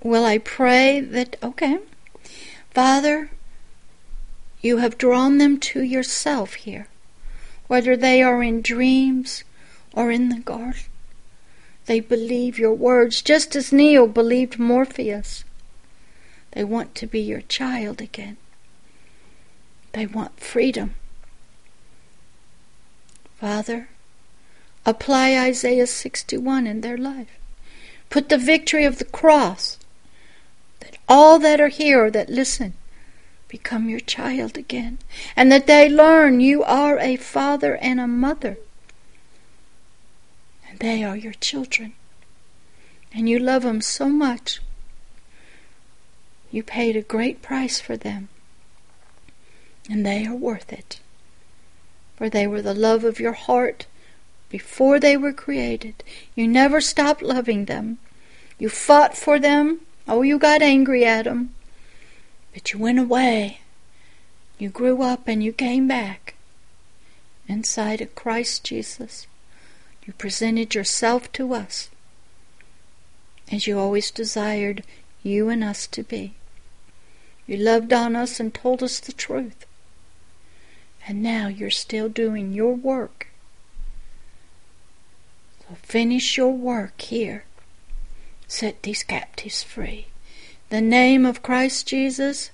[0.02, 1.80] Well, I pray that, okay.
[2.72, 3.32] Father,
[4.62, 6.88] you have drawn them to yourself here,
[7.68, 9.44] whether they are in dreams
[9.94, 10.82] or in the garden.
[11.86, 15.44] They believe your words just as Neo believed Morpheus.
[16.52, 18.38] They want to be your child again.
[19.92, 20.96] They want freedom.
[23.44, 23.90] Father,
[24.86, 27.38] apply Isaiah 61 in their life.
[28.10, 29.78] Put the victory of the cross,
[30.80, 32.74] that all that are here or that listen
[33.50, 34.98] become your child again,
[35.36, 38.56] and that they learn you are a father and a mother,
[40.70, 41.96] and they are your children,
[43.14, 44.62] and you love them so much.
[46.50, 48.30] You paid a great price for them,
[49.90, 51.02] and they are worth it
[52.24, 53.86] for they were the love of your heart
[54.48, 56.02] before they were created.
[56.36, 57.98] You never stopped loving them.
[58.58, 59.82] You fought for them.
[60.08, 61.54] Oh, you got angry at them.
[62.54, 63.60] But you went away.
[64.58, 66.36] You grew up and you came back.
[67.50, 69.28] Inside of Christ Jesus,
[70.06, 71.90] you presented yourself to us
[73.52, 74.86] as you always desired
[75.24, 76.36] you and us to be.
[77.46, 79.66] You loved on us and told us the truth.
[81.08, 83.28] And now you're still doing your work.
[85.60, 87.46] So finish your work here.
[88.48, 90.08] Set these captives free.
[90.70, 92.52] The name of Christ Jesus,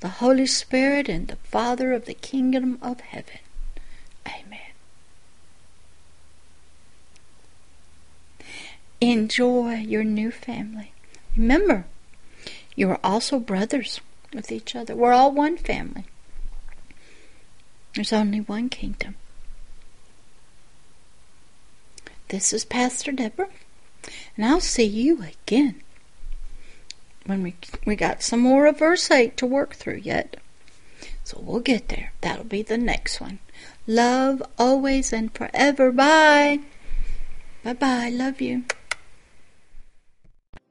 [0.00, 3.40] the Holy Spirit, and the Father of the kingdom of heaven.
[4.26, 4.58] Amen.
[9.00, 10.92] Enjoy your new family.
[11.36, 11.86] Remember,
[12.74, 14.00] you are also brothers
[14.32, 14.94] with each other.
[14.94, 16.04] We're all one family.
[17.94, 19.16] There's only one kingdom.
[22.28, 23.48] This is Pastor Deborah,
[24.36, 25.82] and I'll see you again
[27.24, 27.54] when we
[27.86, 30.36] we got some more of verse 8 to work through yet.
[31.24, 32.12] So we'll get there.
[32.20, 33.38] That'll be the next one.
[33.86, 35.90] Love always and forever.
[35.92, 36.60] Bye.
[37.64, 38.08] Bye bye.
[38.10, 38.64] Love you.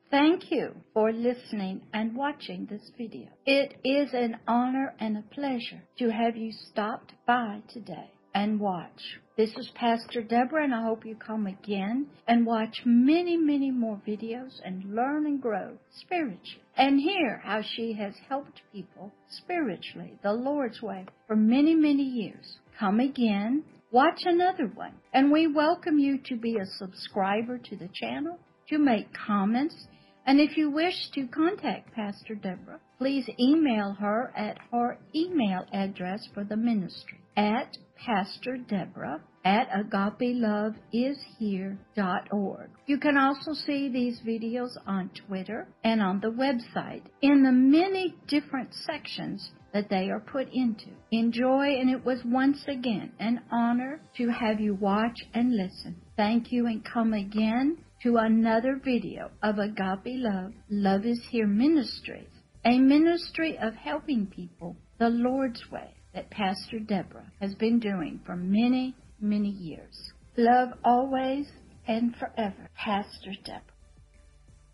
[0.10, 3.28] Thank you for listening and watching this video.
[3.46, 9.20] It is an honor and a pleasure to have you stopped by today and watch.
[9.38, 14.02] This is Pastor Deborah and I hope you come again and watch many, many more
[14.08, 20.34] videos and learn and grow spiritually and hear how she has helped people spiritually the
[20.34, 22.58] Lord's way for many, many years.
[22.80, 27.90] Come again, watch another one, and we welcome you to be a subscriber to the
[27.94, 29.88] channel, to make comments,
[30.28, 36.28] And if you wish to contact Pastor Deborah, please email her at her email address
[36.34, 42.70] for the ministry at Pastor Deborah at agapeloveishere.org.
[42.88, 48.14] You can also see these videos on Twitter and on the website in the many
[48.28, 50.90] different sections that they are put into.
[51.12, 55.96] Enjoy, and it was once again an honor to have you watch and listen.
[56.18, 62.30] Thank you, and come again to another video of Agape Love, Love is Here Ministries,
[62.64, 68.36] a ministry of helping people the Lord's way that Pastor Deborah has been doing for
[68.36, 70.12] many, many years.
[70.38, 71.48] Love always
[71.88, 73.62] and forever, Pastor Deborah.